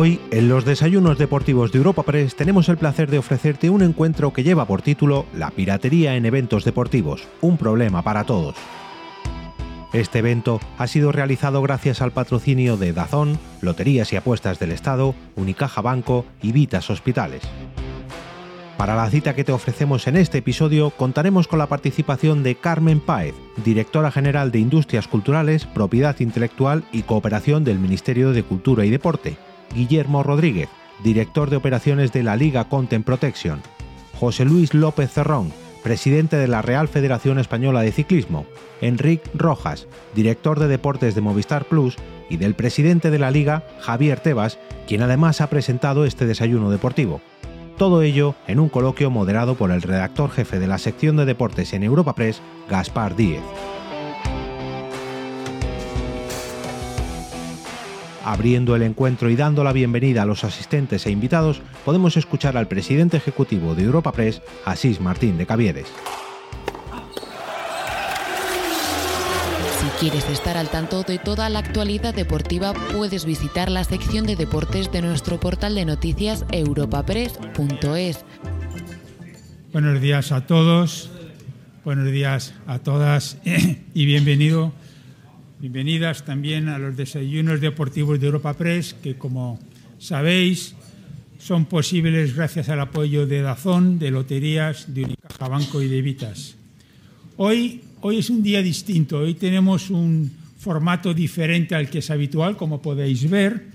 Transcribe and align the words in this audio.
Hoy, 0.00 0.20
en 0.30 0.48
los 0.48 0.64
desayunos 0.64 1.18
deportivos 1.18 1.72
de 1.72 1.78
Europa 1.78 2.04
Press, 2.04 2.36
tenemos 2.36 2.68
el 2.68 2.76
placer 2.76 3.10
de 3.10 3.18
ofrecerte 3.18 3.68
un 3.68 3.82
encuentro 3.82 4.32
que 4.32 4.44
lleva 4.44 4.64
por 4.64 4.80
título 4.80 5.26
La 5.34 5.50
piratería 5.50 6.14
en 6.14 6.24
eventos 6.24 6.64
deportivos, 6.64 7.26
un 7.40 7.58
problema 7.58 8.02
para 8.02 8.22
todos. 8.22 8.54
Este 9.92 10.20
evento 10.20 10.60
ha 10.78 10.86
sido 10.86 11.10
realizado 11.10 11.62
gracias 11.62 12.00
al 12.00 12.12
patrocinio 12.12 12.76
de 12.76 12.92
Dazón, 12.92 13.40
Loterías 13.60 14.12
y 14.12 14.16
Apuestas 14.16 14.60
del 14.60 14.70
Estado, 14.70 15.16
Unicaja 15.34 15.80
Banco 15.80 16.24
y 16.42 16.52
Vitas 16.52 16.90
Hospitales. 16.90 17.42
Para 18.76 18.94
la 18.94 19.10
cita 19.10 19.34
que 19.34 19.42
te 19.42 19.50
ofrecemos 19.50 20.06
en 20.06 20.16
este 20.16 20.38
episodio 20.38 20.90
contaremos 20.90 21.48
con 21.48 21.58
la 21.58 21.66
participación 21.66 22.44
de 22.44 22.54
Carmen 22.54 23.00
Páez, 23.00 23.34
directora 23.64 24.12
general 24.12 24.52
de 24.52 24.60
Industrias 24.60 25.08
Culturales, 25.08 25.66
Propiedad 25.66 26.20
Intelectual 26.20 26.84
y 26.92 27.02
Cooperación 27.02 27.64
del 27.64 27.80
Ministerio 27.80 28.30
de 28.30 28.44
Cultura 28.44 28.84
y 28.84 28.90
Deporte, 28.90 29.36
Guillermo 29.74 30.22
Rodríguez, 30.22 30.68
director 31.02 31.50
de 31.50 31.56
operaciones 31.56 32.12
de 32.12 32.22
la 32.22 32.36
Liga 32.36 32.68
Content 32.68 33.04
Protection, 33.04 33.60
José 34.18 34.44
Luis 34.44 34.74
López 34.74 35.12
Cerrón, 35.12 35.52
presidente 35.82 36.36
de 36.36 36.48
la 36.48 36.62
Real 36.62 36.88
Federación 36.88 37.38
Española 37.38 37.82
de 37.82 37.92
Ciclismo, 37.92 38.46
Enrique 38.80 39.30
Rojas, 39.34 39.86
director 40.14 40.58
de 40.58 40.68
deportes 40.68 41.14
de 41.14 41.20
Movistar 41.20 41.64
Plus, 41.64 41.96
y 42.28 42.36
del 42.36 42.54
presidente 42.54 43.10
de 43.10 43.18
la 43.18 43.30
Liga, 43.30 43.64
Javier 43.80 44.20
Tebas, 44.20 44.58
quien 44.86 45.02
además 45.02 45.40
ha 45.40 45.48
presentado 45.48 46.04
este 46.04 46.26
desayuno 46.26 46.70
deportivo. 46.70 47.20
Todo 47.76 48.02
ello 48.02 48.34
en 48.46 48.58
un 48.58 48.68
coloquio 48.68 49.08
moderado 49.08 49.54
por 49.54 49.70
el 49.70 49.82
redactor 49.82 50.30
jefe 50.30 50.58
de 50.58 50.66
la 50.66 50.78
sección 50.78 51.16
de 51.16 51.24
deportes 51.24 51.72
en 51.72 51.84
Europa 51.84 52.14
Press, 52.14 52.42
Gaspar 52.68 53.16
Díez. 53.16 53.42
Abriendo 58.28 58.76
el 58.76 58.82
encuentro 58.82 59.30
y 59.30 59.36
dando 59.36 59.64
la 59.64 59.72
bienvenida 59.72 60.20
a 60.20 60.26
los 60.26 60.44
asistentes 60.44 61.06
e 61.06 61.10
invitados, 61.10 61.62
podemos 61.82 62.18
escuchar 62.18 62.58
al 62.58 62.68
presidente 62.68 63.16
ejecutivo 63.16 63.74
de 63.74 63.84
Europa 63.84 64.12
Press, 64.12 64.42
Asís 64.66 65.00
Martín 65.00 65.38
de 65.38 65.46
Cavieres. 65.46 65.86
Si 69.80 69.86
quieres 69.98 70.28
estar 70.28 70.58
al 70.58 70.68
tanto 70.68 71.04
de 71.04 71.16
toda 71.16 71.48
la 71.48 71.60
actualidad 71.60 72.12
deportiva, 72.12 72.74
puedes 72.92 73.24
visitar 73.24 73.70
la 73.70 73.82
sección 73.82 74.26
de 74.26 74.36
deportes 74.36 74.92
de 74.92 75.00
nuestro 75.00 75.40
portal 75.40 75.74
de 75.74 75.86
noticias 75.86 76.44
europapress.es. 76.52 78.26
Buenos 79.72 80.02
días 80.02 80.32
a 80.32 80.46
todos, 80.46 81.10
buenos 81.82 82.12
días 82.12 82.52
a 82.66 82.78
todas 82.78 83.38
y 83.94 84.04
bienvenido 84.04 84.74
Bienvenidas 85.60 86.24
también 86.24 86.68
a 86.68 86.78
los 86.78 86.96
desayunos 86.96 87.60
deportivos 87.60 88.20
de 88.20 88.26
Europa 88.26 88.54
Press, 88.54 88.94
que 88.94 89.18
como 89.18 89.58
sabéis 89.98 90.76
son 91.40 91.64
posibles 91.64 92.36
gracias 92.36 92.68
al 92.68 92.78
apoyo 92.78 93.26
de 93.26 93.42
Dazón, 93.42 93.98
de 93.98 94.12
Loterías, 94.12 94.94
de 94.94 95.02
Unicaja 95.02 95.48
Banco 95.48 95.82
y 95.82 95.88
de 95.88 96.00
Vitas. 96.00 96.54
Hoy, 97.38 97.80
hoy 98.02 98.18
es 98.18 98.30
un 98.30 98.40
día 98.40 98.62
distinto, 98.62 99.18
hoy 99.18 99.34
tenemos 99.34 99.90
un 99.90 100.30
formato 100.60 101.12
diferente 101.12 101.74
al 101.74 101.90
que 101.90 101.98
es 101.98 102.10
habitual, 102.12 102.56
como 102.56 102.80
podéis 102.80 103.28
ver. 103.28 103.66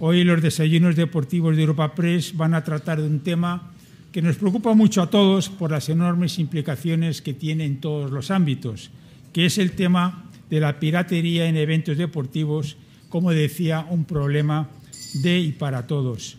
Hoy 0.00 0.22
los 0.22 0.42
desayunos 0.42 0.96
deportivos 0.96 1.56
de 1.56 1.62
Europa 1.62 1.94
Press 1.94 2.36
van 2.36 2.52
a 2.52 2.62
tratar 2.62 3.00
de 3.00 3.08
un 3.08 3.20
tema 3.20 3.72
que 4.12 4.20
nos 4.20 4.36
preocupa 4.36 4.74
mucho 4.74 5.00
a 5.00 5.08
todos 5.08 5.48
por 5.48 5.70
las 5.70 5.88
enormes 5.88 6.38
implicaciones 6.38 7.22
que 7.22 7.32
tiene 7.32 7.64
en 7.64 7.80
todos 7.80 8.10
los 8.10 8.30
ámbitos, 8.30 8.90
que 9.32 9.46
es 9.46 9.58
el 9.58 9.72
tema 9.72 10.24
de 10.48 10.60
la 10.60 10.80
piratería 10.80 11.46
en 11.46 11.56
eventos 11.56 11.96
deportivos, 11.96 12.76
como 13.08 13.30
decía, 13.30 13.86
un 13.88 14.04
problema 14.04 14.68
de 15.14 15.38
y 15.38 15.52
para 15.52 15.86
todos. 15.86 16.36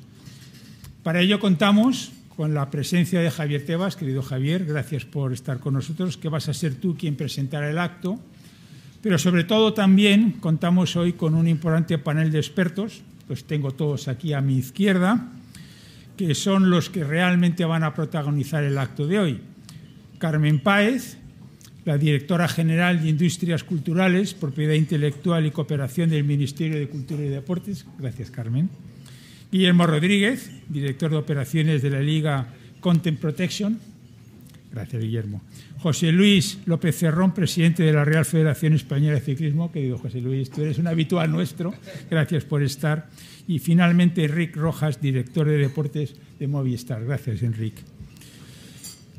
Para 1.03 1.21
ello 1.21 1.39
contamos 1.39 2.11
con 2.35 2.53
la 2.53 2.69
presencia 2.69 3.21
de 3.21 3.31
Javier 3.31 3.65
Tebas. 3.65 3.95
Querido 3.95 4.21
Javier, 4.21 4.65
gracias 4.65 5.05
por 5.05 5.33
estar 5.33 5.59
con 5.59 5.73
nosotros, 5.73 6.17
que 6.17 6.29
vas 6.29 6.49
a 6.49 6.53
ser 6.53 6.75
tú 6.75 6.95
quien 6.97 7.15
presentará 7.15 7.69
el 7.69 7.79
acto. 7.79 8.19
Pero 9.01 9.17
sobre 9.17 9.43
todo 9.43 9.73
también 9.73 10.33
contamos 10.33 10.95
hoy 10.95 11.13
con 11.13 11.33
un 11.33 11.47
importante 11.47 11.97
panel 11.97 12.31
de 12.31 12.37
expertos, 12.37 13.01
los 13.27 13.45
tengo 13.45 13.71
todos 13.71 14.07
aquí 14.07 14.33
a 14.33 14.41
mi 14.41 14.57
izquierda, 14.57 15.29
que 16.17 16.35
son 16.35 16.69
los 16.69 16.89
que 16.89 17.03
realmente 17.03 17.65
van 17.65 17.83
a 17.83 17.95
protagonizar 17.95 18.63
el 18.63 18.77
acto 18.77 19.07
de 19.07 19.19
hoy. 19.19 19.41
Carmen 20.19 20.59
Páez, 20.59 21.17
la 21.85 21.97
directora 21.97 22.47
general 22.47 23.01
de 23.01 23.09
Industrias 23.09 23.63
Culturales, 23.63 24.33
Propiedad 24.33 24.73
Intelectual 24.73 25.45
y 25.45 25.51
Cooperación 25.51 26.09
del 26.09 26.23
Ministerio 26.23 26.77
de 26.77 26.87
Cultura 26.87 27.23
y 27.23 27.29
Deportes. 27.29 27.85
Gracias, 27.97 28.29
Carmen. 28.29 28.69
Guillermo 29.51 29.85
Rodríguez, 29.87 30.49
director 30.69 31.11
de 31.11 31.17
operaciones 31.17 31.81
de 31.81 31.89
la 31.89 31.99
Liga 31.99 32.53
Content 32.79 33.19
Protection. 33.19 33.79
Gracias, 34.71 35.01
Guillermo. 35.01 35.41
José 35.79 36.11
Luis 36.11 36.59
López 36.65 36.95
Cerrón, 36.95 37.33
presidente 37.33 37.83
de 37.83 37.91
la 37.91 38.05
Real 38.05 38.23
Federación 38.23 38.73
Española 38.73 39.15
de 39.15 39.21
Ciclismo. 39.21 39.71
Querido 39.71 39.97
José 39.97 40.21
Luis, 40.21 40.49
tú 40.49 40.61
eres 40.61 40.77
un 40.77 40.87
habitual 40.87 41.29
nuestro. 41.31 41.73
Gracias 42.09 42.45
por 42.45 42.63
estar. 42.63 43.09
Y 43.47 43.59
finalmente, 43.59 44.23
Enrique 44.23 44.59
Rojas, 44.59 45.01
director 45.01 45.47
de 45.47 45.57
deportes 45.57 46.15
de 46.39 46.47
Movistar. 46.47 47.03
Gracias, 47.03 47.41
Enrique. 47.43 47.81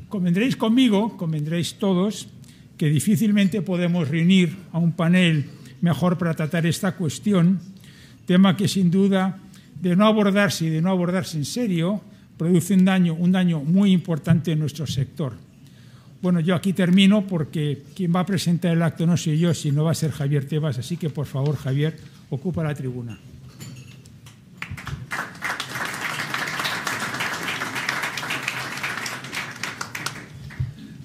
Convendréis 0.09 0.55
conmigo, 0.55 1.17
convendréis 1.17 1.75
todos, 1.75 2.29
que 2.77 2.89
difícilmente 2.89 3.61
podemos 3.61 4.07
reunir 4.07 4.55
a 4.71 4.79
un 4.79 4.93
panel 4.93 5.45
mejor 5.81 6.17
para 6.17 6.33
tratar 6.33 6.65
esta 6.65 6.93
cuestión, 6.93 7.59
tema 8.25 8.55
que 8.55 8.67
sin 8.67 8.89
duda 8.89 9.39
de 9.81 9.95
no 9.95 10.07
abordarse 10.07 10.65
y 10.65 10.69
de 10.69 10.81
no 10.81 10.89
abordarse 10.89 11.37
en 11.37 11.45
serio 11.45 12.01
produce 12.37 12.73
un 12.73 12.85
daño, 12.85 13.13
un 13.13 13.31
daño 13.31 13.61
muy 13.61 13.91
importante 13.91 14.51
en 14.51 14.59
nuestro 14.59 14.87
sector. 14.87 15.33
Bueno, 16.21 16.39
yo 16.39 16.55
aquí 16.55 16.71
termino 16.71 17.27
porque 17.27 17.83
quien 17.95 18.15
va 18.15 18.21
a 18.21 18.25
presentar 18.25 18.71
el 18.71 18.81
acto 18.81 19.05
no 19.05 19.17
soy 19.17 19.37
yo, 19.37 19.53
sino 19.53 19.83
va 19.83 19.91
a 19.91 19.95
ser 19.95 20.11
Javier 20.11 20.45
Tebas, 20.45 20.79
así 20.79 20.95
que 20.95 21.09
por 21.09 21.25
favor, 21.25 21.57
Javier, 21.57 21.97
ocupa 22.29 22.63
la 22.63 22.73
tribuna. 22.73 23.19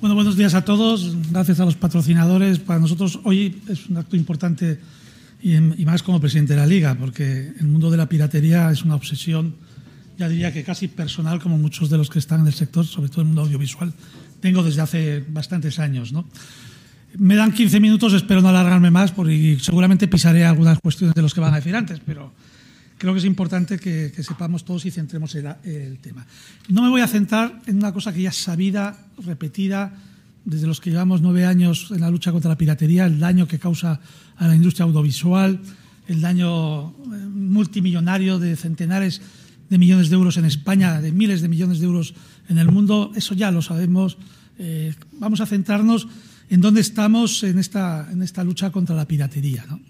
Bueno, 0.00 0.14
buenos 0.14 0.36
días 0.36 0.54
a 0.54 0.64
todos. 0.64 1.16
Gracias 1.32 1.58
a 1.58 1.64
los 1.64 1.74
patrocinadores. 1.74 2.60
Para 2.60 2.78
nosotros 2.78 3.18
hoy 3.24 3.60
es 3.68 3.88
un 3.88 3.96
acto 3.96 4.14
importante 4.14 4.78
y, 5.42 5.58
más 5.58 6.04
como 6.04 6.20
presidente 6.20 6.52
de 6.52 6.60
la 6.60 6.66
Liga, 6.66 6.94
porque 6.94 7.52
el 7.58 7.66
mundo 7.66 7.90
de 7.90 7.96
la 7.96 8.08
piratería 8.08 8.70
es 8.70 8.84
una 8.84 8.94
obsesión, 8.94 9.56
ya 10.16 10.28
diría 10.28 10.52
que 10.52 10.62
casi 10.62 10.86
personal, 10.86 11.40
como 11.42 11.58
muchos 11.58 11.90
de 11.90 11.98
los 11.98 12.10
que 12.10 12.20
están 12.20 12.42
en 12.42 12.46
el 12.46 12.52
sector, 12.52 12.86
sobre 12.86 13.08
todo 13.08 13.22
el 13.22 13.26
mundo 13.26 13.42
audiovisual, 13.42 13.92
tengo 14.40 14.62
desde 14.62 14.82
hace 14.82 15.24
bastantes 15.28 15.80
años. 15.80 16.12
¿no? 16.12 16.26
Me 17.16 17.34
dan 17.34 17.50
15 17.50 17.80
minutos, 17.80 18.12
espero 18.12 18.40
no 18.40 18.50
alargarme 18.50 18.92
más, 18.92 19.10
porque 19.10 19.58
seguramente 19.60 20.06
pisaré 20.06 20.44
algunas 20.44 20.78
cuestiones 20.78 21.16
de 21.16 21.22
los 21.22 21.34
que 21.34 21.40
van 21.40 21.54
a 21.54 21.56
decir 21.56 21.74
antes, 21.74 22.00
pero 22.06 22.32
creo 22.98 23.14
que 23.14 23.20
es 23.20 23.24
importante 23.24 23.78
que, 23.78 24.12
sepamos 24.22 24.64
todos 24.64 24.84
y 24.84 24.90
centremos 24.90 25.34
el, 25.34 25.98
tema. 26.00 26.26
No 26.68 26.82
me 26.82 26.90
voy 26.90 27.00
a 27.00 27.06
centrar 27.06 27.62
en 27.66 27.76
una 27.76 27.92
cosa 27.92 28.12
que 28.12 28.22
ya 28.22 28.30
es 28.30 28.36
sabida, 28.36 29.06
repetida, 29.24 29.94
desde 30.44 30.66
los 30.66 30.80
que 30.80 30.90
llevamos 30.90 31.22
nueve 31.22 31.46
años 31.46 31.90
en 31.90 32.00
la 32.00 32.10
lucha 32.10 32.32
contra 32.32 32.50
la 32.50 32.58
piratería, 32.58 33.06
el 33.06 33.20
daño 33.20 33.46
que 33.46 33.58
causa 33.58 34.00
a 34.36 34.48
la 34.48 34.54
industria 34.54 34.84
audiovisual, 34.84 35.60
el 36.08 36.20
daño 36.20 36.88
eh, 36.90 36.92
multimillonario 37.26 38.38
de 38.38 38.56
centenares 38.56 39.20
de 39.68 39.78
millones 39.78 40.08
de 40.08 40.16
euros 40.16 40.36
en 40.36 40.46
España, 40.46 41.00
de 41.00 41.12
miles 41.12 41.42
de 41.42 41.48
millones 41.48 41.80
de 41.80 41.86
euros 41.86 42.14
en 42.48 42.58
el 42.58 42.70
mundo, 42.70 43.12
eso 43.14 43.34
ya 43.34 43.50
lo 43.50 43.60
sabemos. 43.60 44.16
Eh, 44.58 44.94
vamos 45.12 45.40
a 45.40 45.46
centrarnos 45.46 46.08
en 46.48 46.60
dónde 46.62 46.80
estamos 46.80 47.44
en 47.44 47.58
esta, 47.58 48.08
en 48.10 48.22
esta 48.22 48.42
lucha 48.42 48.70
contra 48.72 48.96
la 48.96 49.06
piratería. 49.06 49.66
¿no? 49.68 49.80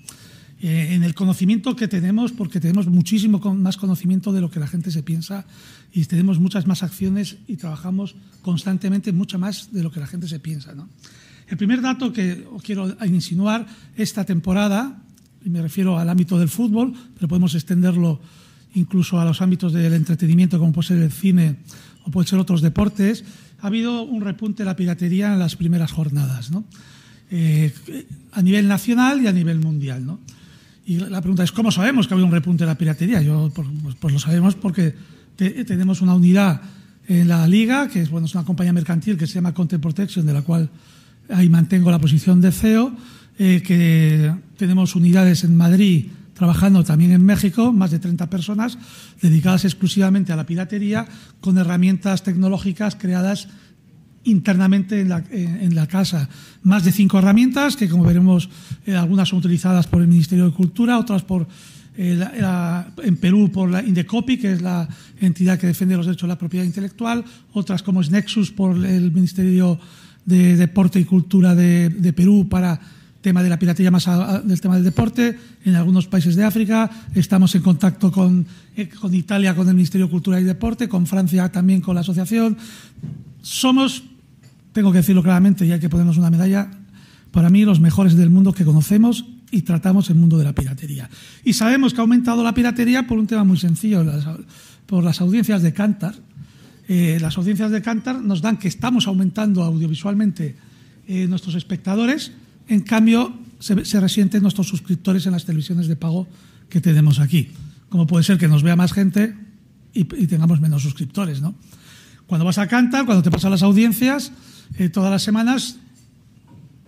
Eh, 0.60 0.94
en 0.94 1.04
el 1.04 1.14
conocimiento 1.14 1.76
que 1.76 1.86
tenemos, 1.86 2.32
porque 2.32 2.58
tenemos 2.58 2.88
muchísimo 2.88 3.38
más 3.54 3.76
conocimiento 3.76 4.32
de 4.32 4.40
lo 4.40 4.50
que 4.50 4.58
la 4.58 4.66
gente 4.66 4.90
se 4.90 5.04
piensa 5.04 5.46
y 5.92 6.04
tenemos 6.06 6.40
muchas 6.40 6.66
más 6.66 6.82
acciones 6.82 7.36
y 7.46 7.56
trabajamos 7.56 8.16
constantemente 8.42 9.12
mucho 9.12 9.38
más 9.38 9.72
de 9.72 9.84
lo 9.84 9.92
que 9.92 10.00
la 10.00 10.08
gente 10.08 10.26
se 10.26 10.40
piensa. 10.40 10.74
El 11.46 11.56
primer 11.56 11.80
dato 11.80 12.12
que 12.12 12.44
quiero 12.64 12.96
insinuar 13.06 13.68
esta 13.96 14.24
temporada, 14.24 15.00
y 15.44 15.48
me 15.48 15.62
refiero 15.62 15.96
al 15.96 16.08
ámbito 16.08 16.36
del 16.40 16.48
fútbol, 16.48 16.92
pero 17.14 17.28
podemos 17.28 17.54
extenderlo 17.54 18.20
incluso 18.74 19.20
a 19.20 19.24
los 19.24 19.40
ámbitos 19.40 19.72
del 19.72 19.94
entretenimiento, 19.94 20.58
como 20.58 20.72
puede 20.72 20.88
ser 20.88 20.98
el 20.98 21.12
cine 21.12 21.56
o 22.04 22.10
puede 22.10 22.26
ser 22.26 22.38
otros 22.40 22.62
deportes, 22.62 23.24
ha 23.60 23.68
habido 23.68 24.02
un 24.02 24.22
repunte 24.22 24.64
de 24.64 24.66
la 24.66 24.74
piratería 24.74 25.32
en 25.32 25.38
las 25.38 25.54
primeras 25.54 25.92
jornadas, 25.92 26.50
eh, 27.30 27.72
a 28.32 28.42
nivel 28.42 28.66
nacional 28.66 29.22
y 29.22 29.28
a 29.28 29.32
nivel 29.32 29.60
mundial. 29.60 30.04
¿no? 30.04 30.18
Y 30.88 30.96
la 30.96 31.20
pregunta 31.20 31.44
es, 31.44 31.52
¿cómo 31.52 31.70
sabemos 31.70 32.08
que 32.08 32.14
ha 32.14 32.16
habido 32.16 32.28
un 32.28 32.32
repunte 32.32 32.64
de 32.64 32.68
la 32.68 32.78
piratería? 32.78 33.20
Yo, 33.20 33.52
pues, 33.54 33.68
pues, 34.00 34.10
lo 34.10 34.18
sabemos 34.18 34.54
porque 34.54 34.94
tenemos 35.36 36.00
una 36.00 36.14
unidad 36.14 36.62
en 37.06 37.28
la 37.28 37.46
liga, 37.46 37.88
que 37.88 38.00
es, 38.00 38.08
bueno, 38.08 38.26
es 38.26 38.34
una 38.34 38.46
compañía 38.46 38.72
mercantil 38.72 39.18
que 39.18 39.26
se 39.26 39.34
llama 39.34 39.52
Content 39.52 39.82
Protection, 39.82 40.24
de 40.24 40.32
la 40.32 40.40
cual 40.40 40.70
ahí 41.28 41.50
mantengo 41.50 41.90
la 41.90 41.98
posición 41.98 42.40
de 42.40 42.52
CEO, 42.52 42.96
eh, 43.38 43.62
que 43.62 44.32
tenemos 44.56 44.96
unidades 44.96 45.44
en 45.44 45.58
Madrid, 45.58 46.06
trabajando 46.32 46.82
también 46.82 47.12
en 47.12 47.22
México, 47.22 47.70
más 47.70 47.90
de 47.90 47.98
30 47.98 48.30
personas 48.30 48.78
dedicadas 49.20 49.66
exclusivamente 49.66 50.32
a 50.32 50.36
la 50.36 50.46
piratería 50.46 51.06
con 51.42 51.58
herramientas 51.58 52.22
tecnológicas 52.22 52.96
creadas 52.96 53.48
internamente 54.30 55.00
en 55.00 55.74
la, 55.74 55.86
casa. 55.86 56.28
Más 56.62 56.84
de 56.84 56.92
cinco 56.92 57.18
herramientas 57.18 57.76
que, 57.76 57.88
como 57.88 58.04
veremos, 58.04 58.48
eh, 58.86 58.94
algunas 58.94 59.28
son 59.28 59.38
utilizadas 59.38 59.86
por 59.86 60.02
el 60.02 60.08
Ministerio 60.08 60.46
de 60.46 60.52
Cultura, 60.52 60.98
otras 60.98 61.22
por 61.22 61.46
eh, 62.00 62.24
en 63.02 63.16
Perú 63.16 63.50
por 63.50 63.68
la 63.68 63.82
Indecopi, 63.82 64.38
que 64.38 64.52
es 64.52 64.62
la 64.62 64.88
entidad 65.20 65.58
que 65.58 65.66
defiende 65.66 65.96
los 65.96 66.06
derechos 66.06 66.28
de 66.28 66.32
la 66.32 66.38
propiedad 66.38 66.64
intelectual, 66.64 67.24
otras 67.52 67.82
como 67.82 68.00
es 68.00 68.10
Nexus 68.12 68.52
por 68.52 68.76
el 68.86 69.10
Ministerio 69.10 69.80
de 70.24 70.56
Deporte 70.56 71.00
y 71.00 71.04
Cultura 71.04 71.56
de, 71.56 72.12
Perú 72.14 72.46
para 72.48 72.78
tema 73.20 73.42
de 73.42 73.48
la 73.48 73.58
piratería 73.58 73.90
más 73.90 74.08
del 74.44 74.60
tema 74.60 74.76
del 74.76 74.84
deporte, 74.84 75.36
en 75.64 75.74
algunos 75.74 76.06
países 76.06 76.36
de 76.36 76.44
África, 76.44 76.88
estamos 77.16 77.52
en 77.56 77.62
contacto 77.62 78.12
con, 78.12 78.46
eh, 78.76 78.88
con 78.88 79.12
Italia, 79.12 79.56
con 79.56 79.68
el 79.68 79.74
Ministerio 79.74 80.06
de 80.06 80.12
Cultura 80.12 80.40
y 80.40 80.44
Deporte, 80.44 80.88
con 80.88 81.04
Francia 81.04 81.50
también 81.50 81.80
con 81.80 81.96
la 81.96 82.02
asociación. 82.02 82.56
Somos 83.42 84.04
tengo 84.78 84.92
que 84.92 84.98
decirlo 84.98 85.24
claramente 85.24 85.66
y 85.66 85.72
hay 85.72 85.80
que 85.80 85.88
ponernos 85.88 86.18
una 86.18 86.30
medalla, 86.30 86.70
para 87.32 87.50
mí 87.50 87.64
los 87.64 87.80
mejores 87.80 88.14
del 88.14 88.30
mundo 88.30 88.52
que 88.52 88.64
conocemos 88.64 89.24
y 89.50 89.62
tratamos 89.62 90.08
el 90.08 90.14
mundo 90.14 90.38
de 90.38 90.44
la 90.44 90.54
piratería. 90.54 91.10
Y 91.44 91.54
sabemos 91.54 91.92
que 91.92 92.00
ha 92.00 92.02
aumentado 92.02 92.44
la 92.44 92.54
piratería 92.54 93.04
por 93.08 93.18
un 93.18 93.26
tema 93.26 93.42
muy 93.42 93.56
sencillo, 93.56 94.06
por 94.86 95.02
las 95.02 95.20
audiencias 95.20 95.62
de 95.62 95.72
Cantar. 95.72 96.14
Eh, 96.86 97.18
las 97.20 97.36
audiencias 97.38 97.72
de 97.72 97.82
Cantar 97.82 98.22
nos 98.22 98.40
dan 98.40 98.56
que 98.56 98.68
estamos 98.68 99.08
aumentando 99.08 99.64
audiovisualmente 99.64 100.54
eh, 101.08 101.26
nuestros 101.26 101.56
espectadores, 101.56 102.30
en 102.68 102.82
cambio 102.82 103.36
se, 103.58 103.84
se, 103.84 103.98
resienten 103.98 104.42
nuestros 104.42 104.68
suscriptores 104.68 105.26
en 105.26 105.32
las 105.32 105.44
televisiones 105.44 105.88
de 105.88 105.96
pago 105.96 106.28
que 106.68 106.80
tenemos 106.80 107.18
aquí. 107.18 107.48
Como 107.88 108.06
puede 108.06 108.22
ser 108.22 108.38
que 108.38 108.46
nos 108.46 108.62
vea 108.62 108.76
más 108.76 108.92
gente 108.92 109.34
y, 109.92 110.02
y 110.02 110.28
tengamos 110.28 110.60
menos 110.60 110.82
suscriptores, 110.82 111.40
¿no? 111.40 111.56
Cuando 112.28 112.44
vas 112.44 112.58
a 112.58 112.68
Cantar, 112.68 113.06
cuando 113.06 113.22
te 113.22 113.30
pasan 113.30 113.50
las 113.50 113.62
audiencias, 113.62 114.30
eh, 114.78 114.88
todas 114.88 115.10
las 115.10 115.22
semanas, 115.22 115.76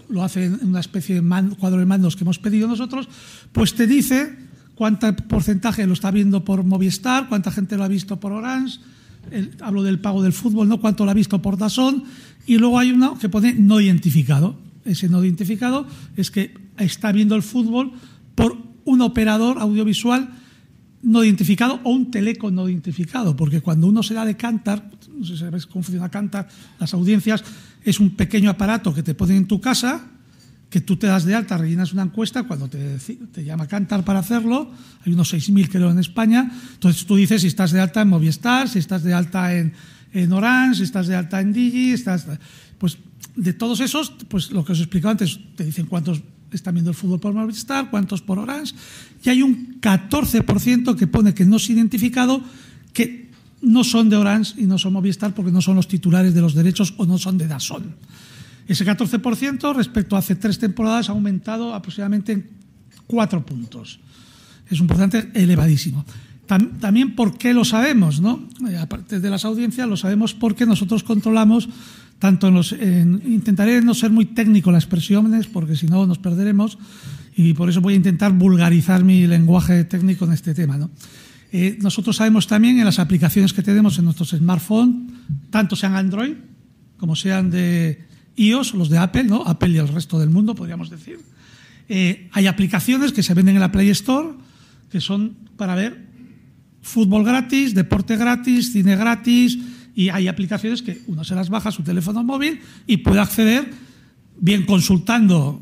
lo 0.09 0.23
hace 0.23 0.45
en 0.45 0.61
una 0.63 0.81
especie 0.81 1.21
de 1.21 1.55
cuadro 1.57 1.79
de 1.79 1.87
mandos 1.87 2.17
que 2.17 2.25
hemos 2.25 2.39
pedido 2.39 2.67
nosotros, 2.69 3.09
pues 3.53 3.75
te 3.75 3.87
dice 3.87 4.37
cuánto 4.75 5.15
porcentaje 5.15 5.87
lo 5.87 5.93
está 5.93 6.11
viendo 6.11 6.45
por 6.45 6.65
Movistar, 6.65 7.29
cuánta 7.29 7.51
gente 7.51 7.77
lo 7.77 7.85
ha 7.85 7.89
visto 7.89 8.19
por 8.19 8.33
Orange, 8.33 8.81
hablo 9.61 9.83
del 9.83 10.01
pago 10.01 10.23
del 10.23 10.33
fútbol, 10.33 10.69
¿no? 10.69 10.81
cuánto 10.81 11.05
lo 11.05 11.11
ha 11.11 11.15
visto 11.15 11.43
por 11.43 11.59
Dazón, 11.59 12.05
y 12.47 12.59
luego 12.59 12.79
hay 12.79 12.91
uno 12.93 13.19
que 13.19 13.29
pone 13.29 13.55
no 13.55 13.81
identificado. 13.81 14.57
Ese 14.85 15.09
no 15.09 15.23
identificado 15.23 15.87
es 16.17 16.31
que 16.31 16.55
está 16.79 17.13
viendo 17.13 17.37
el 17.37 17.43
fútbol 17.43 17.93
por 18.35 18.57
un 18.85 19.03
operador 19.03 19.59
audiovisual 19.59 20.31
no 21.03 21.25
identificado 21.25 21.81
o 21.85 21.91
un 21.91 22.11
teleco 22.11 22.51
no 22.51 22.69
identificado, 22.69 23.37
porque 23.37 23.61
cuando 23.61 23.87
uno 23.87 24.03
se 24.03 24.15
da 24.15 24.25
de 24.25 24.37
cantar, 24.37 24.91
no 25.17 25.25
sé 25.25 25.33
si 25.33 25.39
sabes 25.39 25.67
cómo 25.67 25.83
funciona 25.83 26.09
cantar, 26.11 26.49
las 26.79 26.93
audiencias 26.95 27.43
es 27.85 28.01
un 28.01 28.11
pequeño 28.11 28.51
aparato 28.51 28.95
que 28.95 29.03
te 29.03 29.15
ponen 29.15 29.37
en 29.39 29.47
tu 29.47 29.61
casa, 29.61 30.07
que 30.69 30.81
tú 30.81 30.97
te 30.97 31.09
das 31.09 31.25
de 31.25 31.35
alta, 31.35 31.59
rellenas 31.59 31.93
una 31.93 32.03
encuesta, 32.03 32.45
cuando 32.45 32.69
te, 32.69 32.99
te 33.33 33.45
llama 33.45 33.67
Cantar 33.67 34.05
para 34.05 34.21
hacerlo, 34.21 34.71
hay 35.05 35.13
unos 35.13 35.35
6.000 35.35 35.69
creo 35.69 35.91
en 35.91 35.99
España, 35.99 36.51
entonces 36.75 37.05
tú 37.07 37.17
dices 37.17 37.43
si 37.43 37.49
estás 37.49 37.73
de 37.73 37.81
alta 37.81 38.03
en 38.03 38.09
Movistar, 38.09 38.69
si 38.69 38.79
estás 38.79 39.03
de 39.03 39.13
alta 39.13 39.55
en, 39.57 39.73
en 40.13 40.33
Orange, 40.33 40.77
si 40.77 40.83
estás 40.85 41.09
de 41.09 41.17
alta 41.17 41.41
en 41.41 41.53
Digi, 41.53 41.93
estás... 41.93 42.27
Pues 42.79 42.97
de 43.37 43.53
todos 43.53 43.81
esos, 43.81 44.11
pues 44.29 44.51
lo 44.51 44.65
que 44.65 44.73
os 44.73 44.79
he 44.79 44.83
explicado 44.83 45.13
antes, 45.13 45.39
te 45.57 45.65
dicen 45.65 45.87
cuántos 45.87 46.23
están 46.53 46.75
viendo 46.75 46.91
el 46.91 46.97
fútbol 46.97 47.21
por 47.21 47.33
Movistar, 47.33 47.91
cuántos 47.91 48.23
por 48.23 48.39
Orange, 48.39 48.75
y 49.25 49.31
hay 49.31 49.43
un 49.43 49.81
14% 49.81 50.97
que 50.97 51.07
pone 51.07 51.35
que 51.35 51.45
no 51.45 51.57
es 51.57 51.71
identificado, 51.71 52.43
que 52.93 53.30
no 53.63 53.85
son 53.85 54.09
de 54.09 54.17
Orange 54.17 54.55
y 54.57 54.67
no 54.67 54.79
son 54.79 54.93
Movistar 54.93 55.35
porque 55.35 55.53
no 55.53 55.61
son 55.61 55.77
los 55.77 55.89
titulares 55.89 56.35
de 56.35 56.41
los 56.41 56.55
derechos 56.55 56.95
o 56.97 57.07
no 57.07 57.19
son 57.19 57.39
de 57.39 57.47
Dazón. 57.47 57.95
Ese 58.67 58.87
14% 58.87 59.75
respecto 59.75 60.17
a 60.17 60.21
hace 60.21 60.37
tres 60.37 60.59
temporadas 60.59 61.09
ha 61.09 61.13
aumentado 61.13 61.75
aproximadamente 61.75 62.33
en 62.33 62.47
cuatro 63.07 63.45
puntos. 63.45 63.99
Es 64.71 64.81
un 64.81 64.87
porcentaje 64.87 65.31
elevadísimo. 65.35 66.05
También, 66.47 67.15
¿por 67.15 67.39
qué 67.39 67.55
lo 67.55 67.65
sabemos? 67.65 68.21
¿no? 68.21 68.49
Eh, 68.69 68.77
aparte 68.77 69.21
de 69.21 69.31
las 69.31 69.45
audiencias, 69.45 69.89
lo 69.89 69.97
sabemos 69.97 70.35
porque 70.35 70.67
nosotros 70.67 71.05
controlamos 71.05 71.69
tanto 72.19 72.49
en 72.49 72.55
los... 72.55 72.73
intentaré 72.73 73.81
no 73.83 73.95
ser 73.95 74.11
muy 74.11 74.27
técnico 74.27 74.71
en 74.71 74.75
las 74.75 74.85
expresiones, 74.85 75.47
porque 75.47 75.75
si 75.75 75.87
no 75.87 76.07
nos 76.07 76.19
perderemos, 76.19 76.77
y 77.37 77.55
por 77.55 77.71
eso 77.71 77.81
voy 77.81 77.95
a 77.95 77.97
intentar 77.97 78.33
vulgarizar 78.33 79.05
mi 79.05 79.27
lenguaje 79.27 79.85
técnico 79.85 80.27
en 80.27 80.33
este 80.33 80.53
tema. 80.53 80.77
¿no? 80.77 80.91
Eh, 81.53 81.79
nosotros 81.81 82.17
sabemos 82.17 82.47
también 82.47 82.79
en 82.79 82.85
las 82.85 82.99
aplicaciones 82.99 83.53
que 83.53 83.63
tenemos 83.63 83.99
en 83.99 84.05
nuestros 84.05 84.31
smartphones, 84.31 85.13
tanto 85.51 85.75
sean 85.75 85.97
Android 85.97 86.35
como 86.97 87.17
sean 87.17 87.51
de 87.51 88.05
iOS, 88.37 88.75
los 88.75 88.91
de 88.91 88.99
Apple, 88.99 89.25
¿no? 89.25 89.43
Apple 89.47 89.71
y 89.71 89.79
el 89.79 89.89
resto 89.89 90.19
del 90.19 90.29
mundo, 90.29 90.55
podríamos 90.55 90.91
decir. 90.91 91.19
Eh, 91.89 92.29
hay 92.33 92.47
aplicaciones 92.47 93.13
que 93.13 93.23
se 93.23 93.35
venden 93.35 93.57
en 93.57 93.61
la 93.61 93.73
Play 93.73 93.89
Store 93.91 94.29
que 94.91 95.01
son 95.01 95.35
para 95.57 95.75
ver 95.75 96.07
fútbol 96.83 97.25
gratis, 97.25 97.75
deporte 97.75 98.17
gratis, 98.17 98.73
cine 98.73 98.97
gratis, 98.97 99.59
y 99.95 100.09
hay 100.09 100.29
aplicaciones 100.29 100.83
que 100.83 101.01
uno 101.07 101.25
se 101.25 101.35
las 101.35 101.49
baja 101.49 101.71
a 101.71 101.73
su 101.73 101.83
teléfono 101.83 102.23
móvil 102.23 102.61
y 102.87 102.99
puede 102.99 103.21
acceder 103.21 103.71
bien 104.39 104.65
consultando 104.65 105.61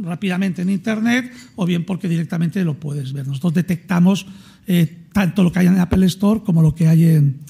rápidamente 0.00 0.62
en 0.62 0.70
Internet 0.70 1.32
o 1.56 1.66
bien 1.66 1.84
porque 1.84 2.08
directamente 2.08 2.64
lo 2.64 2.78
puedes 2.78 3.12
ver. 3.12 3.26
Nosotros 3.26 3.54
detectamos 3.54 4.26
eh, 4.66 5.01
tanto 5.12 5.42
lo 5.42 5.52
que 5.52 5.60
hay 5.60 5.66
en 5.66 5.78
Apple 5.78 6.06
Store 6.06 6.40
como 6.42 6.62
lo 6.62 6.74
que 6.74 6.88
hay 6.88 7.04
en, 7.04 7.40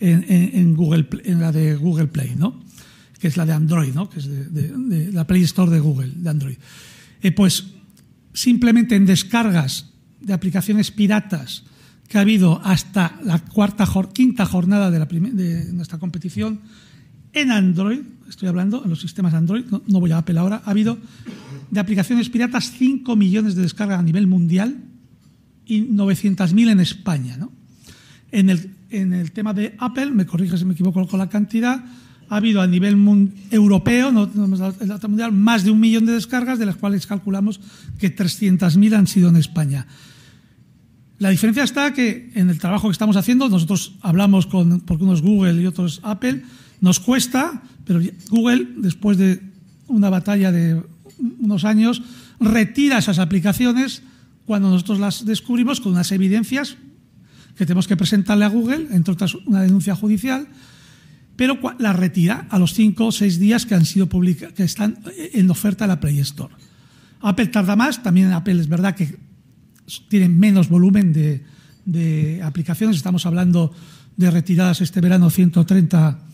en, 0.00 0.74
Google, 0.74 1.08
en 1.24 1.40
la 1.40 1.52
de 1.52 1.76
Google 1.76 2.08
Play, 2.08 2.34
¿no? 2.36 2.60
que 3.18 3.28
es 3.28 3.36
la 3.36 3.44
de 3.44 3.52
Android, 3.52 3.92
¿no? 3.94 4.08
que 4.08 4.18
es 4.18 4.28
de, 4.28 5.10
la 5.12 5.26
Play 5.26 5.42
Store 5.42 5.70
de 5.70 5.80
Google, 5.80 6.12
de 6.14 6.30
Android. 6.30 6.56
Eh, 7.22 7.32
pues 7.32 7.66
simplemente 8.32 8.96
en 8.96 9.04
descargas 9.04 9.90
de 10.20 10.32
aplicaciones 10.32 10.90
piratas 10.90 11.64
que 12.08 12.18
ha 12.18 12.22
habido 12.22 12.60
hasta 12.64 13.18
la 13.22 13.38
cuarta, 13.38 13.86
quinta 14.12 14.46
jornada 14.46 14.90
de, 14.90 14.98
la 14.98 15.06
de 15.06 15.72
nuestra 15.72 15.98
competición 15.98 16.60
en 17.32 17.52
Android, 17.52 18.00
estoy 18.28 18.48
hablando 18.48 18.82
en 18.82 18.90
los 18.90 19.00
sistemas 19.00 19.34
Android, 19.34 19.64
no, 19.70 19.82
no 19.86 20.00
voy 20.00 20.10
a 20.10 20.18
Apple 20.18 20.38
ahora, 20.38 20.62
ha 20.64 20.70
habido 20.70 20.98
de 21.70 21.78
aplicaciones 21.78 22.28
piratas 22.30 22.72
5 22.76 23.14
millones 23.14 23.54
de 23.54 23.62
descargas 23.62 24.00
a 24.00 24.02
nivel 24.02 24.26
mundial 24.26 24.89
y 25.70 25.82
900.000 25.82 26.72
en 26.72 26.80
España. 26.80 27.36
¿no? 27.36 27.52
En, 28.32 28.50
el, 28.50 28.74
en 28.90 29.12
el 29.12 29.30
tema 29.30 29.54
de 29.54 29.76
Apple, 29.78 30.10
me 30.10 30.26
corrige 30.26 30.58
si 30.58 30.64
me 30.64 30.72
equivoco 30.72 31.06
con 31.06 31.18
la 31.20 31.28
cantidad, 31.28 31.84
ha 32.28 32.36
habido 32.36 32.60
a 32.60 32.66
nivel 32.66 32.96
europeo, 33.52 34.10
no, 34.10 34.24
el 34.80 34.88
dato 34.88 35.08
mundial, 35.08 35.30
más 35.32 35.62
de 35.62 35.70
un 35.70 35.78
millón 35.78 36.06
de 36.06 36.12
descargas, 36.12 36.58
de 36.58 36.66
las 36.66 36.74
cuales 36.74 37.06
calculamos 37.06 37.60
que 37.98 38.14
300.000 38.14 38.94
han 38.94 39.06
sido 39.06 39.28
en 39.28 39.36
España. 39.36 39.86
La 41.18 41.28
diferencia 41.30 41.62
está 41.62 41.92
que 41.92 42.32
en 42.34 42.50
el 42.50 42.58
trabajo 42.58 42.88
que 42.88 42.92
estamos 42.92 43.16
haciendo, 43.16 43.48
nosotros 43.48 43.94
hablamos 44.00 44.46
con, 44.46 44.80
porque 44.80 45.04
uno 45.04 45.14
es 45.14 45.22
Google 45.22 45.62
y 45.62 45.66
otro 45.66 45.86
es 45.86 46.00
Apple, 46.02 46.42
nos 46.80 46.98
cuesta, 46.98 47.62
pero 47.84 48.00
Google, 48.28 48.66
después 48.78 49.18
de 49.18 49.40
una 49.86 50.10
batalla 50.10 50.50
de 50.50 50.82
unos 51.38 51.64
años, 51.64 52.02
retira 52.40 52.98
esas 52.98 53.20
aplicaciones 53.20 54.02
cuando 54.50 54.68
nosotros 54.68 54.98
las 54.98 55.24
descubrimos 55.24 55.80
con 55.80 55.92
unas 55.92 56.10
evidencias 56.10 56.74
que 57.54 57.66
tenemos 57.66 57.86
que 57.86 57.96
presentarle 57.96 58.44
a 58.44 58.48
Google, 58.48 58.88
entre 58.90 59.14
otras 59.14 59.36
una 59.46 59.62
denuncia 59.62 59.94
judicial, 59.94 60.48
pero 61.36 61.56
las 61.78 61.94
retira 61.94 62.48
a 62.50 62.58
los 62.58 62.74
cinco 62.74 63.06
o 63.06 63.12
seis 63.12 63.38
días 63.38 63.64
que 63.64 63.76
han 63.76 63.86
sido 63.86 64.08
publicadas, 64.08 64.52
que 64.54 64.64
están 64.64 64.98
en 65.14 65.48
oferta 65.50 65.84
en 65.84 65.90
la 65.90 66.00
Play 66.00 66.18
Store. 66.18 66.52
Apple 67.20 67.46
tarda 67.46 67.76
más, 67.76 68.02
también 68.02 68.32
Apple 68.32 68.60
es 68.60 68.66
verdad 68.66 68.96
que 68.96 69.20
tiene 70.08 70.28
menos 70.28 70.68
volumen 70.68 71.12
de, 71.12 71.44
de 71.84 72.42
aplicaciones, 72.42 72.96
estamos 72.96 73.26
hablando 73.26 73.72
de 74.16 74.32
retiradas 74.32 74.80
este 74.80 75.00
verano 75.00 75.30
130 75.30 76.26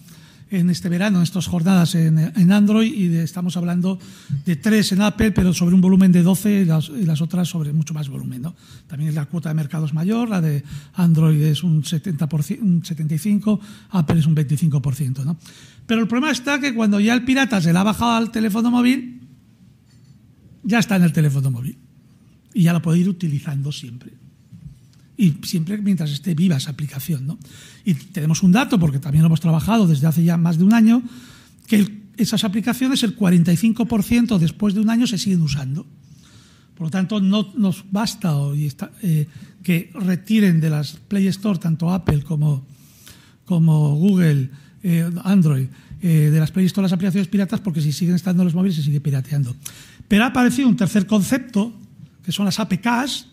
en 0.51 0.71
este 0.71 0.89
verano, 0.89 1.19
en 1.19 1.25
estas 1.25 1.47
jornadas 1.49 1.95
en, 1.95 2.53
Android, 2.53 2.93
y 2.93 3.17
estamos 3.17 3.57
hablando 3.57 3.99
de 4.45 4.57
tres 4.57 4.93
en 4.93 5.03
Apple, 5.03 5.33
pero 5.33 5.53
sobre 5.53 5.75
un 5.75 5.81
volumen 5.81 6.13
de 6.13 6.23
12 6.23 6.61
y 6.61 6.65
las, 6.65 7.21
otras 7.21 7.49
sobre 7.49 7.73
mucho 7.73 7.95
más 7.95 8.09
volumen. 8.09 8.43
¿no? 8.43 8.55
También 8.87 9.15
la 9.15 9.27
cuota 9.27 9.49
de 9.49 9.55
mercado 9.55 9.87
es 9.87 9.93
mayor, 9.93 10.29
la 10.29 10.41
de 10.41 10.63
Android 10.95 11.43
es 11.43 11.65
un, 11.65 11.83
70%, 11.83 12.61
un 12.61 12.83
75%, 12.83 13.61
Apple 13.91 14.21
es 14.21 14.27
un 14.27 14.37
25%. 14.37 15.25
¿no? 15.25 15.37
Pero 15.87 16.01
el 16.01 16.09
problema 16.09 16.31
está 16.31 16.61
que 16.61 16.75
cuando 16.75 17.01
ya 17.01 17.15
el 17.15 17.25
pirata 17.25 17.61
se 17.61 17.73
la 17.73 17.81
ha 17.81 17.85
bajado 17.85 18.13
al 18.13 18.31
teléfono 18.31 18.71
móvil, 18.71 19.21
ya 20.63 20.79
está 20.79 20.97
en 20.97 21.03
el 21.03 21.13
teléfono 21.13 21.51
móvil 21.51 21.79
y 22.55 22.63
ya 22.63 22.73
la 22.73 22.83
puede 22.83 23.01
ir 23.01 23.09
utilizando 23.09 23.73
siempre 23.73 24.26
y 25.17 25.37
siempre 25.45 25.79
mientras 25.79 26.11
esté 26.11 26.35
viva 26.35 26.57
esa 26.57 26.71
aplicación. 26.71 27.27
¿no? 27.27 27.39
Y 27.85 27.95
tenemos 27.95 28.43
un 28.43 28.53
dato, 28.53 28.79
porque 28.79 28.99
también 28.99 29.23
lo 29.23 29.27
hemos 29.27 29.41
trabajado 29.41 29.87
desde 29.87 30.07
hace 30.07 30.25
ya 30.25 30.37
más 30.37 30.59
de 30.59 30.65
un 30.65 30.75
año, 30.75 31.03
que 31.67 32.07
esas 32.17 32.45
aplicaciones, 32.45 33.03
el 33.03 33.17
45% 33.17 34.39
después 34.39 34.75
de 34.75 34.81
un 34.81 34.91
año 34.91 35.07
se 35.07 35.19
siguen 35.19 35.43
usando. 35.43 35.87
Por 36.75 36.89
lo 36.89 36.91
tanto, 36.91 37.21
no 37.21 37.53
nos 37.57 37.85
basta 37.91 38.37
hoy 38.37 38.71
eh, 39.03 39.27
que 39.63 39.91
retiren 39.95 40.61
de 40.61 40.71
las 40.71 40.93
Play 40.93 41.27
Store 41.29 41.59
tanto 41.59 41.91
Apple 41.91 42.23
como, 42.23 42.67
como 43.45 43.97
Google, 43.97 44.51
eh, 44.83 45.11
Android, 45.25 45.67
eh, 46.03 46.31
de 46.31 46.39
las 46.39 46.51
Play 46.51 46.67
Store 46.67 46.85
las 46.85 46.93
aplicaciones 46.93 47.29
piratas 47.29 47.61
porque 47.61 47.81
si 47.81 47.93
siguen 47.93 48.15
estando 48.15 48.45
los 48.45 48.55
móviles 48.55 48.77
se 48.77 48.83
sigue 48.83 49.01
pirateando. 49.01 49.57
Pero 50.07 50.25
ha 50.25 50.29
aparecido 50.29 50.69
un 50.69 50.77
tercer 50.77 51.07
concepto, 51.07 51.73
que 52.23 52.33
son 52.33 52.45
las 52.45 52.61
APKs. 52.61 53.27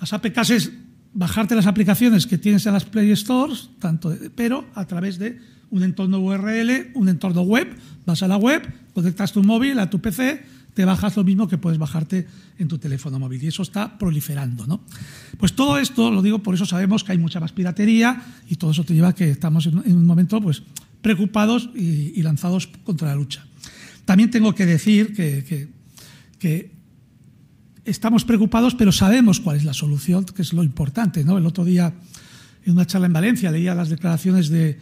Las 0.00 0.12
APKs 0.12 0.50
es 0.50 0.72
bajarte 1.16 1.54
las 1.54 1.66
aplicaciones 1.66 2.26
que 2.26 2.36
tienes 2.36 2.66
en 2.66 2.74
las 2.74 2.84
Play 2.84 3.10
Stores, 3.16 3.70
tanto 3.80 4.14
pero 4.34 4.66
a 4.74 4.84
través 4.84 5.18
de 5.18 5.40
un 5.70 5.82
entorno 5.82 6.20
URL, 6.20 6.92
un 6.94 7.08
entorno 7.08 7.42
web. 7.42 7.74
Vas 8.04 8.22
a 8.22 8.28
la 8.28 8.36
web, 8.36 8.62
conectas 8.94 9.32
tu 9.32 9.42
móvil 9.42 9.78
a 9.78 9.90
tu 9.90 9.98
PC, 9.98 10.44
te 10.74 10.84
bajas 10.84 11.16
lo 11.16 11.24
mismo 11.24 11.48
que 11.48 11.56
puedes 11.56 11.78
bajarte 11.78 12.26
en 12.58 12.68
tu 12.68 12.78
teléfono 12.78 13.18
móvil. 13.18 13.42
Y 13.42 13.48
eso 13.48 13.62
está 13.62 13.98
proliferando. 13.98 14.66
¿no? 14.66 14.82
Pues 15.38 15.54
todo 15.54 15.78
esto, 15.78 16.10
lo 16.10 16.20
digo, 16.20 16.40
por 16.40 16.54
eso 16.54 16.66
sabemos 16.66 17.02
que 17.02 17.12
hay 17.12 17.18
mucha 17.18 17.40
más 17.40 17.52
piratería 17.52 18.22
y 18.48 18.56
todo 18.56 18.70
eso 18.72 18.84
te 18.84 18.94
lleva 18.94 19.08
a 19.08 19.14
que 19.14 19.30
estamos 19.30 19.66
en 19.66 19.78
un 19.78 20.04
momento 20.04 20.40
pues, 20.40 20.62
preocupados 21.00 21.70
y, 21.74 22.22
lanzados 22.22 22.66
contra 22.84 23.08
la 23.08 23.16
lucha. 23.16 23.46
También 24.04 24.30
tengo 24.30 24.54
que 24.54 24.66
decir 24.66 25.14
que, 25.14 25.70
que 26.38 26.75
estamos 27.86 28.24
preocupados, 28.24 28.74
pero 28.74 28.92
sabemos 28.92 29.40
cuál 29.40 29.56
es 29.56 29.64
la 29.64 29.72
solución, 29.72 30.24
que 30.24 30.42
es 30.42 30.52
lo 30.52 30.62
importante. 30.62 31.24
¿no? 31.24 31.38
El 31.38 31.46
otro 31.46 31.64
día, 31.64 31.94
en 32.64 32.72
una 32.72 32.86
charla 32.86 33.06
en 33.06 33.12
Valencia, 33.12 33.50
leía 33.50 33.74
las 33.74 33.88
declaraciones 33.88 34.48
del 34.48 34.78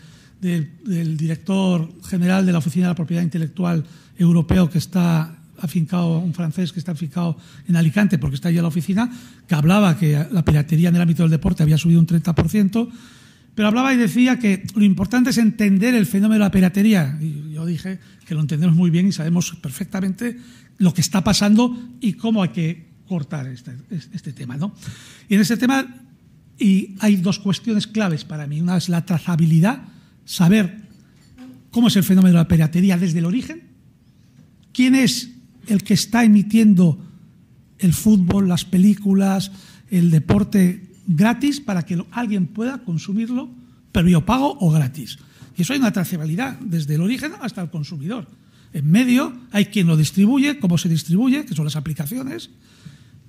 director 1.16 1.88
general 2.04 2.44
de 2.46 2.52
la 2.52 2.58
Oficina 2.58 2.86
de 2.86 2.90
la 2.90 2.96
Propiedad 2.96 3.22
Intelectual 3.22 3.84
Europeo, 4.18 4.68
que 4.68 4.78
está 4.78 5.38
afincado, 5.58 6.18
un 6.18 6.34
francés 6.34 6.72
que 6.72 6.80
está 6.80 6.92
afincado 6.92 7.36
en 7.68 7.76
Alicante, 7.76 8.18
porque 8.18 8.34
está 8.34 8.48
allí 8.48 8.58
en 8.58 8.62
la 8.62 8.68
oficina, 8.68 9.10
que 9.46 9.54
hablaba 9.54 9.96
que 9.96 10.26
la 10.30 10.44
piratería 10.44 10.88
en 10.88 10.96
el 10.96 11.02
ámbito 11.02 11.22
del 11.22 11.30
deporte 11.30 11.62
había 11.62 11.78
subido 11.78 12.00
un 12.00 12.06
30%, 12.06 12.88
pero 13.54 13.68
hablaba 13.68 13.94
y 13.94 13.96
decía 13.96 14.38
que 14.38 14.64
lo 14.74 14.84
importante 14.84 15.30
es 15.30 15.38
entender 15.38 15.94
el 15.94 16.06
fenómeno 16.06 16.40
de 16.40 16.46
la 16.46 16.50
piratería. 16.50 17.16
Y 17.20 17.52
yo 17.52 17.64
dije 17.64 18.00
que 18.26 18.34
lo 18.34 18.40
entendemos 18.40 18.74
muy 18.74 18.90
bien 18.90 19.06
y 19.06 19.12
sabemos 19.12 19.56
perfectamente 19.62 20.38
lo 20.78 20.92
que 20.92 21.00
está 21.00 21.22
pasando 21.22 21.76
y 22.00 22.14
cómo 22.14 22.42
hay 22.42 22.48
que 22.48 22.93
cortar 23.08 23.46
este, 23.46 23.72
este, 23.90 24.32
tema. 24.32 24.56
¿no? 24.56 24.74
Y 25.28 25.34
en 25.34 25.40
este 25.40 25.56
tema 25.56 25.86
y 26.58 26.94
hay 27.00 27.16
dos 27.16 27.38
cuestiones 27.38 27.86
claves 27.86 28.24
para 28.24 28.46
mí. 28.46 28.60
Una 28.60 28.76
es 28.76 28.88
la 28.88 29.04
trazabilidad, 29.04 29.82
saber 30.24 30.82
cómo 31.70 31.88
es 31.88 31.96
el 31.96 32.04
fenómeno 32.04 32.34
de 32.34 32.42
la 32.42 32.48
piratería 32.48 32.96
desde 32.96 33.18
el 33.18 33.24
origen, 33.24 33.62
quién 34.72 34.94
es 34.94 35.30
el 35.66 35.82
que 35.82 35.94
está 35.94 36.24
emitiendo 36.24 36.98
el 37.78 37.92
fútbol, 37.92 38.48
las 38.48 38.64
películas, 38.64 39.50
el 39.90 40.10
deporte 40.10 40.90
gratis 41.06 41.60
para 41.60 41.84
que 41.84 42.02
alguien 42.12 42.46
pueda 42.46 42.78
consumirlo, 42.84 43.50
pero 43.92 44.08
yo 44.08 44.24
pago 44.24 44.56
o 44.60 44.70
gratis. 44.70 45.18
Y 45.56 45.62
eso 45.62 45.72
hay 45.72 45.78
una 45.78 45.92
trazabilidad 45.92 46.58
desde 46.60 46.94
el 46.94 47.00
origen 47.00 47.32
hasta 47.40 47.62
el 47.62 47.70
consumidor. 47.70 48.28
En 48.72 48.90
medio 48.90 49.36
hay 49.52 49.66
quien 49.66 49.86
lo 49.86 49.96
distribuye, 49.96 50.58
cómo 50.58 50.78
se 50.78 50.88
distribuye, 50.88 51.44
que 51.44 51.54
son 51.54 51.64
las 51.64 51.76
aplicaciones, 51.76 52.50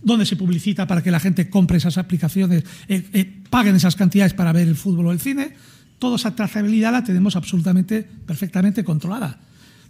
dónde 0.06 0.26
se 0.26 0.38
publicita 0.38 0.88
para 0.88 1.02
que 1.02 1.12
la 1.12 1.20
gente 1.20 1.50
compre 1.50 1.78
esas 1.78 1.98
aplicaciones, 1.98 2.64
eh, 2.88 3.04
eh, 3.12 3.42
paguen 3.50 3.76
esas 3.76 3.96
cantidades 3.96 4.34
para 4.34 4.54
ver 4.54 4.68
el 4.68 4.76
fútbol 4.76 5.08
o 5.08 5.12
el 5.12 5.20
cine. 5.20 5.54
Toda 5.98 6.16
esa 6.16 6.36
trazabilidad 6.36 6.92
la 6.92 7.04
tenemos 7.04 7.36
absolutamente, 7.36 8.04
perfectamente 8.04 8.84
controlada. 8.84 9.40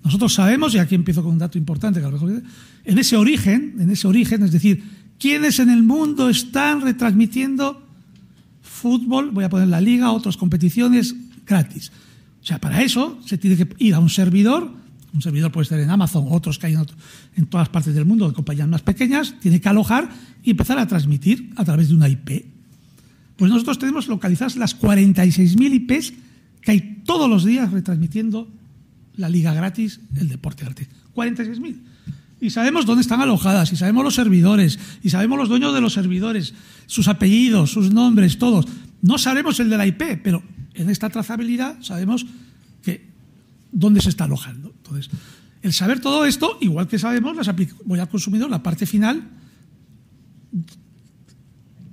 Nosotros 0.03 0.33
sabemos, 0.33 0.73
y 0.73 0.79
aquí 0.79 0.95
empiezo 0.95 1.21
con 1.21 1.33
un 1.33 1.39
dato 1.39 1.57
importante, 1.57 1.99
que 1.99 2.05
a 2.05 2.09
lo 2.09 2.13
mejor, 2.13 2.41
en 2.85 2.97
ese 2.97 3.17
origen, 3.17 3.75
en 3.79 3.89
ese 3.89 4.07
origen, 4.07 4.43
es 4.43 4.51
decir, 4.51 4.83
quiénes 5.19 5.59
en 5.59 5.69
el 5.69 5.83
mundo 5.83 6.29
están 6.29 6.81
retransmitiendo 6.81 7.85
fútbol, 8.61 9.31
voy 9.31 9.43
a 9.43 9.49
poner 9.49 9.67
la 9.67 9.81
liga, 9.81 10.11
otras 10.11 10.37
competiciones 10.37 11.13
gratis. 11.45 11.91
O 12.41 12.45
sea, 12.45 12.61
para 12.61 12.83
eso 12.83 13.19
se 13.25 13.37
tiene 13.37 13.57
que 13.57 13.67
ir 13.79 13.95
a 13.95 13.99
un 13.99 14.09
servidor 14.09 14.85
un 15.15 15.21
servidor 15.21 15.51
puede 15.51 15.63
estar 15.63 15.79
en 15.79 15.89
Amazon, 15.89 16.27
otros 16.29 16.59
que 16.59 16.67
hay 16.67 16.73
en, 16.73 16.85
todas 17.47 17.69
partes 17.69 17.93
del 17.93 18.05
mundo, 18.05 18.27
de 18.27 18.33
compañías 18.33 18.67
más 18.67 18.81
pequeñas, 18.81 19.35
tiene 19.41 19.59
que 19.59 19.67
alojar 19.67 20.09
y 20.43 20.51
empezar 20.51 20.79
a 20.79 20.87
transmitir 20.87 21.51
a 21.57 21.65
través 21.65 21.89
de 21.89 21.95
una 21.95 22.07
IP. 22.07 22.45
Pues 23.35 23.51
nosotros 23.51 23.77
tenemos 23.79 24.07
localizadas 24.07 24.55
las 24.55 24.79
46.000 24.79 25.73
IPs 25.73 26.13
que 26.61 26.71
hay 26.71 27.01
todos 27.05 27.29
los 27.29 27.43
días 27.43 27.71
retransmitiendo 27.71 28.47
la 29.17 29.29
liga 29.29 29.53
gratis, 29.53 29.99
el 30.15 30.29
deporte 30.29 30.63
gratis. 30.63 30.87
46.000. 31.13 31.75
Y 32.41 32.49
sabemos 32.49 32.85
dónde 32.85 33.01
están 33.01 33.21
alojadas, 33.21 33.71
y 33.71 33.75
sabemos 33.75 34.03
los 34.03 34.15
servidores, 34.15 34.79
y 35.03 35.09
sabemos 35.09 35.37
los 35.37 35.49
dueños 35.49 35.73
de 35.73 35.81
los 35.81 35.93
servidores, 35.93 36.53
sus 36.85 37.07
apellidos, 37.07 37.71
sus 37.71 37.91
nombres, 37.91 38.37
todos. 38.37 38.65
No 39.01 39.17
sabemos 39.17 39.59
el 39.59 39.69
de 39.69 39.77
la 39.77 39.87
IP, 39.87 40.21
pero 40.23 40.43
en 40.73 40.89
esta 40.89 41.09
trazabilidad 41.09 41.81
sabemos 41.81 42.25
que 42.83 43.09
dónde 43.71 44.01
se 44.01 44.09
está 44.09 44.25
alojando. 44.25 44.73
Entonces, 44.77 45.09
el 45.65 45.73
saber 45.73 45.99
todo 45.99 46.25
esto, 46.25 46.59
igual 46.61 46.87
que 46.87 46.99
sabemos, 46.99 47.35
las 47.35 47.49
voy 47.85 47.99
al 47.99 48.07
consumidor, 48.07 48.51
la 48.51 48.61
parte 48.61 48.85
final, 48.85 49.23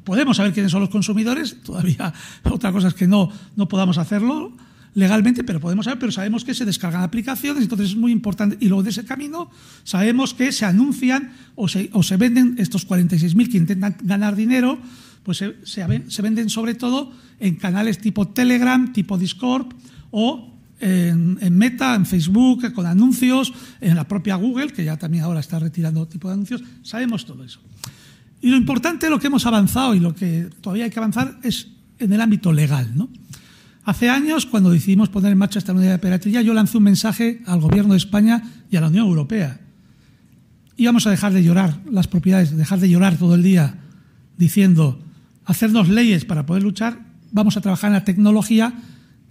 podemos 0.04 0.36
saber 0.36 0.52
quiénes 0.52 0.70
son 0.70 0.82
los 0.82 0.90
consumidores, 0.90 1.62
todavía 1.62 2.12
otra 2.44 2.70
cosa 2.70 2.88
es 2.88 2.94
que 2.94 3.06
no, 3.06 3.32
no 3.56 3.68
podamos 3.68 3.96
hacerlo 3.96 4.52
legalmente, 4.92 5.42
pero 5.42 5.58
podemos 5.58 5.86
saber, 5.86 5.98
pero 5.98 6.12
sabemos 6.12 6.44
que 6.44 6.52
se 6.52 6.66
descargan 6.66 7.00
aplicaciones, 7.00 7.62
entonces 7.62 7.88
es 7.88 7.96
muy 7.96 8.12
importante. 8.12 8.58
Y 8.60 8.68
luego 8.68 8.82
de 8.82 8.90
ese 8.90 9.06
camino 9.06 9.50
sabemos 9.84 10.34
que 10.34 10.52
se 10.52 10.66
anuncian 10.66 11.32
o 11.54 11.66
se, 11.66 11.88
o 11.94 12.02
se 12.02 12.18
venden 12.18 12.56
estos 12.58 12.86
46.000 12.86 13.50
que 13.50 13.56
intentan 13.56 13.96
ganar 14.02 14.36
dinero, 14.36 14.78
pues 15.22 15.38
se, 15.38 15.56
se 15.64 16.22
venden 16.22 16.50
sobre 16.50 16.74
todo 16.74 17.10
en 17.40 17.54
canales 17.54 18.00
tipo 18.00 18.28
Telegram, 18.28 18.92
tipo 18.92 19.16
Discord 19.16 19.68
o 20.10 20.51
en, 20.82 21.56
Meta, 21.56 21.94
en 21.94 22.06
Facebook, 22.06 22.72
con 22.72 22.86
anuncios, 22.86 23.52
en 23.80 23.94
la 23.94 24.06
propia 24.06 24.34
Google, 24.34 24.72
que 24.72 24.84
ya 24.84 24.96
también 24.96 25.22
ahora 25.22 25.40
está 25.40 25.58
retirando 25.58 26.06
tipo 26.08 26.28
de 26.28 26.34
anuncios, 26.34 26.62
sabemos 26.82 27.24
todo 27.24 27.44
eso. 27.44 27.60
Y 28.40 28.50
lo 28.50 28.56
importante, 28.56 29.08
lo 29.08 29.20
que 29.20 29.28
hemos 29.28 29.46
avanzado 29.46 29.94
y 29.94 30.00
lo 30.00 30.14
que 30.14 30.50
todavía 30.60 30.84
hay 30.84 30.90
que 30.90 30.98
avanzar 30.98 31.38
es 31.44 31.68
en 32.00 32.12
el 32.12 32.20
ámbito 32.20 32.52
legal. 32.52 32.90
¿no? 32.96 33.08
Hace 33.84 34.10
años, 34.10 34.44
cuando 34.46 34.70
decidimos 34.70 35.08
poner 35.08 35.30
en 35.30 35.38
marcha 35.38 35.60
esta 35.60 35.72
unidad 35.72 35.92
de 35.92 35.98
piratería, 35.98 36.42
yo 36.42 36.52
lancé 36.52 36.78
un 36.78 36.84
mensaje 36.84 37.42
al 37.46 37.60
Gobierno 37.60 37.92
de 37.92 37.98
España 37.98 38.42
y 38.68 38.76
a 38.76 38.80
la 38.80 38.88
Unión 38.88 39.06
Europea. 39.06 39.60
Íbamos 40.76 41.06
a 41.06 41.10
dejar 41.10 41.32
de 41.32 41.44
llorar 41.44 41.78
las 41.88 42.08
propiedades, 42.08 42.56
dejar 42.56 42.80
de 42.80 42.88
llorar 42.88 43.16
todo 43.16 43.36
el 43.36 43.44
día 43.44 43.76
diciendo, 44.36 45.00
hacernos 45.44 45.88
leyes 45.88 46.24
para 46.24 46.44
poder 46.44 46.64
luchar, 46.64 46.98
vamos 47.30 47.56
a 47.56 47.60
trabajar 47.60 47.88
en 47.88 47.94
la 47.94 48.04
tecnología 48.04 48.72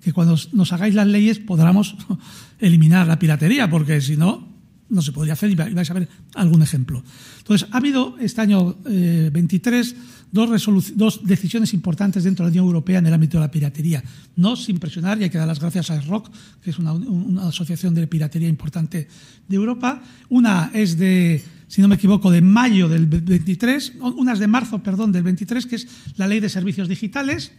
que 0.01 0.13
cuando 0.13 0.35
nos 0.53 0.73
hagáis 0.73 0.95
las 0.95 1.07
leyes 1.07 1.39
podamos 1.39 1.95
eliminar 2.59 3.07
la 3.07 3.19
piratería, 3.19 3.69
porque 3.69 4.01
si 4.01 4.17
no, 4.17 4.51
no 4.91 5.01
se 5.01 5.11
podría 5.11 5.33
hacer 5.33 5.49
y 5.49 5.55
vais 5.55 5.89
a 5.89 5.93
ver 5.93 6.09
algún 6.35 6.61
ejemplo. 6.61 7.01
Entonces, 7.39 7.67
ha 7.71 7.77
habido 7.77 8.17
este 8.19 8.41
año 8.41 8.75
23 8.83 9.91
eh, 9.91 9.95
dos, 10.31 10.93
dos, 10.95 11.21
decisiones 11.23 11.73
importantes 11.73 12.25
dentro 12.25 12.45
de 12.45 12.49
la 12.49 12.51
Unión 12.51 12.65
Europea 12.65 12.99
en 12.99 13.07
el 13.07 13.13
ámbito 13.13 13.37
de 13.37 13.45
la 13.45 13.51
piratería. 13.51 14.03
No 14.35 14.55
sin 14.55 14.79
presionar, 14.79 15.19
y 15.19 15.23
hay 15.23 15.29
que 15.29 15.37
dar 15.37 15.47
las 15.47 15.59
gracias 15.59 15.91
a 15.91 16.01
ROC, 16.01 16.29
que 16.61 16.71
es 16.71 16.79
una, 16.79 16.91
una 16.93 17.47
asociación 17.47 17.93
de 17.95 18.05
piratería 18.05 18.49
importante 18.49 19.07
de 19.47 19.55
Europa. 19.55 20.03
Una 20.27 20.71
es 20.73 20.97
de, 20.97 21.41
si 21.67 21.81
no 21.81 21.87
me 21.87 21.95
equivoco, 21.95 22.29
de 22.29 22.41
mayo 22.41 22.89
del 22.89 23.05
23, 23.07 23.93
una 24.01 24.33
es 24.33 24.39
de 24.39 24.47
marzo, 24.47 24.83
perdón, 24.83 25.13
del 25.13 25.23
23, 25.23 25.65
que 25.67 25.77
es 25.77 25.87
la 26.17 26.27
Ley 26.27 26.41
de 26.41 26.49
Servicios 26.49 26.89
Digitales, 26.89 27.53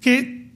que 0.00 0.47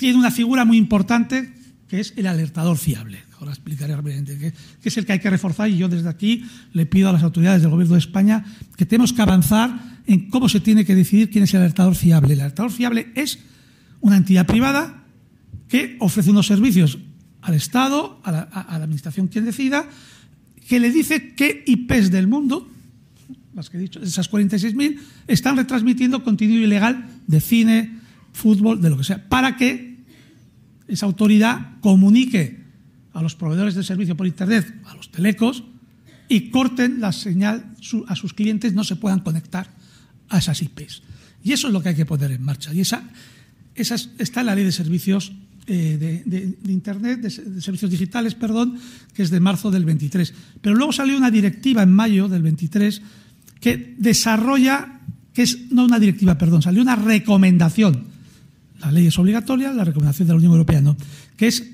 tiene 0.00 0.18
una 0.18 0.30
figura 0.30 0.64
muy 0.64 0.78
importante 0.78 1.52
que 1.86 2.00
es 2.00 2.14
el 2.16 2.26
alertador 2.26 2.78
fiable. 2.78 3.18
Ahora 3.38 3.52
explicaré 3.52 3.94
rápidamente, 3.94 4.38
que, 4.38 4.54
es 4.82 4.96
el 4.96 5.04
que 5.04 5.12
hay 5.12 5.18
que 5.18 5.28
reforzar 5.28 5.68
y 5.68 5.76
yo 5.76 5.90
desde 5.90 6.08
aquí 6.08 6.42
le 6.72 6.86
pido 6.86 7.10
a 7.10 7.12
las 7.12 7.22
autoridades 7.22 7.60
del 7.60 7.70
Gobierno 7.70 7.92
de 7.92 7.98
España 7.98 8.42
que 8.78 8.86
tenemos 8.86 9.12
que 9.12 9.20
avanzar 9.20 10.00
en 10.06 10.30
cómo 10.30 10.48
se 10.48 10.60
tiene 10.60 10.86
que 10.86 10.94
decidir 10.94 11.28
quién 11.28 11.44
es 11.44 11.52
el 11.52 11.60
alertador 11.60 11.94
fiable. 11.96 12.32
El 12.32 12.40
alertador 12.40 12.72
fiable 12.72 13.12
es 13.14 13.40
una 14.00 14.16
entidad 14.16 14.46
privada 14.46 15.04
que 15.68 15.98
ofrece 16.00 16.30
unos 16.30 16.46
servicios 16.46 16.96
al 17.42 17.52
Estado, 17.52 18.22
a 18.24 18.32
la, 18.32 18.48
Administración 18.54 19.28
quien 19.28 19.44
decida, 19.44 19.84
que 20.66 20.80
le 20.80 20.90
dice 20.90 21.34
qué 21.34 21.62
IPs 21.66 22.10
del 22.10 22.26
mundo, 22.26 22.70
las 23.54 23.68
que 23.68 23.76
he 23.76 23.80
dicho, 23.80 24.00
esas 24.00 24.30
46.000, 24.30 24.98
están 25.26 25.58
retransmitiendo 25.58 26.24
contenido 26.24 26.62
ilegal 26.62 27.06
de 27.26 27.40
cine, 27.40 28.00
fútbol, 28.32 28.80
de 28.80 28.88
lo 28.88 28.96
que 28.96 29.04
sea, 29.04 29.28
para 29.28 29.56
que 29.56 29.89
esa 30.90 31.06
autoridad 31.06 31.78
comunique 31.80 32.60
a 33.12 33.22
los 33.22 33.34
proveedores 33.34 33.74
de 33.74 33.82
servicio 33.82 34.16
por 34.16 34.26
Internet, 34.26 34.66
a 34.84 34.94
los 34.94 35.10
telecos, 35.10 35.64
y 36.28 36.50
corten 36.50 37.00
la 37.00 37.12
señal 37.12 37.74
a 38.06 38.16
sus 38.16 38.34
clientes, 38.34 38.72
no 38.72 38.84
se 38.84 38.96
puedan 38.96 39.20
conectar 39.20 39.68
a 40.28 40.38
esas 40.38 40.62
IPs. 40.62 41.02
Y 41.42 41.52
eso 41.52 41.68
es 41.68 41.72
lo 41.72 41.82
que 41.82 41.90
hay 41.90 41.94
que 41.94 42.06
poner 42.06 42.30
en 42.30 42.42
marcha. 42.42 42.72
Y 42.72 42.80
esa, 42.80 43.02
esa 43.74 43.96
está 44.18 44.40
en 44.40 44.46
la 44.46 44.54
ley 44.54 44.64
de 44.64 44.72
servicios 44.72 45.32
eh, 45.66 46.22
de, 46.24 46.72
Internet, 46.72 47.20
de, 47.20 47.30
servicios 47.30 47.90
digitales, 47.90 48.34
perdón, 48.34 48.78
que 49.14 49.22
es 49.22 49.30
de 49.30 49.40
marzo 49.40 49.70
del 49.70 49.84
23. 49.84 50.34
Pero 50.60 50.74
luego 50.74 50.92
salió 50.92 51.16
una 51.16 51.30
directiva 51.30 51.82
en 51.82 51.92
mayo 51.92 52.28
del 52.28 52.42
23 52.42 53.02
que 53.60 53.94
desarrolla, 53.98 55.00
que 55.32 55.42
es 55.42 55.70
no 55.70 55.84
una 55.84 55.98
directiva, 55.98 56.38
perdón, 56.38 56.62
salió 56.62 56.82
una 56.82 56.96
recomendación. 56.96 58.04
La 58.80 58.90
ley 58.90 59.06
es 59.06 59.18
obligatoria, 59.18 59.72
la 59.72 59.84
recomendación 59.84 60.28
de 60.28 60.34
la 60.34 60.38
Unión 60.38 60.52
Europea 60.52 60.80
no, 60.80 60.96
que 61.36 61.46
es 61.46 61.70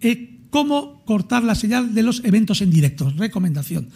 eh, 0.00 0.40
cómo 0.50 1.04
cortar 1.04 1.42
la 1.44 1.54
señal 1.54 1.94
de 1.94 2.02
los 2.02 2.22
eventos 2.24 2.60
en 2.60 2.70
directo. 2.70 3.10
Recomendación. 3.16 3.88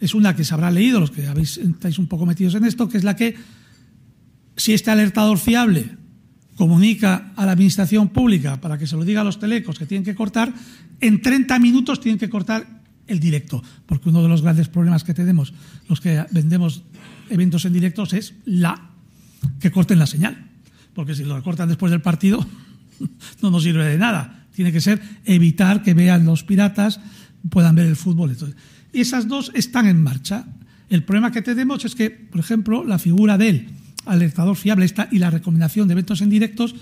Es 0.00 0.14
una 0.14 0.36
que 0.36 0.44
se 0.44 0.54
habrá 0.54 0.70
leído, 0.70 1.00
los 1.00 1.10
que 1.10 1.26
habéis, 1.26 1.56
estáis 1.56 1.98
un 1.98 2.06
poco 2.06 2.26
metidos 2.26 2.54
en 2.54 2.64
esto, 2.64 2.88
que 2.88 2.98
es 2.98 3.04
la 3.04 3.16
que, 3.16 3.34
si 4.56 4.72
este 4.72 4.90
alertador 4.90 5.38
fiable 5.38 5.96
comunica 6.54 7.32
a 7.36 7.44
la 7.44 7.52
administración 7.52 8.08
pública 8.08 8.60
para 8.60 8.78
que 8.78 8.86
se 8.86 8.96
lo 8.96 9.04
diga 9.04 9.20
a 9.20 9.24
los 9.24 9.38
telecos 9.38 9.78
que 9.78 9.86
tienen 9.86 10.04
que 10.04 10.14
cortar, 10.14 10.52
en 11.00 11.20
30 11.20 11.58
minutos 11.58 12.00
tienen 12.00 12.18
que 12.18 12.30
cortar 12.30 12.82
el 13.06 13.20
directo, 13.20 13.62
porque 13.86 14.08
uno 14.08 14.22
de 14.22 14.28
los 14.28 14.42
grandes 14.42 14.68
problemas 14.68 15.04
que 15.04 15.14
tenemos 15.14 15.54
los 15.88 16.00
que 16.00 16.24
vendemos 16.30 16.82
eventos 17.30 17.64
en 17.64 17.72
directos 17.72 18.12
es 18.12 18.34
la 18.44 18.90
que 19.60 19.70
corten 19.70 19.98
la 19.98 20.06
señal, 20.06 20.45
porque 20.96 21.14
si 21.14 21.24
lo 21.24 21.40
cortan 21.42 21.68
después 21.68 21.92
del 21.92 22.00
partido 22.00 22.44
no 23.42 23.50
nos 23.50 23.62
sirve 23.62 23.84
de 23.84 23.98
nada. 23.98 24.46
Tiene 24.52 24.72
que 24.72 24.80
ser 24.80 25.00
evitar 25.26 25.82
que 25.82 25.92
vean 25.92 26.24
los 26.24 26.42
piratas, 26.42 26.98
puedan 27.50 27.76
ver 27.76 27.86
el 27.86 27.96
fútbol. 27.96 28.34
Y 28.92 29.00
esas 29.00 29.28
dos 29.28 29.52
están 29.54 29.86
en 29.86 30.02
marcha. 30.02 30.46
El 30.88 31.04
problema 31.04 31.30
que 31.30 31.42
tenemos 31.42 31.84
es 31.84 31.94
que, 31.94 32.08
por 32.08 32.40
ejemplo, 32.40 32.82
la 32.82 32.98
figura 32.98 33.36
del 33.36 33.68
alertador 34.06 34.56
fiable 34.56 34.86
está 34.86 35.08
y 35.12 35.18
la 35.18 35.30
recomendación 35.30 35.86
de 35.86 35.92
eventos 35.92 36.22
en 36.22 36.30
directos, 36.30 36.74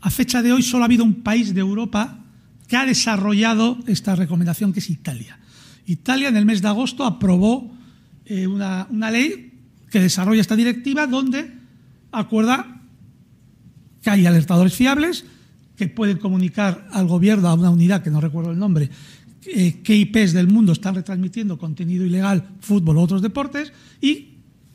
a 0.00 0.10
fecha 0.10 0.42
de 0.42 0.52
hoy 0.52 0.62
solo 0.62 0.84
ha 0.84 0.86
habido 0.86 1.02
un 1.02 1.22
país 1.22 1.52
de 1.52 1.60
Europa 1.60 2.20
que 2.68 2.76
ha 2.76 2.86
desarrollado 2.86 3.78
esta 3.88 4.14
recomendación, 4.14 4.72
que 4.72 4.80
es 4.80 4.90
Italia. 4.90 5.38
Italia 5.86 6.28
en 6.28 6.36
el 6.36 6.46
mes 6.46 6.62
de 6.62 6.68
agosto 6.68 7.04
aprobó 7.04 7.74
eh, 8.26 8.46
una, 8.46 8.86
ley 9.10 9.52
que 9.90 10.00
desarrolla 10.00 10.40
esta 10.40 10.56
directiva 10.56 11.06
donde 11.06 11.52
acuerda 12.12 12.75
que 14.06 14.10
hay 14.10 14.24
alertadores 14.24 14.72
fiables 14.72 15.24
que 15.76 15.88
pueden 15.88 16.18
comunicar 16.18 16.86
al 16.92 17.08
gobierno, 17.08 17.48
a 17.48 17.54
una 17.54 17.70
unidad 17.70 18.04
que 18.04 18.10
no 18.10 18.20
recuerdo 18.20 18.52
el 18.52 18.58
nombre, 18.58 18.88
eh, 19.46 19.80
qué 19.82 19.96
IPs 19.96 20.32
del 20.32 20.46
mundo 20.46 20.70
están 20.70 20.94
retransmitiendo 20.94 21.58
contenido 21.58 22.06
ilegal, 22.06 22.46
fútbol 22.60 22.98
u 22.98 23.00
otros 23.00 23.20
deportes, 23.20 23.72
y 24.00 24.28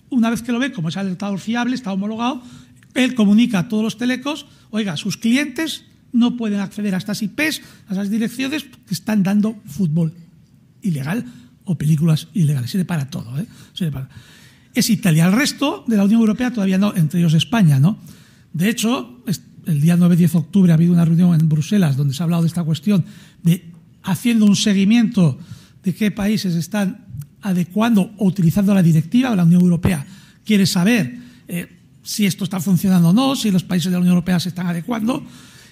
una 0.10 0.30
vez 0.30 0.42
que 0.42 0.52
lo 0.52 0.60
ve, 0.60 0.74
como 0.74 0.90
es 0.90 0.98
alertador 0.98 1.40
fiable, 1.40 1.76
está 1.76 1.94
homologado, 1.94 2.44
él 2.94 3.16
comunica 3.16 3.60
a 3.60 3.68
todos 3.70 3.86
los 3.86 3.98
telecos, 3.98 4.48
oiga, 4.70 4.98
sus 4.98 5.16
clientes 5.16 5.86
no 6.12 6.36
pueden 6.36 6.60
acceder 6.60 6.94
a 6.94 6.98
estas 6.98 7.22
IPs, 7.22 7.62
a 7.88 7.94
esas 7.94 8.10
direcciones 8.10 8.66
que 8.66 8.94
están 8.94 9.24
dando 9.24 9.56
fútbol 9.66 10.14
ilegal 10.82 11.24
o 11.64 11.78
películas 11.78 12.28
ilegales. 12.34 12.70
Sirve 12.70 12.84
para 12.84 13.10
todo. 13.10 13.40
¿eh? 13.40 13.48
para... 13.94 14.10
Es 14.74 14.90
Italia. 14.90 15.26
El 15.28 15.32
resto 15.32 15.86
de 15.88 15.96
la 15.96 16.04
Unión 16.04 16.20
Europea 16.20 16.52
todavía 16.52 16.78
no, 16.78 16.94
entre 16.94 17.22
ellos 17.22 17.34
España. 17.34 17.80
¿no? 17.80 17.98
De 18.54 18.70
hecho, 18.70 19.22
el 19.66 19.82
día 19.82 19.98
9-10 19.98 20.32
de 20.32 20.38
octubre 20.38 20.72
ha 20.72 20.76
habido 20.76 20.94
una 20.94 21.06
reunión 21.06 21.40
en 21.40 21.48
Bruselas 21.48 21.98
donde 21.98 22.14
se 22.14 22.22
ha 22.22 22.26
hablado 22.26 22.44
de 22.44 22.48
esta 22.48 22.64
cuestión 22.64 23.06
de 23.44 23.72
haciendo 24.04 24.46
un 24.46 24.56
seguimiento 24.56 25.38
de 25.84 25.94
qué 25.94 26.12
países 26.12 26.56
están 26.56 27.06
adecuando 27.42 28.14
o 28.18 28.26
utilizando 28.26 28.74
la 28.74 28.84
directiva. 28.84 29.36
La 29.36 29.44
Unión 29.44 29.62
Europea 29.62 30.06
quiere 30.44 30.66
saber 30.66 31.18
eh, 31.48 31.68
si 32.04 32.26
esto 32.26 32.44
está 32.44 32.60
funcionando 32.60 33.10
o 33.10 33.14
no, 33.14 33.36
si 33.36 33.52
los 33.52 33.64
países 33.64 33.92
de 33.92 33.98
la 33.98 34.00
Unión 34.00 34.14
Europea 34.16 34.40
se 34.40 34.50
están 34.50 34.68
adecuando 34.68 35.24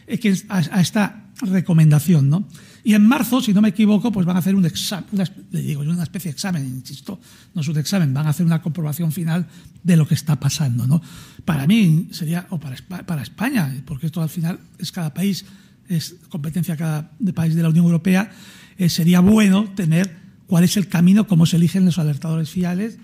eh, 0.07 0.43
a, 0.49 0.81
esta 0.81 1.29
recomendación. 1.41 2.29
¿no? 2.29 2.47
Y 2.83 2.93
en 2.93 3.05
marzo, 3.05 3.41
si 3.41 3.53
no 3.53 3.61
me 3.61 3.69
equivoco, 3.69 4.11
pues 4.11 4.25
van 4.25 4.35
a 4.35 4.39
hacer 4.39 4.55
un 4.55 4.65
examen, 4.65 5.05
una, 5.11 6.03
especie 6.03 6.31
de 6.31 6.33
examen, 6.33 6.65
insisto, 6.65 7.19
no 7.53 7.61
es 7.61 7.67
un 7.67 7.77
examen, 7.77 8.13
van 8.13 8.27
a 8.27 8.29
hacer 8.29 8.45
una 8.45 8.61
comprobación 8.61 9.11
final 9.11 9.47
de 9.83 9.97
lo 9.97 10.07
que 10.07 10.13
está 10.13 10.39
pasando. 10.39 10.87
¿no? 10.87 11.01
Para 11.45 11.67
mí 11.67 12.07
sería, 12.11 12.47
o 12.49 12.59
para, 12.59 12.77
para 13.05 13.21
España, 13.21 13.73
porque 13.85 14.07
esto 14.07 14.21
al 14.21 14.29
final 14.29 14.59
es 14.77 14.91
cada 14.91 15.13
país, 15.13 15.45
es 15.87 16.15
competencia 16.29 16.77
cada 16.77 17.11
país 17.33 17.55
de 17.55 17.63
la 17.63 17.69
Unión 17.69 17.85
Europea, 17.85 18.31
eh, 18.77 18.89
sería 18.89 19.19
bueno 19.19 19.69
tener 19.75 20.17
cuál 20.47 20.63
es 20.63 20.77
el 20.77 20.87
camino, 20.87 21.27
cómo 21.27 21.45
se 21.45 21.57
eligen 21.57 21.85
los 21.85 21.99
alertadores 21.99 22.49
fiables, 22.49 22.97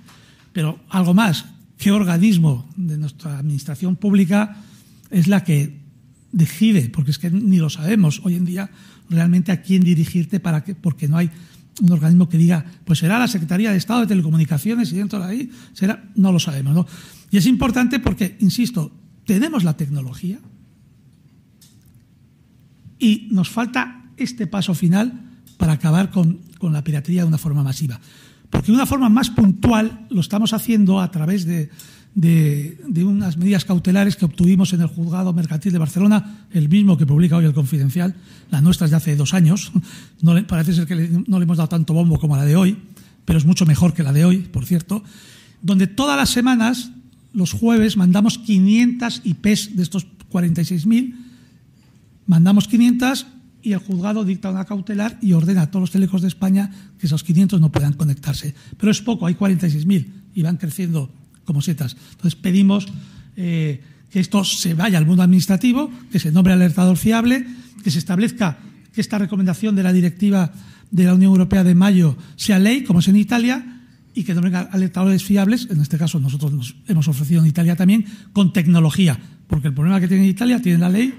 pero 0.53 0.79
algo 0.89 1.13
más, 1.13 1.45
qué 1.77 1.91
organismo 1.91 2.69
de 2.77 2.97
nuestra 2.97 3.39
administración 3.39 3.97
pública 3.97 4.57
es 5.09 5.27
la 5.27 5.43
que 5.43 5.81
decide, 6.31 6.89
porque 6.89 7.11
es 7.11 7.19
que 7.19 7.29
ni 7.29 7.57
lo 7.57 7.69
sabemos 7.69 8.21
hoy 8.23 8.35
en 8.35 8.45
día 8.45 8.69
realmente 9.09 9.51
a 9.51 9.61
quién 9.61 9.83
dirigirte 9.83 10.39
para 10.39 10.63
que, 10.63 10.75
porque 10.75 11.07
no 11.07 11.17
hay 11.17 11.29
un 11.81 11.91
organismo 11.91 12.29
que 12.29 12.37
diga, 12.37 12.65
pues 12.85 12.99
será 12.99 13.19
la 13.19 13.27
Secretaría 13.27 13.71
de 13.71 13.77
Estado 13.77 14.01
de 14.01 14.07
Telecomunicaciones 14.07 14.91
y 14.91 14.97
dentro 14.97 15.19
de 15.19 15.25
ahí 15.25 15.51
será, 15.73 16.03
no 16.15 16.31
lo 16.31 16.39
sabemos. 16.39 16.73
¿no? 16.73 16.87
Y 17.31 17.37
es 17.37 17.45
importante 17.45 17.99
porque, 17.99 18.37
insisto, 18.39 18.91
tenemos 19.25 19.63
la 19.63 19.75
tecnología 19.75 20.39
y 22.97 23.27
nos 23.31 23.49
falta 23.49 24.05
este 24.17 24.47
paso 24.47 24.73
final 24.73 25.21
para 25.57 25.73
acabar 25.73 26.11
con, 26.11 26.41
con 26.57 26.73
la 26.73 26.83
piratería 26.83 27.21
de 27.21 27.27
una 27.27 27.37
forma 27.37 27.63
masiva. 27.63 27.99
Porque 28.49 28.67
de 28.67 28.73
una 28.73 28.85
forma 28.85 29.09
más 29.09 29.29
puntual 29.29 30.07
lo 30.09 30.21
estamos 30.21 30.53
haciendo 30.53 31.01
a 31.01 31.11
través 31.11 31.45
de 31.45 31.69
de, 32.15 33.03
unas 33.03 33.35
medidas 33.37 33.65
cautelares 33.65 34.15
que 34.15 34.25
obtuvimos 34.25 34.71
en 34.71 34.81
el 34.81 34.87
juzgado 34.87 35.33
mercantil 35.33 35.73
de 35.73 35.79
Barcelona, 35.79 36.47
el 36.51 36.69
mismo 36.69 36.97
que 36.97 37.05
publica 37.05 37.35
hoy 37.35 37.45
el 37.45 37.53
Confidencial, 37.53 38.15
la 38.49 38.61
nuestra 38.61 38.85
es 38.85 38.91
de 38.91 38.97
hace 38.97 39.15
dos 39.15 39.33
años, 39.33 39.71
no 40.21 40.35
parece 40.47 40.73
ser 40.73 40.87
que 40.87 40.95
no 41.27 41.37
le 41.37 41.43
hemos 41.43 41.57
dado 41.57 41.69
tanto 41.69 41.93
bombo 41.93 42.17
como 42.17 42.37
la 42.37 42.45
de 42.45 42.55
hoy, 42.55 42.77
pero 43.25 43.37
es 43.37 43.45
mucho 43.45 43.65
mejor 43.65 43.93
que 43.93 44.03
la 44.03 44.13
de 44.13 44.23
hoy, 44.23 44.37
por 44.37 44.65
cierto, 44.65 45.03
donde 45.61 45.87
todas 45.87 46.17
las 46.17 46.29
semanas, 46.29 46.91
los 47.33 47.51
jueves, 47.51 47.97
mandamos 47.97 48.37
500 48.37 49.21
IPs 49.25 49.75
de 49.75 49.83
estos 49.83 50.07
46.000, 50.31 51.15
mandamos 52.27 52.67
500 52.67 53.27
y 53.61 53.73
el 53.73 53.79
juzgado 53.79 54.23
dicta 54.23 54.51
una 54.51 54.65
cautelar 54.65 55.17
y 55.21 55.33
ordena 55.33 55.63
a 55.63 55.71
todos 55.71 55.81
los 55.81 55.91
telecos 55.91 56.21
de 56.21 56.27
España 56.27 56.71
que 56.99 57.07
esos 57.07 57.23
500 57.23 57.59
no 57.59 57.71
puedan 57.71 57.93
conectarse. 57.93 58.53
Pero 58.77 58.91
es 58.91 59.01
poco, 59.01 59.25
hay 59.25 59.33
46.000 59.33 60.07
y 60.35 60.41
van 60.43 60.57
creciendo 60.57 61.11
como 61.45 61.61
setas. 61.61 61.95
Entonces 62.11 62.35
pedimos 62.35 62.87
eh, 63.37 63.81
que 64.11 64.19
esto 64.19 64.43
se 64.43 64.73
vaya 64.73 64.97
al 64.97 65.05
mundo 65.05 65.23
administrativo, 65.23 65.89
que 66.11 66.19
se 66.19 66.31
nombre 66.31 66.53
alertador 66.53 66.97
fiable, 66.97 67.45
que 67.83 67.91
se 67.91 67.99
establezca 67.99 68.57
que 68.91 69.01
esta 69.01 69.17
recomendación 69.17 69.75
de 69.75 69.83
la 69.83 69.93
directiva 69.93 70.51
de 70.91 71.03
la 71.03 71.13
Unión 71.13 71.31
Europea 71.31 71.63
de 71.63 71.75
mayo 71.75 72.17
sea 72.35 72.59
ley, 72.59 72.83
como 72.83 72.99
es 72.99 73.07
en 73.07 73.17
Italia, 73.17 73.81
y 74.13 74.23
que 74.23 74.33
nombren 74.33 74.55
alertadores 74.55 75.23
fiables, 75.23 75.67
en 75.69 75.81
este 75.81 75.97
caso 75.97 76.19
nosotros 76.19 76.53
nos 76.53 76.75
hemos 76.87 77.07
ofrecido 77.09 77.41
en 77.41 77.47
Italia 77.47 77.75
también, 77.75 78.05
con 78.31 78.53
tecnología, 78.53 79.19
porque 79.47 79.67
el 79.67 79.73
problema 79.73 79.99
que 79.99 80.07
tiene 80.07 80.25
Italia, 80.25 80.61
tiene 80.61 80.79
la 80.79 80.89
ley, 80.89 81.13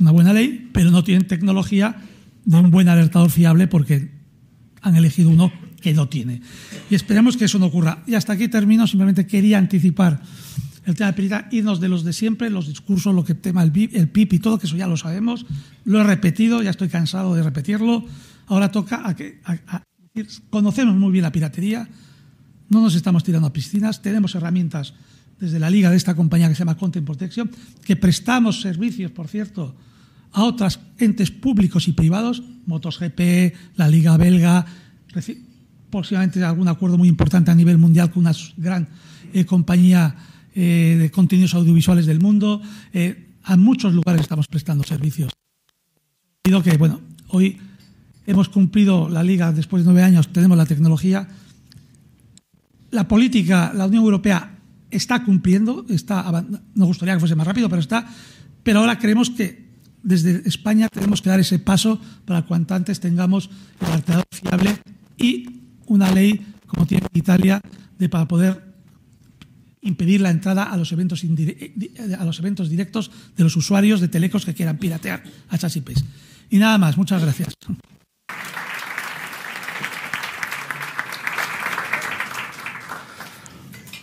una 0.00 0.10
buena 0.10 0.32
ley, 0.32 0.68
pero 0.72 0.90
no 0.90 1.04
tienen 1.04 1.28
tecnología 1.28 1.96
de 2.44 2.56
un 2.56 2.70
buen 2.70 2.88
alertador 2.88 3.30
fiable 3.30 3.68
porque 3.68 4.10
han 4.82 4.96
elegido 4.96 5.30
uno 5.30 5.52
que 5.80 5.92
no 5.94 6.08
tiene. 6.08 6.40
Y 6.90 6.94
esperemos 6.94 7.36
que 7.36 7.46
eso 7.46 7.58
no 7.58 7.66
ocurra. 7.66 8.02
Y 8.06 8.14
hasta 8.14 8.34
aquí 8.34 8.48
termino. 8.48 8.86
Simplemente 8.86 9.26
quería 9.26 9.58
anticipar 9.58 10.22
el 10.86 10.94
tema 10.94 11.08
de 11.08 11.12
pirita, 11.12 11.48
irnos 11.50 11.80
de 11.80 11.88
los 11.88 12.04
de 12.04 12.12
siempre, 12.12 12.50
los 12.50 12.68
discursos, 12.68 13.14
lo 13.14 13.24
que 13.24 13.34
tema 13.34 13.62
el 13.62 13.72
el 13.92 14.08
PIB 14.08 14.34
y 14.34 14.38
todo, 14.38 14.58
que 14.58 14.66
eso 14.66 14.76
ya 14.76 14.86
lo 14.86 14.96
sabemos. 14.96 15.46
Lo 15.84 16.00
he 16.00 16.04
repetido, 16.04 16.62
ya 16.62 16.70
estoy 16.70 16.88
cansado 16.88 17.34
de 17.34 17.42
repetirlo. 17.42 18.04
Ahora 18.46 18.70
toca 18.70 19.06
a 19.06 19.14
que 19.14 19.40
conocemos 20.50 20.96
muy 20.96 21.12
bien 21.12 21.22
la 21.22 21.32
piratería, 21.32 21.88
no 22.68 22.80
nos 22.80 22.94
estamos 22.94 23.24
tirando 23.24 23.48
a 23.48 23.52
piscinas, 23.52 24.02
tenemos 24.02 24.34
herramientas 24.34 24.94
desde 25.38 25.58
la 25.58 25.70
liga 25.70 25.90
de 25.90 25.96
esta 25.96 26.14
compañía 26.14 26.48
que 26.48 26.54
se 26.54 26.60
llama 26.60 26.76
Content 26.76 27.06
Protection, 27.06 27.50
que 27.84 27.96
prestamos 27.96 28.60
servicios, 28.60 29.10
por 29.10 29.28
cierto, 29.28 29.74
a 30.32 30.44
otros 30.44 30.80
entes 30.98 31.30
públicos 31.30 31.88
y 31.88 31.92
privados, 31.92 32.42
MotoGP, 32.66 33.54
la 33.76 33.88
Liga 33.88 34.16
Belga, 34.16 34.66
próximamente 35.90 36.42
algún 36.44 36.68
acuerdo 36.68 36.96
muy 36.96 37.08
importante 37.08 37.50
a 37.50 37.54
nivel 37.54 37.78
mundial 37.78 38.10
con 38.10 38.22
una 38.22 38.32
gran 38.56 38.88
eh, 39.32 39.44
compañía 39.44 40.14
eh, 40.54 40.96
de 40.98 41.10
contenidos 41.10 41.54
audiovisuales 41.54 42.06
del 42.06 42.20
mundo. 42.20 42.60
Eh, 42.92 43.26
a 43.42 43.56
muchos 43.56 43.94
lugares 43.94 44.22
estamos 44.22 44.46
prestando 44.46 44.84
servicios. 44.84 45.32
que, 46.42 46.76
bueno, 46.76 47.00
hoy 47.28 47.58
hemos 48.26 48.48
cumplido 48.48 49.08
la 49.08 49.22
liga 49.22 49.52
después 49.52 49.84
de 49.84 49.90
nueve 49.90 50.02
años, 50.02 50.28
tenemos 50.32 50.56
la 50.56 50.66
tecnología. 50.66 51.28
La 52.90 53.06
política, 53.06 53.72
la 53.74 53.86
Unión 53.86 54.04
Europea 54.04 54.58
está 54.90 55.24
cumpliendo, 55.24 55.86
está, 55.88 56.44
nos 56.74 56.88
gustaría 56.88 57.14
que 57.14 57.20
fuese 57.20 57.36
más 57.36 57.46
rápido, 57.46 57.68
pero 57.68 57.80
está. 57.80 58.06
Pero 58.62 58.80
ahora 58.80 58.98
creemos 58.98 59.30
que 59.30 59.70
desde 60.02 60.48
España 60.48 60.88
tenemos 60.88 61.22
que 61.22 61.30
dar 61.30 61.40
ese 61.40 61.58
paso 61.58 62.00
para 62.24 62.42
cuanto 62.42 62.74
antes 62.74 63.00
tengamos 63.00 63.50
el 63.80 63.92
alternador 63.92 64.26
fiable 64.32 64.78
y 65.16 65.59
una 65.90 66.10
ley, 66.10 66.40
como 66.66 66.86
tiene 66.86 67.06
Italia, 67.12 67.60
de, 67.98 68.08
para 68.08 68.26
poder 68.26 68.62
impedir 69.82 70.20
la 70.20 70.30
entrada 70.30 70.64
a 70.64 70.76
los, 70.76 70.92
eventos 70.92 71.24
a 72.18 72.24
los 72.24 72.38
eventos 72.38 72.70
directos 72.70 73.10
de 73.36 73.44
los 73.44 73.56
usuarios 73.56 74.00
de 74.00 74.08
telecos 74.08 74.44
que 74.44 74.54
quieran 74.54 74.78
piratear 74.78 75.22
a 75.48 75.56
esas 75.56 75.74
IPs. 75.76 76.04
Y 76.50 76.58
nada 76.58 76.78
más, 76.78 76.96
muchas 76.96 77.22
gracias. 77.22 77.54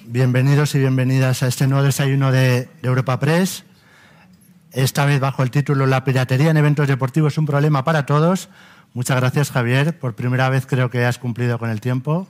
bienvenidos 0.10 0.74
y 0.74 0.80
bienvenidas 0.80 1.44
a 1.44 1.48
este 1.48 1.68
nuevo 1.68 1.84
desayuno 1.84 2.32
de, 2.32 2.70
Europa 2.82 3.20
Press. 3.20 3.66
Esta 4.72 5.06
vez 5.06 5.20
bajo 5.20 5.44
el 5.44 5.52
título 5.52 5.86
La 5.86 6.04
piratería 6.04 6.50
en 6.50 6.58
eventos 6.58 6.88
deportivos 6.88 7.34
es 7.34 7.38
un 7.38 7.46
problema 7.46 7.84
para 7.84 8.06
todos. 8.06 8.50
Muchas 8.98 9.18
gracias, 9.18 9.52
Javier. 9.52 10.00
Por 10.00 10.16
primera 10.16 10.50
vez 10.50 10.66
creo 10.66 10.90
que 10.90 11.06
has 11.06 11.20
cumplido 11.20 11.60
con 11.60 11.70
el 11.70 11.82
tiempo. 11.82 12.28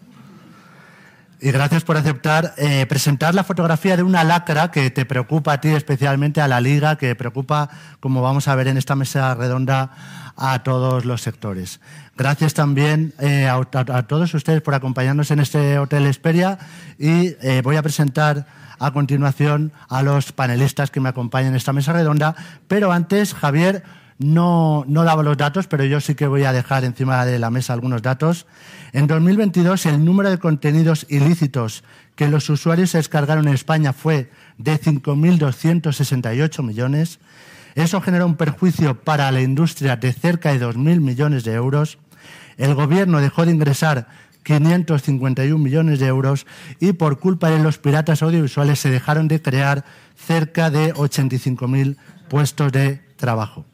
Y 1.39 1.51
gracias 1.51 1.86
por 1.86 1.95
aceptar 1.95 2.56
eh, 2.58 2.86
presentar 2.88 3.34
la 3.34 3.45
fotografía 3.45 3.95
de 3.95 4.03
una 4.03 4.25
lacra 4.25 4.69
que 4.69 4.91
te 4.91 5.06
preocupa 5.06 5.53
a 5.53 5.62
ti, 5.62 5.69
especialmente 5.69 6.41
a 6.41 6.47
la 6.49 6.60
Liga, 6.60 6.97
que 6.97 7.15
preocupa, 7.15 7.69
como 8.01 8.21
vamos 8.21 8.49
a 8.49 8.56
ver 8.56 8.67
en 8.67 8.75
esta 8.75 8.97
mesa 8.97 9.34
redonda, 9.34 10.34
a 10.36 10.62
todos 10.63 11.06
los 11.06 11.21
sectores. 11.21 11.80
Gracias 12.17 12.53
también 12.53 13.13
eh, 13.17 13.47
a, 13.47 14.03
todos 14.03 14.34
ustedes 14.34 14.62
por 14.62 14.75
acompañarnos 14.75 15.32
en 15.32 15.39
este 15.39 15.80
Hotel 15.80 16.06
Esperia 16.06 16.60
y 16.99 17.38
eh, 17.43 17.62
voy 17.63 17.77
a 17.77 17.82
presentar 17.82 18.45
a 18.77 18.91
continuación 18.91 19.71
a 19.88 20.01
los 20.03 20.34
panelistas 20.34 20.91
que 20.91 20.99
me 20.99 21.08
acompañan 21.08 21.51
en 21.51 21.56
esta 21.56 21.71
mesa 21.71 21.93
redonda, 21.93 22.36
pero 22.67 22.91
antes, 22.91 23.34
Javier, 23.34 23.84
no, 24.19 24.84
no 24.88 25.03
daba 25.03 25.23
los 25.23 25.38
datos, 25.38 25.67
pero 25.67 25.84
yo 25.86 26.01
sí 26.01 26.15
que 26.15 26.27
voy 26.27 26.43
a 26.43 26.53
dejar 26.53 26.84
encima 26.84 27.25
de 27.25 27.39
la 27.39 27.49
mesa 27.49 27.73
algunos 27.73 28.01
datos. 28.01 28.47
En 28.93 29.08
2022, 29.08 29.86
el 29.86 30.03
número 30.03 30.30
de 30.30 30.39
contenidos 30.39 31.06
ilícitos 31.10 31.84
que 32.15 32.27
los 32.27 32.49
usuarios 32.49 32.91
se 32.91 32.97
descargaron 32.97 33.47
en 33.47 33.53
España 33.53 33.93
fue 33.93 34.32
de 34.58 34.80
5.268 34.80 36.63
millones. 36.63 37.19
Eso 37.75 38.01
generó 38.01 38.25
un 38.25 38.36
perjuicio 38.36 38.99
para 39.01 39.32
la 39.32 39.41
industria 39.41 39.97
de 39.97 40.12
cerca 40.13 40.51
de 40.51 40.60
2.000 40.60 40.99
millones 40.99 41.43
de 41.43 41.53
euros. 41.53 41.99
El 42.58 42.73
gobierno 42.73 43.21
dejó 43.21 43.45
de 43.45 43.51
ingresar 43.51 44.08
551 44.41 45.63
millones 45.63 45.99
de 45.99 46.08
euros 46.08 46.47
y 46.80 46.93
por 46.93 47.19
culpa 47.19 47.51
de 47.51 47.60
los 47.60 47.77
piratas 47.77 48.23
audiovisuales 48.23 48.80
se 48.80 48.89
dejaron 48.89 49.27
de 49.27 49.41
crear 49.41 49.86
cerca 50.15 50.71
de 50.71 50.91
85.000 50.95 51.97
puestos 52.30 52.71
de 52.71 53.01
trabajo. 53.17 53.65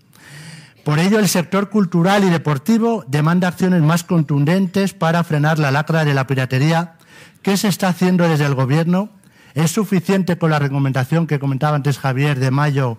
Por 0.84 1.00
ello, 1.00 1.20
el 1.20 1.30
sector 1.30 1.70
cultural 1.70 2.26
y 2.26 2.30
deportivo 2.30 3.06
demanda 3.08 3.48
acciones 3.48 3.82
más 3.82 4.04
contundentes 4.04 4.94
para 4.94 5.24
frenar 5.24 5.58
la 5.58 5.72
lacra 5.72 6.04
de 6.04 6.14
la 6.14 6.28
piratería. 6.28 6.96
¿Qué 7.42 7.56
se 7.56 7.70
está 7.70 7.88
haciendo 7.88 8.28
desde 8.28 8.46
el 8.46 8.54
Gobierno? 8.54 9.10
¿Es 9.54 9.72
suficiente 9.72 10.38
con 10.38 10.50
la 10.50 10.60
recomendación 10.60 11.26
que 11.26 11.40
comentaba 11.40 11.78
antes 11.78 12.00
Javier 12.00 12.38
de 12.38 12.52
mayo 12.52 12.98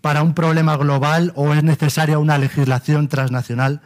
para 0.00 0.24
un 0.24 0.34
problema 0.34 0.76
global 0.76 1.32
o 1.36 1.54
es 1.54 1.62
necesaria 1.62 2.18
una 2.18 2.38
legislación 2.38 3.06
transnacional? 3.06 3.82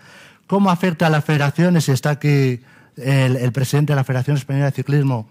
¿Cómo 0.47 0.71
afecta 0.71 1.09
a 1.09 1.11
las 1.11 1.25
federaciones? 1.25 1.89
Y 1.89 1.93
está 1.93 2.11
aquí 2.11 2.63
el 2.97 3.53
presidente 3.53 3.93
de 3.93 3.97
la 3.97 4.05
Federación 4.05 4.39
Española 4.39 4.67
de 4.67 4.73
Ciclismo 4.73 5.29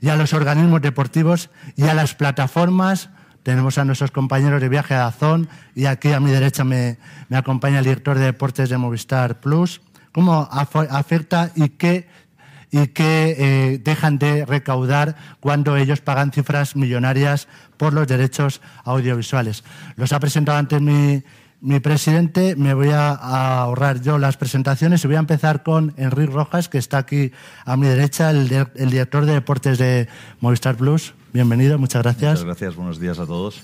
y 0.00 0.10
a 0.10 0.16
los 0.16 0.32
organismos 0.32 0.80
deportivos 0.80 1.50
y 1.74 1.84
a 1.84 1.94
las 1.94 2.14
plataformas 2.14 3.10
tenemos 3.42 3.78
a 3.78 3.84
nuestros 3.84 4.10
compañeros 4.10 4.60
de 4.60 4.68
viaje 4.68 4.94
a 4.94 5.06
Azón 5.06 5.48
y 5.74 5.86
aquí 5.86 6.12
a 6.12 6.20
mi 6.20 6.30
derecha 6.30 6.64
me, 6.64 6.98
acompaña 7.30 7.78
el 7.78 7.84
director 7.84 8.18
de 8.18 8.26
deportes 8.26 8.68
de 8.68 8.78
Movistar 8.78 9.40
Plus. 9.40 9.80
¿Cómo 10.12 10.48
afecta 10.50 11.50
y 11.54 11.70
qué, 11.70 12.06
y 12.70 12.88
qué 12.88 13.36
eh, 13.38 13.80
dejan 13.82 14.18
de 14.18 14.44
recaudar 14.44 15.16
cuando 15.40 15.76
ellos 15.76 16.00
pagan 16.00 16.32
cifras 16.32 16.76
millonarias 16.76 17.48
por 17.78 17.94
los 17.94 18.06
derechos 18.06 18.60
audiovisuales? 18.84 19.64
Los 19.96 20.12
ha 20.12 20.20
presentado 20.20 20.58
antes 20.58 20.80
mi, 20.80 21.22
mi 21.62 21.80
presidente, 21.80 22.56
me 22.56 22.74
voy 22.74 22.90
a, 22.90 23.12
ahorrar 23.12 24.02
yo 24.02 24.18
las 24.18 24.36
presentaciones 24.36 25.02
y 25.02 25.06
voy 25.06 25.16
a 25.16 25.20
empezar 25.20 25.62
con 25.62 25.94
Enrique 25.96 26.32
Rojas, 26.32 26.68
que 26.68 26.78
está 26.78 26.98
aquí 26.98 27.32
a 27.64 27.76
mi 27.76 27.86
derecha, 27.86 28.30
el, 28.30 28.52
el 28.74 28.90
director 28.90 29.24
de 29.24 29.32
deportes 29.32 29.78
de 29.78 30.08
Movistar 30.40 30.76
Plus. 30.76 31.14
Bienvenido, 31.32 31.78
muchas 31.78 32.02
gracias. 32.02 32.32
Muchas 32.32 32.44
gracias, 32.44 32.76
buenos 32.76 33.00
días 33.00 33.18
a 33.18 33.24
todos. 33.24 33.62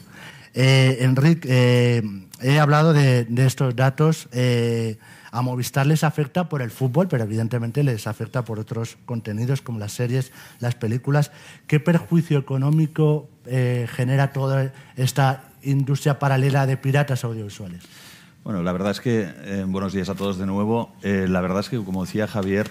Eh, 0.55 0.99
Enrique, 1.01 1.47
eh, 1.51 2.03
he 2.41 2.59
hablado 2.59 2.95
de, 2.95 3.27
estos 3.37 3.77
datos. 3.77 4.27
Eh, 4.33 4.97
a 5.31 5.43
Movistar 5.43 5.87
les 5.87 6.03
afecta 6.03 6.49
por 6.49 6.63
el 6.63 6.71
fútbol, 6.71 7.09
pero 7.09 7.25
evidentemente 7.25 7.85
les 7.85 8.07
afecta 8.07 8.43
por 8.43 8.59
otros 8.59 8.97
contenidos 9.05 9.61
como 9.61 9.79
las 9.79 9.93
series, 9.93 10.33
las 10.61 10.77
películas. 10.77 11.31
¿Qué 11.67 11.79
perjuicio 11.79 12.39
económico 12.39 13.29
genera 13.45 14.33
toda 14.33 14.73
esta 14.97 15.51
industria 15.63 16.19
paralela 16.19 16.67
de 16.67 16.79
piratas 16.79 17.23
audiovisuales? 17.25 17.83
Bueno, 18.45 18.63
la 18.63 18.73
verdad 18.73 18.93
es 18.93 19.01
que, 19.03 19.31
buenos 19.67 19.93
días 19.93 20.09
a 20.09 20.15
todos 20.15 20.39
de 20.39 20.47
nuevo. 20.47 20.95
la 21.03 21.43
verdad 21.43 21.61
es 21.61 21.69
que, 21.69 21.77
como 21.77 22.07
decía 22.07 22.27
Javier, 22.27 22.71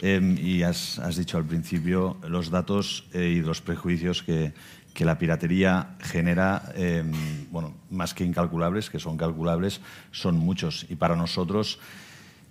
Em, 0.00 0.36
y 0.38 0.62
has, 0.62 1.00
dicho 1.16 1.38
al 1.38 1.44
principio 1.44 2.16
los 2.28 2.50
datos 2.50 3.04
eh, 3.12 3.34
y 3.36 3.40
los 3.40 3.60
prejuicios 3.60 4.22
que, 4.22 4.52
la 4.98 5.18
piratería 5.18 5.96
genera, 6.00 6.72
em, 6.76 7.12
bueno, 7.50 7.74
más 7.90 8.14
que 8.14 8.24
incalculables, 8.24 8.90
que 8.90 9.00
son 9.00 9.16
calculables, 9.16 9.80
son 10.12 10.36
muchos. 10.36 10.86
Y 10.88 10.94
para 10.94 11.16
nosotros 11.16 11.80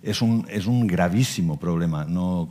es 0.04 0.20
un, 0.20 0.46
es 0.50 0.66
un 0.66 0.86
gravísimo 0.86 1.58
problema. 1.58 2.04
No, 2.04 2.46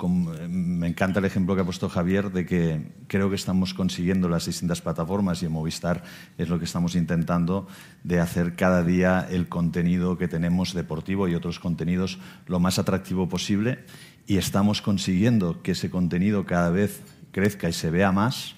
me 0.49 0.87
encanta 0.87 1.19
el 1.19 1.25
ejemplo 1.25 1.53
que 1.53 1.61
ha 1.61 1.65
puesto 1.65 1.87
Javier 1.87 2.31
de 2.31 2.47
que 2.47 2.91
creo 3.07 3.29
que 3.29 3.35
estamos 3.35 3.75
consiguiendo 3.75 4.27
las 4.27 4.47
distintas 4.47 4.81
plataformas 4.81 5.43
y 5.43 5.45
en 5.45 5.51
Movistar 5.51 6.03
es 6.39 6.49
lo 6.49 6.57
que 6.57 6.65
estamos 6.65 6.95
intentando 6.95 7.67
de 8.03 8.19
hacer 8.19 8.55
cada 8.55 8.83
día 8.83 9.27
el 9.29 9.49
contenido 9.49 10.17
que 10.17 10.27
tenemos 10.27 10.73
deportivo 10.73 11.27
y 11.27 11.35
otros 11.35 11.59
contenidos 11.59 12.17
lo 12.47 12.59
más 12.59 12.79
atractivo 12.79 13.29
posible 13.29 13.85
y 14.25 14.37
estamos 14.37 14.81
consiguiendo 14.81 15.61
que 15.61 15.73
ese 15.73 15.91
contenido 15.91 16.45
cada 16.45 16.71
vez 16.71 17.03
crezca 17.31 17.69
y 17.69 17.73
se 17.73 17.91
vea 17.91 18.11
más, 18.11 18.55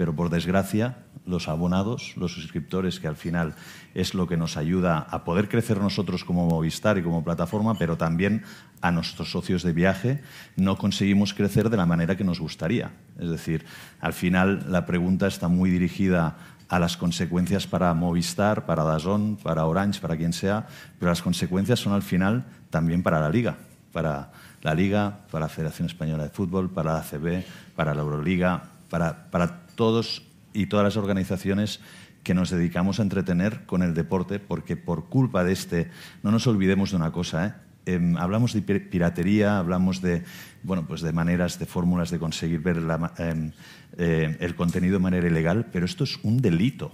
pero 0.00 0.16
por 0.16 0.30
desgracia 0.30 0.96
los 1.26 1.46
abonados, 1.46 2.14
los 2.16 2.32
suscriptores, 2.32 3.00
que 3.00 3.06
al 3.06 3.16
final 3.16 3.54
es 3.92 4.14
lo 4.14 4.26
que 4.26 4.38
nos 4.38 4.56
ayuda 4.56 4.96
a 4.96 5.24
poder 5.24 5.50
crecer 5.50 5.76
nosotros 5.76 6.24
como 6.24 6.46
Movistar 6.46 6.96
y 6.96 7.02
como 7.02 7.22
plataforma, 7.22 7.74
pero 7.74 7.98
también 7.98 8.42
a 8.80 8.92
nuestros 8.92 9.30
socios 9.30 9.62
de 9.62 9.74
viaje, 9.74 10.22
no 10.56 10.78
conseguimos 10.78 11.34
crecer 11.34 11.68
de 11.68 11.76
la 11.76 11.84
manera 11.84 12.16
que 12.16 12.24
nos 12.24 12.40
gustaría. 12.40 12.92
Es 13.18 13.28
decir, 13.28 13.66
al 14.00 14.14
final 14.14 14.64
la 14.70 14.86
pregunta 14.86 15.26
está 15.26 15.48
muy 15.48 15.68
dirigida 15.68 16.38
a 16.70 16.78
las 16.78 16.96
consecuencias 16.96 17.66
para 17.66 17.92
Movistar, 17.92 18.64
para 18.64 18.84
Dazón, 18.84 19.36
para 19.36 19.66
Orange, 19.66 20.00
para 20.00 20.16
quien 20.16 20.32
sea, 20.32 20.66
pero 20.98 21.10
las 21.10 21.20
consecuencias 21.20 21.78
son 21.78 21.92
al 21.92 22.02
final 22.02 22.46
también 22.70 23.02
para 23.02 23.20
la 23.20 23.28
liga, 23.28 23.58
para 23.92 24.30
la 24.62 24.74
Liga, 24.74 25.18
para 25.30 25.44
la 25.44 25.48
Federación 25.50 25.88
Española 25.88 26.22
de 26.22 26.30
Fútbol, 26.30 26.70
para 26.70 26.94
la 26.94 26.98
ACB, 27.00 27.44
para 27.76 27.94
la 27.94 28.00
Euroliga, 28.00 28.62
para, 28.90 29.30
para 29.30 29.69
todos 29.80 30.22
y 30.52 30.66
todas 30.66 30.84
las 30.84 30.98
organizaciones 30.98 31.80
que 32.22 32.34
nos 32.34 32.50
dedicamos 32.50 33.00
a 33.00 33.02
entretener 33.02 33.64
con 33.64 33.82
el 33.82 33.94
deporte, 33.94 34.38
porque 34.38 34.76
por 34.76 35.06
culpa 35.08 35.42
de 35.42 35.54
este, 35.54 35.88
no 36.22 36.30
nos 36.30 36.46
olvidemos 36.46 36.90
de 36.90 36.96
una 36.98 37.12
cosa, 37.12 37.46
¿eh? 37.46 37.54
Em, 37.86 38.18
hablamos 38.18 38.52
de 38.52 38.60
piratería, 38.60 39.58
hablamos 39.58 40.02
de, 40.02 40.22
bueno, 40.64 40.86
pues 40.86 41.00
de 41.00 41.14
maneras, 41.14 41.58
de 41.58 41.64
fórmulas 41.64 42.10
de 42.10 42.18
conseguir 42.18 42.60
ver 42.60 42.76
em, 43.16 43.52
eh, 43.96 44.36
el 44.38 44.54
contenido 44.54 44.98
de 44.98 45.02
manera 45.02 45.26
ilegal, 45.26 45.70
pero 45.72 45.86
esto 45.86 46.04
es 46.04 46.18
un 46.22 46.42
delito. 46.42 46.92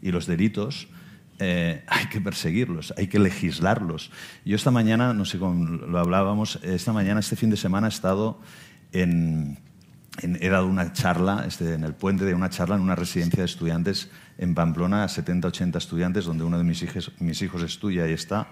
Y 0.00 0.12
los 0.12 0.28
delitos 0.28 0.86
eh, 1.40 1.82
hay 1.88 2.06
que 2.06 2.20
perseguirlos, 2.20 2.94
hay 2.96 3.08
que 3.08 3.18
legislarlos. 3.18 4.12
Yo 4.44 4.54
esta 4.54 4.70
mañana, 4.70 5.14
no 5.14 5.24
sé 5.24 5.40
cómo 5.40 5.66
lo 5.66 5.98
hablábamos, 5.98 6.60
esta 6.62 6.92
mañana, 6.92 7.18
este 7.18 7.34
fin 7.34 7.50
de 7.50 7.56
semana 7.56 7.88
he 7.88 7.90
estado 7.90 8.40
en, 8.92 9.58
he 10.22 10.48
dado 10.48 10.66
una 10.66 10.92
charla 10.92 11.44
este, 11.46 11.74
en 11.74 11.84
el 11.84 11.94
puente 11.94 12.24
de 12.24 12.34
una 12.34 12.50
charla 12.50 12.76
en 12.76 12.82
una 12.82 12.96
residencia 12.96 13.40
de 13.40 13.46
estudiantes 13.46 14.10
en 14.38 14.54
Pamplona, 14.54 15.06
70, 15.08 15.48
80 15.48 15.78
estudiantes, 15.78 16.24
donde 16.24 16.44
uno 16.44 16.58
de 16.58 16.64
mis 16.64 16.82
hijos, 16.82 17.12
mis 17.20 17.40
hijos 17.42 17.62
estudia 17.62 18.08
y 18.08 18.12
está. 18.12 18.48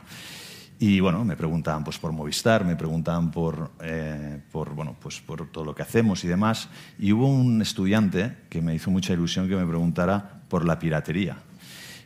Y 0.81 1.01
bueno, 1.01 1.25
me 1.25 1.37
preguntaban 1.37 1.83
pues, 1.83 1.99
por 1.99 2.13
Movistar, 2.13 2.65
me 2.65 2.77
preguntaban 2.77 3.33
por, 3.33 3.73
eh, 3.81 4.41
por, 4.53 4.75
bueno, 4.75 4.97
pues, 5.01 5.21
por 5.21 5.51
todo 5.51 5.65
lo 5.65 5.75
que 5.75 5.83
hacemos 5.83 6.23
y 6.23 6.29
demás. 6.29 6.69
Y 6.99 7.13
hubo 7.13 7.27
un 7.27 7.61
estudiante 7.61 8.37
que 8.49 8.63
me 8.63 8.75
hizo 8.75 8.91
mucha 8.91 9.13
ilusión 9.13 9.49
que 9.49 9.57
me 9.57 9.67
preguntara 9.67 10.43
por 10.49 10.65
la 10.65 10.79
piratería. 10.79 11.39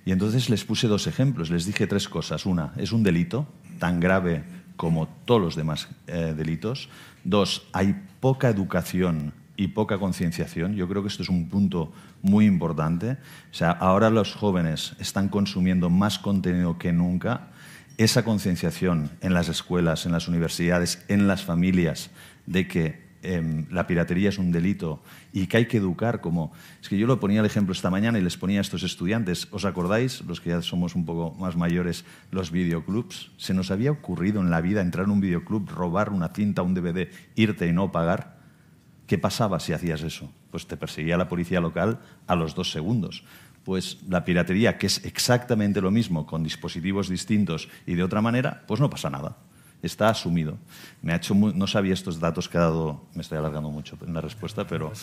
Y 0.07 0.13
entonces 0.13 0.49
les 0.49 0.65
puse 0.65 0.89
dos 0.89 1.07
ejemplos, 1.07 1.51
les 1.51 1.67
dije 1.67 1.87
tres 1.87 2.09
cosas. 2.09 2.47
Una, 2.47 2.73
es 2.77 2.93
un 2.93 3.03
delito 3.03 3.47
tan 3.79 4.01
grave 4.01 4.43
como 4.77 5.07
todos 5.27 5.41
los 5.41 5.55
demás 5.55 5.89
eh, 6.07 6.35
delitos. 6.35 6.89
Dos, 7.25 7.69
hay 7.73 7.95
poca 8.21 8.49
educación 8.49 9.35
y 9.63 9.69
poca 9.69 9.99
concienciación. 9.99 10.75
Yo 10.75 10.89
creo 10.89 11.03
que 11.03 11.09
esto 11.09 11.23
es 11.23 11.29
un 11.29 11.49
punto 11.49 11.93
muy 12.21 12.47
importante. 12.47 13.13
O 13.51 13.55
sea, 13.55 13.71
ahora 13.71 14.11
los 14.11 14.35
jóvenes 14.35 14.95
están 14.99 15.29
consumiendo 15.29 15.91
más 15.91 16.19
contenido 16.19 16.79
que 16.79 16.93
nunca. 16.93 17.49
Esa 17.97 18.25
concienciación 18.25 19.11
en 19.21 19.35
las 19.35 19.49
escuelas, 19.49 20.07
en 20.07 20.13
las 20.13 20.29
universidades, 20.29 21.05
en 21.09 21.29
las 21.29 21.45
familias, 21.45 22.11
de 22.47 22.67
que 22.67 23.03
Em, 23.25 23.67
la 23.71 23.87
piratería 23.87 24.31
es 24.31 24.39
un 24.39 24.51
delito 24.51 25.01
y 25.33 25.47
que 25.47 25.59
hay 25.59 25.67
que 25.67 25.77
educar 25.77 26.21
como... 26.21 26.53
Es 26.83 26.89
que 26.89 26.99
yo 26.99 27.07
lo 27.07 27.21
ponía 27.21 27.39
el 27.39 27.47
ejemplo 27.47 27.73
esta 27.73 27.89
mañana 27.89 28.19
y 28.19 28.23
les 28.23 28.37
ponía 28.37 28.59
a 28.59 28.63
estos 28.63 28.83
estudiantes, 28.83 29.47
¿os 29.53 29.65
acordáis, 29.65 30.23
los 30.23 30.41
que 30.41 30.51
ya 30.51 30.61
somos 30.61 30.97
un 30.97 31.07
poco 31.07 31.33
más 31.39 31.57
mayores, 31.57 32.05
los 32.33 32.51
videoclubs? 32.51 33.31
¿Se 33.37 33.55
nos 33.55 33.71
había 33.71 33.93
ocurrido 33.93 34.41
en 34.41 34.51
la 34.51 34.61
vida 34.61 34.81
entrar 34.81 35.07
en 35.07 35.13
un 35.13 35.21
videoclub, 35.21 35.71
robar 35.71 36.11
una 36.11 36.31
cinta, 36.31 36.63
un 36.63 36.75
DVD, 36.75 37.09
irte 37.37 37.69
y 37.69 37.73
no 37.73 37.93
pagar? 37.93 38.42
¿Qué 39.13 39.19
pasaba 39.19 39.61
si 39.61 39.75
hacías 39.75 40.01
eso? 40.01 40.33
pues 40.51 40.67
te 40.67 40.79
perseguía 40.79 41.19
la 41.19 41.29
policía 41.29 41.61
local 41.61 42.01
a 42.27 42.35
los 42.35 42.55
dos 42.55 42.71
segundos. 42.71 43.25
Pues 43.63 43.99
la 44.09 44.25
piratería, 44.25 44.79
que 44.79 44.87
es 44.87 45.05
exactamente 45.05 45.83
lo 45.83 45.91
mismo, 45.91 46.25
con 46.25 46.43
dispositivos 46.43 47.11
distintos 47.11 47.69
y 47.87 47.95
de 47.95 48.05
otra 48.05 48.23
manera, 48.23 48.63
pues 48.67 48.81
no 48.81 48.89
pasa 48.89 49.11
nada. 49.11 49.37
Está 49.83 50.09
asumido. 50.09 50.57
Me 51.03 51.13
ha 51.13 51.17
hecho 51.17 51.35
no 51.35 51.67
sabía 51.67 51.93
estos 51.93 52.21
datos 52.21 52.49
que 52.49 52.57
ha 52.57 52.63
dado, 52.63 53.05
me 53.15 53.21
estoy 53.21 53.37
alargando 53.37 53.69
mucho 53.69 53.99
en 54.01 54.15
la 54.15 54.23
respuesta, 54.23 54.67
pero 54.67 54.95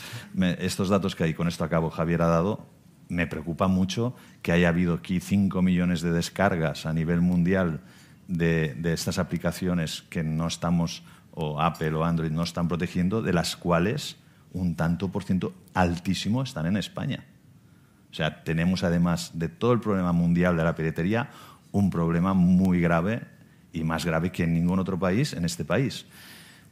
estos 0.58 0.90
datos 0.90 1.16
que 1.16 1.26
hay, 1.26 1.36
con 1.36 1.48
esto 1.48 1.64
acabo, 1.64 1.92
Javier 1.92 2.24
ha 2.24 2.30
dado, 2.30 2.66
me 3.10 3.28
preocupa 3.28 3.68
mucho 3.68 4.16
que 4.42 4.52
haya 4.52 4.70
habido 4.70 4.96
aquí 4.96 5.20
5 5.20 5.62
millones 5.62 6.02
de 6.02 6.12
descargas 6.14 6.88
a 6.88 6.94
nivel 6.94 7.22
mundial 7.22 7.82
de 8.28 8.92
estas 8.92 9.20
aplicaciones 9.20 10.02
que 10.10 10.24
no 10.24 10.48
estamos, 10.48 11.04
o 11.42 11.62
Apple 11.62 11.96
o 11.96 12.04
Android, 12.04 12.32
no 12.32 12.44
están 12.44 12.68
protegiendo, 12.68 13.22
de 13.22 13.32
las 13.32 13.56
cuales 13.56 14.18
un 14.52 14.76
tanto 14.76 15.08
por 15.10 15.24
ciento 15.24 15.54
altísimo 15.74 16.44
están 16.44 16.66
en 16.66 16.76
España. 16.76 17.24
O 18.12 18.14
sea, 18.14 18.44
tenemos 18.44 18.84
además 18.84 19.32
de 19.36 19.48
todo 19.48 19.72
el 19.72 19.80
problema 19.80 20.12
mundial 20.12 20.58
de 20.58 20.64
la 20.66 20.76
piratería, 20.76 21.30
un 21.72 21.92
problema 21.92 22.34
muy 22.34 22.82
grave 22.82 23.22
y 23.72 23.86
más 23.86 24.06
grave 24.06 24.34
que 24.34 24.44
en 24.44 24.54
ningún 24.54 24.80
otro 24.80 25.00
país 25.00 25.32
en 25.32 25.46
este 25.46 25.64
país. 25.64 26.06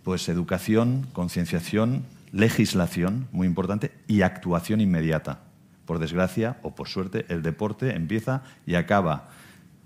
Pues 0.03 0.27
educación, 0.27 1.07
concienciación, 1.13 2.03
legislación, 2.33 3.27
muy 3.31 3.47
importante, 3.47 3.93
y 4.05 4.21
actuación 4.21 4.81
inmediata. 4.81 5.39
Por 5.85 5.99
desgracia 5.99 6.57
o 6.61 6.75
por 6.75 6.89
suerte, 6.89 7.25
el 7.29 7.41
deporte 7.41 7.95
empieza 7.95 8.43
y 8.65 8.75
acaba. 8.75 9.29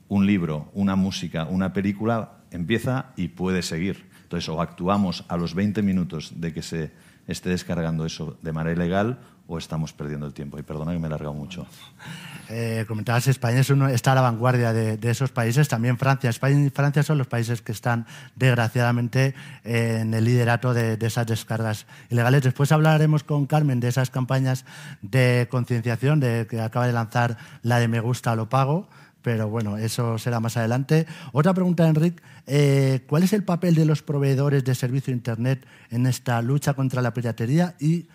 Un 0.07 0.25
libro, 0.25 0.71
una 0.73 0.95
música, 0.95 1.45
una 1.45 1.71
película 1.71 2.31
empieza 2.49 3.11
y 3.15 3.27
puede 3.27 3.61
seguir. 3.61 4.10
Entonces, 4.31 4.47
o 4.47 4.61
actuamos 4.61 5.25
a 5.27 5.35
los 5.35 5.53
20 5.53 5.81
minutos 5.81 6.31
de 6.39 6.53
que 6.53 6.61
se 6.61 6.89
esté 7.27 7.49
descargando 7.49 8.05
eso 8.05 8.37
de 8.41 8.53
manera 8.53 8.73
ilegal 8.73 9.19
o 9.45 9.57
estamos 9.57 9.91
perdiendo 9.91 10.25
el 10.25 10.31
tiempo. 10.31 10.57
Y 10.57 10.63
perdona 10.63 10.93
que 10.93 10.99
me 10.99 11.07
he 11.07 11.09
largado 11.09 11.33
mucho. 11.33 11.67
Eh, 12.47 12.85
comentabas, 12.87 13.27
España 13.27 13.59
está 13.59 14.13
a 14.13 14.15
la 14.15 14.21
vanguardia 14.21 14.71
de, 14.71 14.97
esos 15.09 15.31
países, 15.31 15.67
también 15.67 15.97
Francia. 15.97 16.29
España 16.29 16.65
y 16.65 16.69
Francia 16.69 17.03
son 17.03 17.17
los 17.17 17.27
países 17.27 17.61
que 17.61 17.73
están, 17.73 18.05
desgraciadamente, 18.37 19.35
en 19.65 20.13
el 20.13 20.23
liderato 20.23 20.73
de, 20.73 20.95
de, 20.95 21.07
esas 21.07 21.27
descargas 21.27 21.85
ilegales. 22.09 22.41
Después 22.41 22.71
hablaremos 22.71 23.25
con 23.25 23.47
Carmen 23.47 23.81
de 23.81 23.89
esas 23.89 24.11
campañas 24.11 24.63
de 25.01 25.49
concienciación 25.51 26.21
de, 26.21 26.47
que 26.49 26.61
acaba 26.61 26.87
de 26.87 26.93
lanzar 26.93 27.35
la 27.63 27.79
de 27.79 27.89
Me 27.89 27.99
gusta, 27.99 28.33
lo 28.37 28.47
pago 28.47 28.87
pero 29.21 29.49
bueno, 29.49 29.77
eso 29.77 30.17
será 30.17 30.39
más 30.39 30.57
adelante. 30.57 31.05
Otra 31.31 31.53
pregunta, 31.53 31.87
Enrique. 31.87 32.21
Eh, 32.47 33.03
¿Cuál 33.07 33.23
es 33.23 33.33
el 33.33 33.43
papel 33.43 33.75
de 33.75 33.85
los 33.85 34.01
proveedores 34.01 34.63
de 34.63 34.75
servicio 34.75 35.13
Internet 35.13 35.65
en 35.89 36.07
esta 36.07 36.41
lucha 36.41 36.73
contra 36.73 37.01
la 37.01 37.13
piratería? 37.13 37.75
Y 37.79 38.07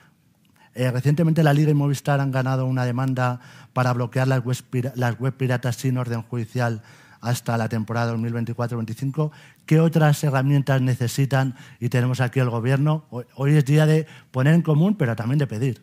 eh, 0.74 0.90
recientemente 0.90 1.42
la 1.42 1.54
Liga 1.54 1.70
y 1.70 1.74
Movistar 1.74 2.20
han 2.20 2.30
ganado 2.30 2.66
una 2.66 2.84
demanda 2.84 3.40
para 3.72 3.92
bloquear 3.92 4.28
las 4.28 4.44
web, 4.44 5.36
piratas 5.36 5.76
sin 5.76 5.96
orden 5.96 6.22
judicial 6.22 6.82
hasta 7.20 7.56
la 7.56 7.68
temporada 7.68 8.14
2024-2025. 8.14 9.30
¿Qué 9.64 9.80
otras 9.80 10.22
herramientas 10.22 10.82
necesitan? 10.82 11.54
Y 11.80 11.88
tenemos 11.88 12.20
aquí 12.20 12.40
el 12.40 12.50
Gobierno. 12.50 13.06
Hoy 13.10 13.54
es 13.54 13.64
día 13.64 13.86
de 13.86 14.06
poner 14.30 14.54
en 14.54 14.62
común, 14.62 14.96
pero 14.96 15.16
también 15.16 15.38
de 15.38 15.46
pedir. 15.46 15.82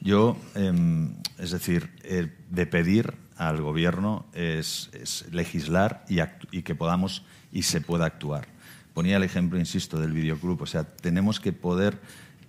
Yo, 0.00 0.36
em, 0.54 1.14
es 1.38 1.50
decir, 1.50 1.90
eh, 2.02 2.32
de 2.50 2.66
pedir 2.66 3.25
al 3.36 3.60
gobierno 3.60 4.26
es, 4.32 4.90
legislar 5.30 6.04
y, 6.08 6.62
que 6.62 6.74
podamos 6.74 7.24
y 7.52 7.62
se 7.62 7.80
pueda 7.80 8.06
actuar. 8.06 8.48
Ponía 8.94 9.16
el 9.16 9.24
ejemplo, 9.24 9.58
insisto, 9.58 10.00
del 10.00 10.12
videoclub. 10.12 10.62
O 10.62 10.66
sea, 10.66 10.84
tenemos 10.84 11.38
que 11.38 11.52
poder 11.52 12.00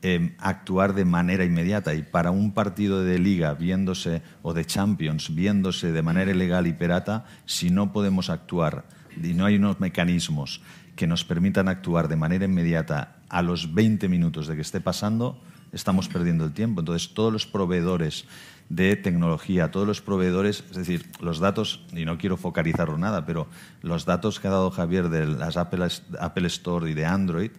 em, 0.01 0.33
actuar 0.39 0.93
de 0.93 1.03
manera 1.03 1.43
inmediata 1.43 1.93
y 1.93 2.03
para 2.03 2.31
un 2.31 2.53
partido 2.53 3.03
de 3.03 3.19
liga 3.19 3.53
viéndose 3.53 4.21
o 4.43 4.53
de 4.53 4.65
Champions 4.65 5.33
viéndose 5.35 5.91
de 5.91 6.01
manera 6.01 6.31
ilegal 6.31 6.67
y 6.67 6.73
pirata, 6.73 7.25
si 7.45 7.69
no 7.69 7.91
podemos 7.91 8.29
actuar 8.29 8.85
y 9.21 9.33
no 9.33 9.45
hay 9.45 9.55
unos 9.55 9.79
mecanismos 9.79 10.61
que 10.95 11.07
nos 11.07 11.25
permitan 11.25 11.67
actuar 11.67 12.07
de 12.07 12.15
manera 12.15 12.45
inmediata 12.45 13.17
a 13.29 13.41
los 13.41 13.73
20 13.73 14.07
minutos 14.07 14.47
de 14.47 14.55
que 14.55 14.61
esté 14.61 14.79
pasando, 14.79 15.41
estamos 15.71 16.07
perdiendo 16.07 16.45
el 16.45 16.53
tiempo. 16.53 16.81
Entonces, 16.81 17.13
todos 17.13 17.31
los 17.31 17.45
proveedores 17.45 18.25
de 18.69 18.95
tecnología, 18.95 19.71
todos 19.71 19.87
los 19.87 20.01
proveedores, 20.01 20.63
es 20.69 20.77
decir, 20.77 21.05
los 21.21 21.39
datos, 21.39 21.85
y 21.93 22.05
no 22.05 22.17
quiero 22.17 22.37
focalizarlo 22.37 22.97
nada, 22.97 23.25
pero 23.25 23.47
los 23.81 24.05
datos 24.05 24.39
que 24.39 24.47
ha 24.47 24.51
dado 24.51 24.71
Javier 24.71 25.09
de 25.09 25.25
las 25.25 25.57
Apple, 25.57 25.87
Apple 26.19 26.47
Store 26.47 26.89
y 26.89 26.93
de 26.93 27.05
Android, 27.05 27.51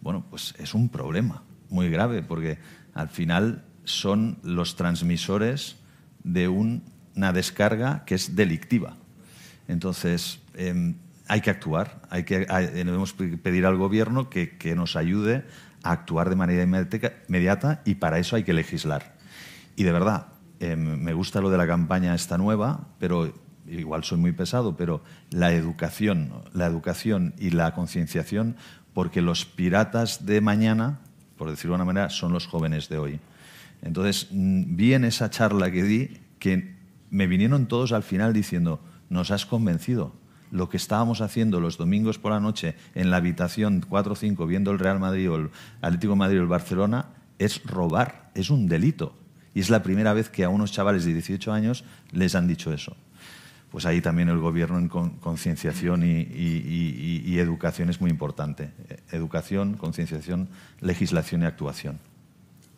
bueno, 0.00 0.24
pues 0.28 0.54
es 0.58 0.74
un 0.74 0.88
problema 0.88 1.42
muy 1.68 1.88
grave, 1.88 2.22
porque 2.22 2.58
al 2.94 3.08
final 3.08 3.64
son 3.84 4.38
los 4.42 4.76
transmisores 4.76 5.76
de 6.24 6.48
una 6.48 7.32
descarga 7.32 8.04
que 8.04 8.14
es 8.14 8.34
delictiva. 8.34 8.96
Entonces, 9.68 10.40
em, 10.54 10.96
hay 11.28 11.42
que 11.42 11.50
actuar, 11.50 12.02
hay 12.10 12.24
que, 12.24 12.40
debemos 12.40 13.12
pedir 13.12 13.66
al 13.66 13.76
gobierno 13.76 14.28
que, 14.28 14.56
que 14.56 14.74
nos 14.74 14.96
ayude 14.96 15.44
a 15.82 15.92
actuar 15.92 16.28
de 16.30 16.36
manera 16.36 16.62
inmediata 16.62 17.82
y 17.84 17.96
para 17.96 18.18
eso 18.18 18.36
hay 18.36 18.44
que 18.44 18.52
legislar. 18.52 19.16
Y 19.76 19.84
de 19.84 19.92
verdad, 19.92 20.28
eh, 20.60 20.76
me 20.76 21.14
gusta 21.14 21.40
lo 21.40 21.50
de 21.50 21.58
la 21.58 21.66
campaña 21.66 22.14
esta 22.14 22.36
nueva, 22.38 22.88
pero 22.98 23.32
igual 23.66 24.04
soy 24.04 24.18
muy 24.18 24.32
pesado, 24.32 24.76
pero 24.76 25.02
la 25.30 25.52
educación, 25.52 26.32
la 26.52 26.66
educación 26.66 27.34
y 27.38 27.50
la 27.50 27.72
concienciación, 27.74 28.56
porque 28.92 29.22
los 29.22 29.44
piratas 29.44 30.26
de 30.26 30.40
mañana, 30.40 30.98
por 31.36 31.50
decirlo 31.50 31.72
de 31.72 31.76
una 31.76 31.84
manera, 31.84 32.10
son 32.10 32.32
los 32.32 32.46
jóvenes 32.46 32.88
de 32.88 32.98
hoy. 32.98 33.20
Entonces, 33.82 34.28
mm, 34.30 34.76
vi 34.76 34.94
en 34.94 35.04
esa 35.04 35.30
charla 35.30 35.70
que 35.70 35.82
di 35.82 36.20
que 36.38 36.74
me 37.10 37.26
vinieron 37.26 37.66
todos 37.66 37.92
al 37.92 38.02
final 38.02 38.32
diciendo, 38.32 38.80
nos 39.08 39.30
has 39.30 39.46
convencido. 39.46 40.14
Lo 40.50 40.68
que 40.68 40.76
estábamos 40.76 41.20
haciendo 41.20 41.60
los 41.60 41.76
domingos 41.76 42.18
por 42.18 42.32
la 42.32 42.40
noche 42.40 42.74
en 42.94 43.10
la 43.10 43.18
habitación 43.18 43.84
4 43.88 44.12
o 44.12 44.16
5 44.16 44.46
viendo 44.46 44.70
el 44.70 44.78
Real 44.78 44.98
Madrid 44.98 45.30
o 45.30 45.36
el 45.36 45.50
Atlético 45.80 46.14
de 46.14 46.18
Madrid 46.18 46.38
o 46.38 46.42
el 46.42 46.48
Barcelona 46.48 47.06
es 47.38 47.64
robar, 47.64 48.30
es 48.34 48.50
un 48.50 48.66
delito. 48.66 49.14
Y 49.54 49.60
es 49.60 49.70
la 49.70 49.82
primera 49.82 50.12
vez 50.12 50.28
que 50.28 50.44
a 50.44 50.48
unos 50.48 50.72
chavales 50.72 51.04
de 51.04 51.12
18 51.14 51.52
años 51.52 51.84
les 52.12 52.34
han 52.34 52.46
dicho 52.46 52.72
eso. 52.72 52.96
Pues 53.70 53.86
ahí 53.86 54.00
también 54.00 54.28
el 54.28 54.38
gobierno 54.38 54.78
en 54.78 54.88
concienciación 54.88 56.02
y, 56.04 57.38
educación 57.38 57.88
es 57.88 58.00
muy 58.00 58.10
importante. 58.10 58.70
Educación, 59.12 59.74
concienciación, 59.74 60.48
legislación 60.80 61.42
y 61.42 61.46
actuación. 61.46 61.98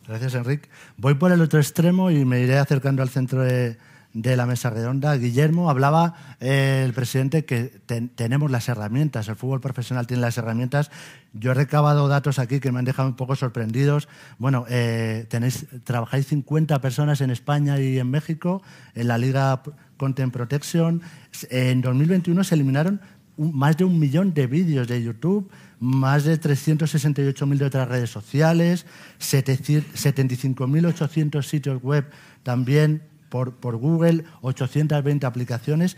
Gracias, 0.07 0.35
Enrique. 0.35 0.69
Voy 0.97 1.15
por 1.15 1.31
el 1.31 1.41
otro 1.41 1.59
extremo 1.59 2.11
y 2.11 2.25
me 2.25 2.41
iré 2.41 2.57
acercando 2.57 3.01
al 3.01 3.09
centro 3.09 3.41
de, 3.41 3.77
de 4.13 4.37
la 4.37 4.45
mesa 4.45 4.69
redonda. 4.69 5.17
Guillermo, 5.17 5.69
hablaba 5.69 6.37
eh, 6.39 6.83
el 6.85 6.93
presidente 6.93 7.43
que 7.45 7.81
tenemos 8.15 8.51
las 8.51 8.69
herramientas, 8.69 9.27
el 9.27 9.35
fútbol 9.35 9.59
profesional 9.59 10.07
tiene 10.07 10.21
las 10.21 10.37
herramientas. 10.37 10.91
Yo 11.33 11.51
he 11.51 11.55
recabado 11.55 12.07
datos 12.07 12.39
aquí 12.39 12.59
que 12.59 12.71
me 12.71 12.79
han 12.79 12.85
dejado 12.85 13.09
un 13.09 13.15
poco 13.15 13.35
sorprendidos. 13.35 14.07
Bueno, 14.37 14.65
eh, 14.69 15.25
tenéis, 15.29 15.65
trabajáis 15.83 16.27
50 16.27 16.79
personas 16.79 17.21
en 17.21 17.31
España 17.31 17.79
y 17.79 17.97
en 17.97 18.09
México 18.09 18.61
en 18.93 19.07
la 19.07 19.17
Liga 19.17 19.63
Content 19.97 20.31
Protection. 20.31 21.01
En 21.49 21.81
2021 21.81 22.43
se 22.43 22.53
eliminaron 22.53 23.01
más 23.37 23.77
de 23.77 23.85
un 23.85 23.97
millón 23.97 24.35
de 24.35 24.45
vídeos 24.45 24.87
de 24.87 25.01
YouTube, 25.01 25.49
más 25.79 26.23
de 26.23 26.39
368.000 26.39 27.57
de 27.57 27.65
otras 27.65 27.87
redes 27.87 28.11
sociales, 28.11 28.85
75.800 29.19 31.41
sitios 31.41 31.81
web 31.81 32.05
también 32.43 33.01
por, 33.33 33.77
Google, 33.77 34.25
820 34.41 35.25
aplicaciones. 35.25 35.97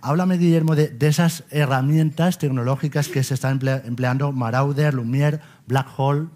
Háblame, 0.00 0.38
Guillermo, 0.38 0.76
de, 0.76 0.94
esas 1.00 1.42
herramientas 1.50 2.38
tecnológicas 2.38 3.08
que 3.08 3.24
se 3.24 3.34
están 3.34 3.60
empleando 3.84 4.30
Marauder, 4.30 4.94
Lumiere, 4.94 5.40
Black 5.66 5.88
Hole. 5.96 6.28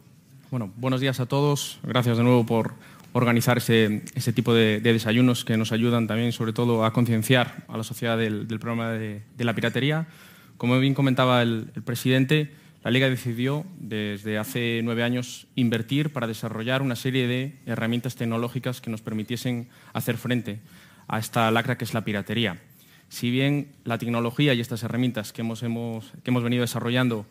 Bueno, 0.50 0.72
buenos 0.76 1.00
días 1.00 1.20
a 1.20 1.26
todos. 1.26 1.78
Gracias 1.84 2.16
de 2.16 2.24
nuevo 2.24 2.44
por 2.44 2.74
organizar 3.12 3.58
ese, 3.58 4.02
tipo 4.34 4.52
de, 4.52 4.80
desayunos 4.80 5.44
que 5.44 5.56
nos 5.56 5.70
ayudan 5.70 6.08
también, 6.08 6.32
sobre 6.32 6.52
todo, 6.52 6.84
a 6.84 6.92
concienciar 6.92 7.64
a 7.68 7.76
la 7.76 7.84
sociedad 7.84 8.18
del, 8.18 8.46
problema 8.58 8.90
de, 8.90 9.22
la 9.38 9.54
piratería. 9.54 10.08
Como 10.56 10.80
bien 10.80 10.94
comentaba 10.94 11.42
el 11.42 11.70
presidente, 11.84 12.52
la 12.82 12.90
Liga 12.90 13.10
decidió 13.10 13.66
desde 13.78 14.38
hace 14.38 14.80
nueve 14.82 15.02
años 15.02 15.46
invertir 15.54 16.12
para 16.12 16.26
desarrollar 16.26 16.80
una 16.80 16.96
serie 16.96 17.26
de 17.26 17.58
herramientas 17.66 18.16
tecnológicas 18.16 18.80
que 18.80 18.90
nos 18.90 19.02
permitiesen 19.02 19.68
hacer 19.92 20.16
frente 20.16 20.60
a 21.06 21.18
esta 21.18 21.50
lacra 21.50 21.76
que 21.76 21.84
es 21.84 21.92
la 21.92 22.04
piratería. 22.04 22.62
Si 23.08 23.30
bien 23.30 23.72
la 23.84 23.98
tecnología 23.98 24.54
y 24.54 24.60
estas 24.60 24.82
herramientas 24.82 25.32
que 25.32 25.42
hemos, 25.42 25.60
que 25.60 26.30
hemos 26.30 26.42
venido 26.42 26.62
desarrollando 26.62 27.26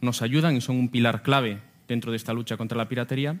nos 0.00 0.22
ayudan 0.22 0.56
y 0.56 0.60
son 0.60 0.76
un 0.76 0.88
pilar 0.88 1.22
clave 1.22 1.58
dentro 1.86 2.10
de 2.10 2.16
esta 2.16 2.32
lucha 2.32 2.56
contra 2.56 2.78
la 2.78 2.88
piratería, 2.88 3.40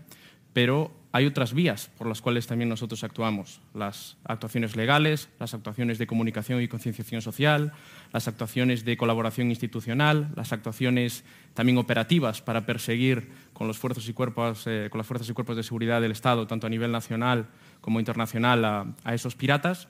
pero 0.52 0.92
hay 1.14 1.26
otras 1.26 1.54
vías 1.54 1.92
por 1.96 2.08
las 2.08 2.20
cuales 2.20 2.48
también 2.48 2.68
nosotros 2.68 3.04
actuamos. 3.04 3.60
Las 3.72 4.16
actuaciones 4.24 4.74
legales, 4.74 5.28
las 5.38 5.54
actuaciones 5.54 5.98
de 5.98 6.08
comunicación 6.08 6.60
y 6.60 6.66
concienciación 6.66 7.22
social, 7.22 7.72
las 8.12 8.26
actuaciones 8.26 8.84
de 8.84 8.96
colaboración 8.96 9.48
institucional, 9.50 10.32
las 10.34 10.52
actuaciones 10.52 11.22
también 11.54 11.78
operativas 11.78 12.42
para 12.42 12.66
perseguir 12.66 13.28
con, 13.52 13.68
los 13.68 13.78
cuerpos, 13.78 14.64
eh, 14.66 14.90
las 14.92 15.06
fuerzas 15.06 15.28
y 15.28 15.32
cuerpos 15.34 15.54
de 15.54 15.62
seguridad 15.62 16.00
del 16.00 16.10
Estado, 16.10 16.48
tanto 16.48 16.66
a 16.66 16.70
nivel 16.70 16.90
nacional 16.90 17.46
como 17.80 18.00
internacional, 18.00 18.64
a, 18.64 19.14
esos 19.14 19.36
piratas. 19.36 19.86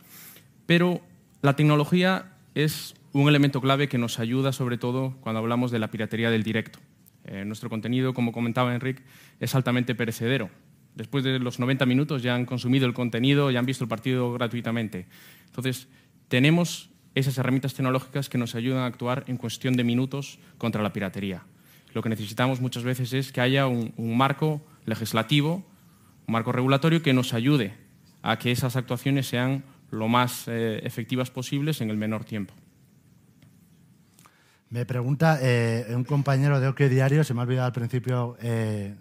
Pero 0.66 1.00
la 1.40 1.56
tecnología 1.56 2.34
es 2.54 2.96
un 3.14 3.30
elemento 3.30 3.62
clave 3.62 3.88
que 3.88 3.96
nos 3.96 4.18
ayuda 4.18 4.52
sobre 4.52 4.76
todo 4.76 5.16
cuando 5.22 5.38
hablamos 5.38 5.70
de 5.70 5.78
la 5.78 5.90
piratería 5.90 6.28
del 6.28 6.42
directo. 6.42 6.80
Eh, 7.24 7.46
nuestro 7.46 7.70
contenido, 7.70 8.12
como 8.12 8.30
comentaba 8.30 8.74
Enrique, 8.74 9.02
es 9.40 9.54
altamente 9.54 9.94
perecedero 9.94 10.50
después 10.94 11.24
de 11.24 11.38
los 11.38 11.58
90 11.58 11.86
minutos 11.86 12.22
ya 12.22 12.34
han 12.34 12.46
consumido 12.46 12.86
el 12.86 12.94
contenido, 12.94 13.50
ya 13.50 13.58
han 13.58 13.66
visto 13.66 13.84
el 13.84 13.88
partido 13.88 14.32
gratuitamente. 14.32 15.06
Entonces, 15.46 15.88
tenemos 16.28 16.90
esas 17.14 17.38
herramientas 17.38 17.74
tecnológicas 17.74 18.28
que 18.28 18.38
nos 18.38 18.54
ayudan 18.54 18.80
a 18.80 18.86
actuar 18.86 19.24
en 19.26 19.36
cuestión 19.36 19.76
de 19.76 19.84
minutos 19.84 20.38
contra 20.58 20.82
la 20.82 20.92
piratería. 20.92 21.44
Lo 21.92 22.02
que 22.02 22.08
necesitamos 22.08 22.60
muchas 22.60 22.82
veces 22.82 23.12
es 23.12 23.30
que 23.30 23.40
haya 23.40 23.68
un, 23.68 23.92
marco 24.16 24.60
legislativo, 24.84 25.64
un 26.26 26.32
marco 26.32 26.50
regulatorio 26.50 27.02
que 27.02 27.12
nos 27.12 27.34
ayude 27.34 27.74
a 28.22 28.38
que 28.38 28.50
esas 28.50 28.74
actuaciones 28.74 29.28
sean 29.28 29.64
lo 29.90 30.08
más 30.08 30.48
eh, 30.48 30.80
efectivas 30.82 31.30
posibles 31.30 31.80
en 31.80 31.90
el 31.90 31.96
menor 31.96 32.24
tiempo. 32.24 32.54
Me 34.74 34.84
pregunta 34.86 35.38
eh, 35.40 35.86
un 35.94 36.02
compañero 36.02 36.58
de 36.58 36.66
OK 36.66 36.80
Diario, 36.90 37.22
se 37.22 37.32
me 37.32 37.38
ha 37.38 37.44
olvidado 37.44 37.66
al 37.66 37.72
principio 37.72 38.36
eh, 38.42 38.96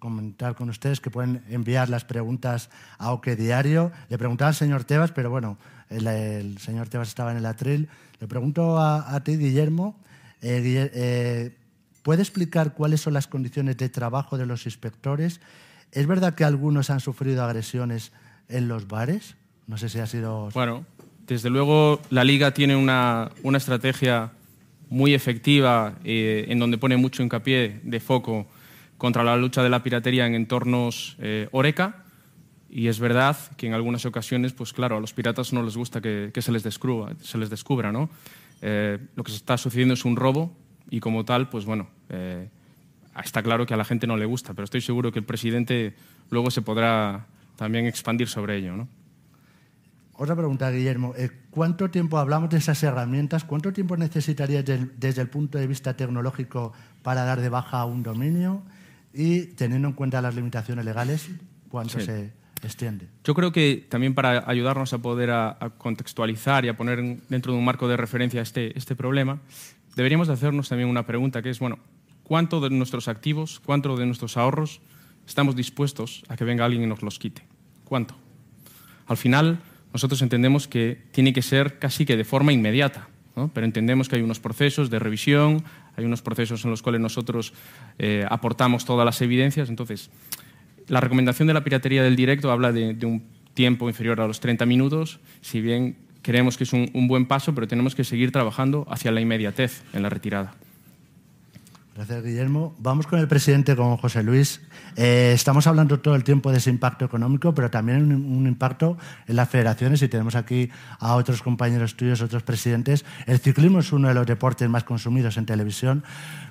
comentar 0.00 0.56
con 0.56 0.68
ustedes 0.68 0.98
que 0.98 1.12
pueden 1.12 1.44
enviar 1.48 1.88
las 1.88 2.04
preguntas 2.04 2.70
a 2.98 3.12
OK 3.12 3.28
Diario. 3.28 3.92
Le 4.08 4.18
preguntaba 4.18 4.48
al 4.48 4.56
señor 4.56 4.82
Tebas, 4.82 5.12
pero 5.12 5.30
bueno, 5.30 5.58
el, 5.90 6.58
señor 6.58 6.88
Tebas 6.88 7.06
estaba 7.06 7.30
en 7.30 7.36
el 7.36 7.46
atril. 7.46 7.88
Le 8.18 8.26
pregunto 8.26 8.80
a, 8.80 9.20
ti, 9.22 9.36
Guillermo, 9.36 9.94
eh, 10.40 11.56
¿puede 12.02 12.22
explicar 12.22 12.74
cuáles 12.74 13.00
son 13.00 13.12
las 13.12 13.28
condiciones 13.28 13.76
de 13.76 13.88
trabajo 13.88 14.36
de 14.36 14.46
los 14.46 14.66
inspectores? 14.66 15.40
¿Es 15.92 16.08
verdad 16.08 16.34
que 16.34 16.42
algunos 16.42 16.90
han 16.90 16.98
sufrido 16.98 17.44
agresiones 17.44 18.10
en 18.48 18.66
los 18.66 18.88
bares? 18.88 19.36
No 19.68 19.78
sé 19.78 19.88
si 19.88 20.00
ha 20.00 20.06
sido... 20.08 20.48
Bueno, 20.52 20.84
desde 21.28 21.48
luego 21.48 22.00
la 22.10 22.24
Liga 22.24 22.52
tiene 22.54 22.74
una, 22.74 23.30
una 23.44 23.58
estrategia 23.58 24.32
muy 24.92 25.14
efectiva, 25.14 25.94
eh, 26.04 26.44
en 26.48 26.58
donde 26.58 26.76
pone 26.76 26.98
mucho 26.98 27.22
hincapié 27.22 27.80
de 27.82 27.98
foco 27.98 28.46
contra 28.98 29.24
la 29.24 29.38
lucha 29.38 29.62
de 29.62 29.70
la 29.70 29.82
piratería 29.82 30.26
en 30.26 30.34
entornos 30.34 31.16
eh, 31.18 31.48
Oreca. 31.50 32.04
Y 32.68 32.88
es 32.88 33.00
verdad 33.00 33.36
que 33.56 33.66
en 33.66 33.72
algunas 33.72 34.04
ocasiones, 34.04 34.52
pues 34.52 34.74
claro, 34.74 34.98
a 34.98 35.00
los 35.00 35.14
piratas 35.14 35.54
no 35.54 35.62
les 35.62 35.78
gusta 35.78 36.02
que, 36.02 36.30
se 36.36 36.52
les 36.52 36.62
descubra, 36.62 37.14
se 37.22 37.38
les 37.38 37.48
descubra 37.48 37.90
¿no? 37.90 38.10
Eh, 38.60 38.98
lo 39.16 39.24
que 39.24 39.30
se 39.30 39.38
está 39.38 39.56
sucediendo 39.56 39.94
es 39.94 40.04
un 40.04 40.14
robo 40.14 40.54
y 40.90 41.00
como 41.00 41.24
tal, 41.24 41.48
pues 41.48 41.64
bueno, 41.64 41.88
está 43.24 43.42
claro 43.42 43.64
que 43.64 43.72
a 43.72 43.78
la 43.78 43.84
gente 43.86 44.06
no 44.06 44.18
le 44.18 44.26
gusta, 44.26 44.52
pero 44.52 44.64
estoy 44.64 44.82
seguro 44.82 45.10
que 45.10 45.20
el 45.20 45.24
presidente 45.24 45.94
luego 46.30 46.50
se 46.50 46.60
podrá 46.60 47.26
también 47.56 47.86
expandir 47.86 48.28
sobre 48.28 48.58
ello, 48.58 48.76
¿no? 48.76 48.88
Otra 50.22 50.36
pregunta, 50.36 50.70
Guillermo. 50.70 51.14
Eh, 51.16 51.30
¿Cuánto 51.50 51.90
tiempo 51.90 52.16
hablamos 52.16 52.48
de 52.48 52.58
esas 52.58 52.80
herramientas? 52.84 53.42
¿Cuánto 53.42 53.72
tiempo 53.72 53.96
necesitarías 53.96 54.64
desde 54.64 55.20
el 55.20 55.28
punto 55.28 55.58
de 55.58 55.66
vista 55.66 55.96
tecnológico 55.96 56.72
para 57.02 57.24
dar 57.24 57.40
de 57.40 57.48
baja 57.48 57.80
a 57.80 57.86
un 57.86 58.04
dominio? 58.04 58.62
Y 59.12 59.46
teniendo 59.56 59.88
en 59.88 59.94
cuenta 59.94 60.22
las 60.22 60.36
limitaciones 60.36 60.84
legales, 60.84 61.28
¿cuánto 61.68 61.98
se 61.98 62.30
extiende? 62.62 63.08
Yo 63.24 63.34
creo 63.34 63.50
que 63.50 63.84
también 63.88 64.14
para 64.14 64.48
ayudarnos 64.48 64.92
a 64.92 64.98
poder 64.98 65.32
a, 65.32 65.58
contextualizar 65.76 66.64
y 66.64 66.68
a 66.68 66.76
poner 66.76 67.02
dentro 67.28 67.52
de 67.52 67.58
un 67.58 67.64
marco 67.64 67.88
de 67.88 67.96
referencia 67.96 68.42
este, 68.42 68.78
este 68.78 68.94
problema, 68.94 69.40
deberíamos 69.96 70.28
de 70.28 70.34
hacernos 70.34 70.68
también 70.68 70.88
una 70.88 71.04
pregunta 71.04 71.42
que 71.42 71.50
es, 71.50 71.58
bueno, 71.58 71.80
¿cuánto 72.22 72.60
de 72.60 72.70
nuestros 72.70 73.08
activos, 73.08 73.58
cuánto 73.58 73.96
de 73.96 74.06
nuestros 74.06 74.36
ahorros 74.36 74.82
estamos 75.26 75.56
dispuestos 75.56 76.22
a 76.28 76.36
que 76.36 76.44
venga 76.44 76.64
alguien 76.64 76.84
y 76.84 76.86
nos 76.86 77.02
los 77.02 77.18
quite? 77.18 77.42
¿Cuánto? 77.84 78.14
Al 79.08 79.16
final, 79.16 79.58
nosotros 79.92 80.22
entendemos 80.22 80.68
que 80.68 80.98
tiene 81.12 81.32
que 81.32 81.42
ser 81.42 81.78
casi 81.78 82.04
que 82.06 82.16
de 82.16 82.24
forma 82.24 82.52
inmediata, 82.52 83.08
pero 83.54 83.66
entendemos 83.66 84.08
que 84.08 84.16
hay 84.16 84.22
unos 84.22 84.40
procesos 84.40 84.90
de 84.90 84.98
revisión, 84.98 85.64
hay 85.96 86.04
unos 86.04 86.22
procesos 86.22 86.64
en 86.64 86.70
los 86.70 86.82
cuales 86.82 87.00
nosotros 87.00 87.52
eh, 87.98 88.26
aportamos 88.28 88.84
todas 88.84 89.04
las 89.04 89.20
evidencias. 89.22 89.68
Entonces, 89.68 90.10
la 90.88 91.00
recomendación 91.00 91.48
de 91.48 91.54
la 91.54 91.64
piratería 91.64 92.02
del 92.02 92.16
directo 92.16 92.50
habla 92.50 92.72
de, 92.72 92.96
un 93.06 93.22
tiempo 93.54 93.88
inferior 93.88 94.20
a 94.20 94.26
los 94.26 94.40
30 94.40 94.64
minutos, 94.66 95.20
si 95.40 95.60
bien 95.60 95.96
creemos 96.22 96.56
que 96.56 96.64
es 96.64 96.72
un 96.72 97.08
buen 97.08 97.26
paso, 97.26 97.54
pero 97.54 97.68
tenemos 97.68 97.94
que 97.94 98.04
seguir 98.04 98.32
trabajando 98.32 98.86
hacia 98.90 99.12
la 99.12 99.20
inmediatez 99.20 99.82
en 99.92 100.02
la 100.02 100.08
retirada. 100.08 100.54
Gracias, 101.94 102.24
Guillermo. 102.24 102.74
Vamos 102.78 103.06
con 103.06 103.18
el 103.18 103.28
presidente, 103.28 103.76
con 103.76 103.98
José 103.98 104.22
Luis. 104.22 104.62
Eh, 104.96 105.32
estamos 105.34 105.66
hablando 105.66 106.00
todo 106.00 106.14
el 106.14 106.24
tiempo 106.24 106.50
de 106.50 106.56
ese 106.56 106.70
impacto 106.70 107.04
económico, 107.04 107.54
pero 107.54 107.70
también 107.70 108.10
un, 108.14 108.46
impacto 108.46 108.96
en 109.26 109.36
las 109.36 109.50
federaciones 109.50 110.00
y 110.00 110.08
tenemos 110.08 110.34
aquí 110.34 110.70
a 110.98 111.16
otros 111.16 111.42
compañeros 111.42 111.94
tuyos, 111.94 112.22
otros 112.22 112.44
presidentes. 112.44 113.04
El 113.26 113.40
ciclismo 113.40 113.80
es 113.80 113.92
uno 113.92 114.08
de 114.08 114.14
los 114.14 114.26
deportes 114.26 114.70
más 114.70 114.84
consumidos 114.84 115.36
en 115.36 115.44
televisión. 115.44 116.02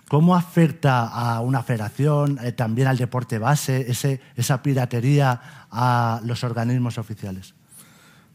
¿Cómo 0.08 0.36
afecta 0.36 1.08
a 1.08 1.42
una 1.42 1.64
federación, 1.64 2.38
eh, 2.44 2.52
también 2.52 2.88
al 2.88 2.98
deporte 2.98 3.40
base, 3.40 3.90
ese, 3.90 4.22
esa 4.36 4.62
piratería 4.62 5.68
a 5.72 6.22
los 6.24 6.44
organismos 6.44 7.00
oficiales? 7.00 7.56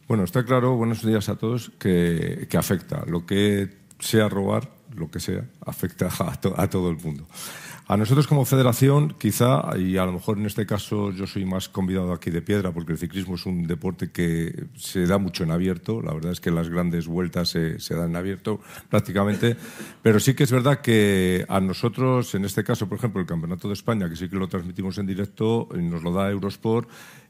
Bueno, 0.08 0.24
está 0.24 0.44
claro, 0.44 0.74
buenos 0.74 1.06
días 1.06 1.28
a 1.28 1.36
todos, 1.36 1.70
que, 1.78 2.48
que 2.50 2.58
afecta. 2.58 3.04
Lo 3.06 3.26
que 3.26 3.76
sea 4.00 4.28
robar, 4.28 4.75
lo 4.94 5.10
que 5.10 5.20
sea, 5.20 5.44
afecta 5.64 6.08
a, 6.56 6.70
todo 6.70 6.90
el 6.90 6.96
mundo. 6.96 7.26
A 7.88 7.96
nosotros 7.96 8.26
como 8.26 8.44
federación, 8.44 9.14
quizá, 9.18 9.76
y 9.78 9.96
a 9.96 10.04
lo 10.04 10.12
mejor 10.12 10.38
en 10.38 10.46
este 10.46 10.66
caso 10.66 11.12
yo 11.12 11.26
soy 11.26 11.44
más 11.44 11.68
convidado 11.68 12.12
aquí 12.12 12.30
de 12.30 12.42
piedra, 12.42 12.72
porque 12.72 12.92
el 12.92 12.98
ciclismo 12.98 13.36
es 13.36 13.46
un 13.46 13.66
deporte 13.66 14.10
que 14.10 14.66
se 14.76 15.06
da 15.06 15.18
mucho 15.18 15.44
en 15.44 15.52
abierto, 15.52 16.02
la 16.02 16.12
verdad 16.12 16.32
es 16.32 16.40
que 16.40 16.50
las 16.50 16.68
grandes 16.68 17.06
vueltas 17.06 17.48
se, 17.48 17.78
se 17.78 17.94
dan 17.94 18.10
en 18.10 18.16
abierto 18.16 18.60
prácticamente, 18.90 19.56
pero 20.02 20.18
sí 20.18 20.34
que 20.34 20.44
es 20.44 20.50
verdad 20.50 20.80
que 20.80 21.46
a 21.48 21.60
nosotros, 21.60 22.34
en 22.34 22.44
este 22.44 22.64
caso, 22.64 22.88
por 22.88 22.98
ejemplo, 22.98 23.20
el 23.20 23.26
Campeonato 23.26 23.68
de 23.68 23.74
España, 23.74 24.08
que 24.08 24.16
sí 24.16 24.28
que 24.28 24.36
lo 24.36 24.48
transmitimos 24.48 24.98
en 24.98 25.06
directo, 25.06 25.68
nos 25.72 26.02
lo 26.02 26.12
da 26.12 26.28
Eurosport, 26.30 26.88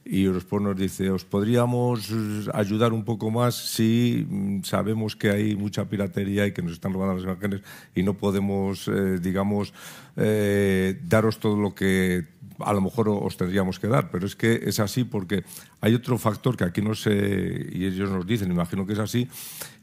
y 0.08 0.24
Eurosport 0.24 0.62
nos 0.62 0.76
dice, 0.76 1.10
¿os 1.10 1.24
podríamos 1.24 2.10
ayudar 2.54 2.92
un 2.92 3.04
poco 3.04 3.30
más 3.30 3.56
si 3.56 4.24
mm, 4.28 4.62
sabemos 4.62 5.16
que 5.16 5.30
hay 5.30 5.56
mucha 5.56 5.84
piratería 5.86 6.46
y 6.46 6.52
que 6.52 6.62
nos 6.62 6.72
están 6.72 6.92
robando 6.92 7.14
las 7.14 7.24
imágenes 7.24 7.62
y 7.94 8.02
no 8.04 8.14
podemos, 8.14 8.86
eh, 8.88 9.18
digamos, 9.20 9.74
eh, 10.16 11.00
daros 11.02 11.40
todo 11.40 11.56
lo 11.56 11.74
que 11.74 12.24
a 12.60 12.72
lo 12.72 12.80
mejor 12.80 13.08
os 13.08 13.36
tendríamos 13.36 13.78
que 13.78 13.88
dar, 13.88 14.10
pero 14.10 14.26
es 14.26 14.36
que 14.36 14.62
es 14.64 14.80
así 14.80 15.04
porque 15.04 15.44
hay 15.80 15.94
otro 15.94 16.16
factor 16.18 16.56
que 16.56 16.64
aquí 16.64 16.80
no 16.80 16.94
sé, 16.94 17.68
y 17.72 17.84
ellos 17.84 18.10
nos 18.10 18.26
dicen, 18.26 18.50
imagino 18.50 18.86
que 18.86 18.94
es 18.94 18.98
así, 18.98 19.28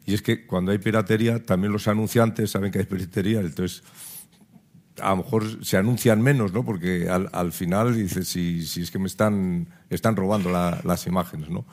y 0.06 0.14
es 0.14 0.22
que 0.22 0.46
cuando 0.46 0.72
hay 0.72 0.80
piratería, 0.80 1.44
también 1.44 1.72
los 1.72 1.88
anunciantes 1.88 2.52
saben 2.52 2.72
que 2.72 2.80
hay 2.80 2.86
piratería, 2.86 3.42
entonces 3.42 3.84
a 5.04 5.10
lo 5.12 5.18
mejor 5.18 5.66
se 5.66 5.78
anuncian 5.78 6.22
menos, 6.22 6.54
¿no? 6.54 6.64
Porque 6.64 7.10
al, 7.10 7.52
final 7.52 7.96
dices, 7.96 8.28
si, 8.28 8.66
si, 8.66 8.82
es 8.82 8.92
que 8.92 9.00
me 9.00 9.08
están, 9.08 9.68
están 9.90 10.16
robando 10.16 10.50
las 10.50 11.08
imágenes, 11.08 11.50
¿no? 11.50 11.66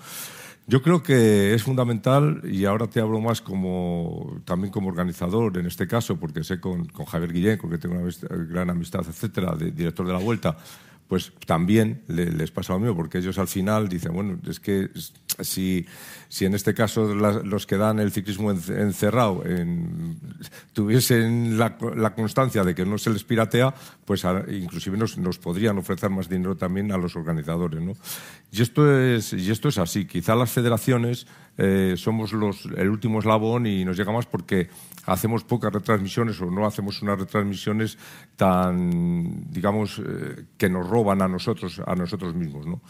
Yo 0.66 0.82
creo 0.82 1.02
que 1.02 1.52
es 1.52 1.64
fundamental, 1.64 2.42
y 2.44 2.64
ahora 2.64 2.86
te 2.86 3.00
hablo 3.00 3.20
más 3.20 3.40
como, 3.40 4.40
también 4.44 4.70
como 4.72 4.88
organizador 4.88 5.58
en 5.58 5.66
este 5.66 5.88
caso, 5.88 6.20
porque 6.20 6.44
sé 6.44 6.60
con, 6.60 6.84
con 6.86 7.06
Javier 7.06 7.32
Guillén, 7.32 7.58
con 7.58 7.70
que 7.70 7.78
tengo 7.78 7.96
una 7.96 8.12
gran 8.44 8.70
amistad, 8.70 9.00
etcétera, 9.08 9.56
de, 9.56 9.72
director 9.72 10.06
de 10.06 10.12
la 10.12 10.20
Vuelta, 10.20 10.56
pues 11.08 11.32
también 11.44 12.02
les 12.06 12.52
pasa 12.52 12.74
lo 12.74 12.78
mismo, 12.78 12.94
porque 12.94 13.18
ellos 13.18 13.36
al 13.38 13.48
final 13.48 13.88
dicen, 13.88 14.12
bueno, 14.12 14.38
es 14.48 14.60
que 14.60 14.90
si, 15.42 15.86
si 16.28 16.44
en 16.44 16.54
este 16.54 16.74
caso 16.74 17.14
los 17.14 17.66
que 17.66 17.76
dan 17.76 17.98
el 17.98 18.12
ciclismo 18.12 18.50
encerrado 18.50 19.42
tuviesen 20.72 21.58
la, 21.58 21.76
constancia 22.14 22.64
de 22.64 22.74
que 22.74 22.84
no 22.84 22.98
se 22.98 23.10
les 23.10 23.24
piratea, 23.24 23.74
pues 24.04 24.24
inclusive 24.48 24.96
nos, 24.96 25.18
nos, 25.18 25.38
podrían 25.38 25.78
ofrecer 25.78 26.10
más 26.10 26.28
dinero 26.28 26.56
también 26.56 26.92
a 26.92 26.98
los 26.98 27.16
organizadores. 27.16 27.80
¿no? 27.80 27.92
Y, 28.52 28.62
esto 28.62 28.98
es, 28.98 29.32
y 29.32 29.50
esto 29.50 29.68
es 29.68 29.78
así. 29.78 30.06
Quizá 30.06 30.34
las 30.34 30.50
federaciones 30.50 31.26
eh, 31.58 31.94
somos 31.96 32.32
los, 32.32 32.66
el 32.76 32.88
último 32.88 33.18
eslabón 33.18 33.66
y 33.66 33.84
nos 33.84 33.96
llega 33.96 34.12
más 34.12 34.26
porque 34.26 34.68
hacemos 35.06 35.44
pocas 35.44 35.72
retransmisiones 35.72 36.40
o 36.40 36.46
no 36.46 36.66
hacemos 36.66 37.02
unas 37.02 37.18
retransmisiones 37.18 37.98
tan, 38.36 39.50
digamos, 39.50 39.98
eh, 39.98 40.44
que 40.56 40.68
nos 40.68 40.88
roban 40.88 41.22
a 41.22 41.28
nosotros, 41.28 41.80
a 41.84 41.94
nosotros 41.94 42.34
mismos, 42.34 42.66
¿no? 42.66 42.80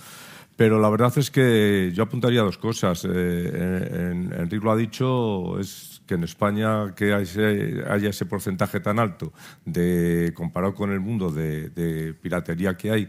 Pero 0.61 0.79
la 0.79 0.91
verdad 0.91 1.11
es 1.17 1.31
que 1.31 1.91
yo 1.95 2.03
apuntaría 2.03 2.43
dos 2.43 2.59
cosas. 2.59 3.09
Eh, 3.11 4.11
Enrique 4.13 4.63
lo 4.63 4.71
ha 4.71 4.77
dicho, 4.77 5.59
es 5.59 6.03
que 6.07 6.17
en 6.17 6.25
España 6.25 6.95
que 6.95 7.15
haya 7.15 8.11
ese 8.11 8.27
porcentaje 8.27 8.79
tan 8.81 8.99
alto 8.99 9.33
de 9.65 10.35
comparado 10.35 10.75
con 10.75 10.91
el 10.93 11.01
mundo 11.01 11.31
de, 11.31 12.15
piratería 12.21 12.77
que 12.77 12.91
hay, 12.91 13.09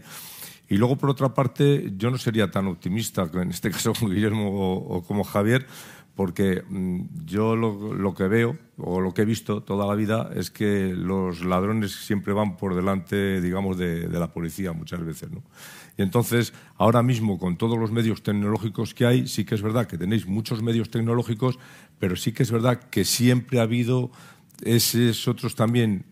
y 0.70 0.78
luego, 0.78 0.96
por 0.96 1.10
otra 1.10 1.34
parte, 1.34 1.92
yo 1.94 2.10
no 2.10 2.16
sería 2.16 2.50
tan 2.50 2.68
optimista, 2.68 3.28
en 3.34 3.50
este 3.50 3.70
caso 3.70 3.92
con 3.92 4.08
Guillermo 4.08 4.78
o, 4.88 5.02
como 5.02 5.22
Javier, 5.22 5.66
porque 6.14 6.64
mm, 6.66 7.26
yo 7.26 7.54
lo, 7.54 8.14
que 8.14 8.28
veo 8.28 8.56
o 8.78 9.02
lo 9.02 9.12
que 9.12 9.22
he 9.22 9.26
visto 9.26 9.62
toda 9.62 9.86
la 9.86 9.94
vida 9.94 10.30
es 10.34 10.50
que 10.50 10.94
los 10.96 11.44
ladrones 11.44 11.92
siempre 11.92 12.32
van 12.32 12.56
por 12.56 12.74
delante, 12.74 13.42
digamos, 13.42 13.76
de 13.76 14.08
la 14.08 14.32
policía 14.32 14.72
muchas 14.72 15.04
veces. 15.04 15.30
¿no? 15.30 15.42
Y 15.96 16.02
entonces, 16.02 16.52
ahora 16.76 17.02
mismo, 17.02 17.38
con 17.38 17.56
todos 17.56 17.78
los 17.78 17.92
medios 17.92 18.22
tecnológicos 18.22 18.94
que 18.94 19.06
hay, 19.06 19.28
sí 19.28 19.44
que 19.44 19.54
es 19.54 19.62
verdad 19.62 19.86
que 19.86 19.98
tenéis 19.98 20.26
muchos 20.26 20.62
medios 20.62 20.90
tecnológicos, 20.90 21.58
pero 21.98 22.16
sí 22.16 22.32
que 22.32 22.42
es 22.42 22.50
verdad 22.50 22.80
que 22.90 23.04
siempre 23.04 23.60
ha 23.60 23.62
habido 23.62 24.10
esos 24.62 25.28
otros 25.28 25.54
también 25.54 26.04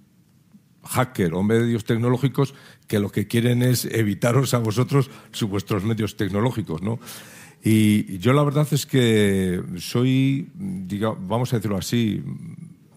hacker 0.84 1.34
o 1.34 1.42
medios 1.42 1.84
tecnológicos 1.84 2.54
que 2.86 2.98
lo 2.98 3.10
que 3.10 3.26
quieren 3.26 3.62
es 3.62 3.84
evitaros 3.84 4.54
a 4.54 4.58
vosotros 4.58 5.10
vuestros 5.48 5.84
medios 5.84 6.16
tecnológicos, 6.16 6.82
¿no? 6.82 6.98
Y 7.62 8.18
yo 8.18 8.32
la 8.32 8.42
verdad 8.42 8.66
es 8.70 8.86
que 8.86 9.62
soy, 9.76 10.50
vamos 10.54 11.52
a 11.52 11.56
decirlo 11.56 11.76
así, 11.76 12.22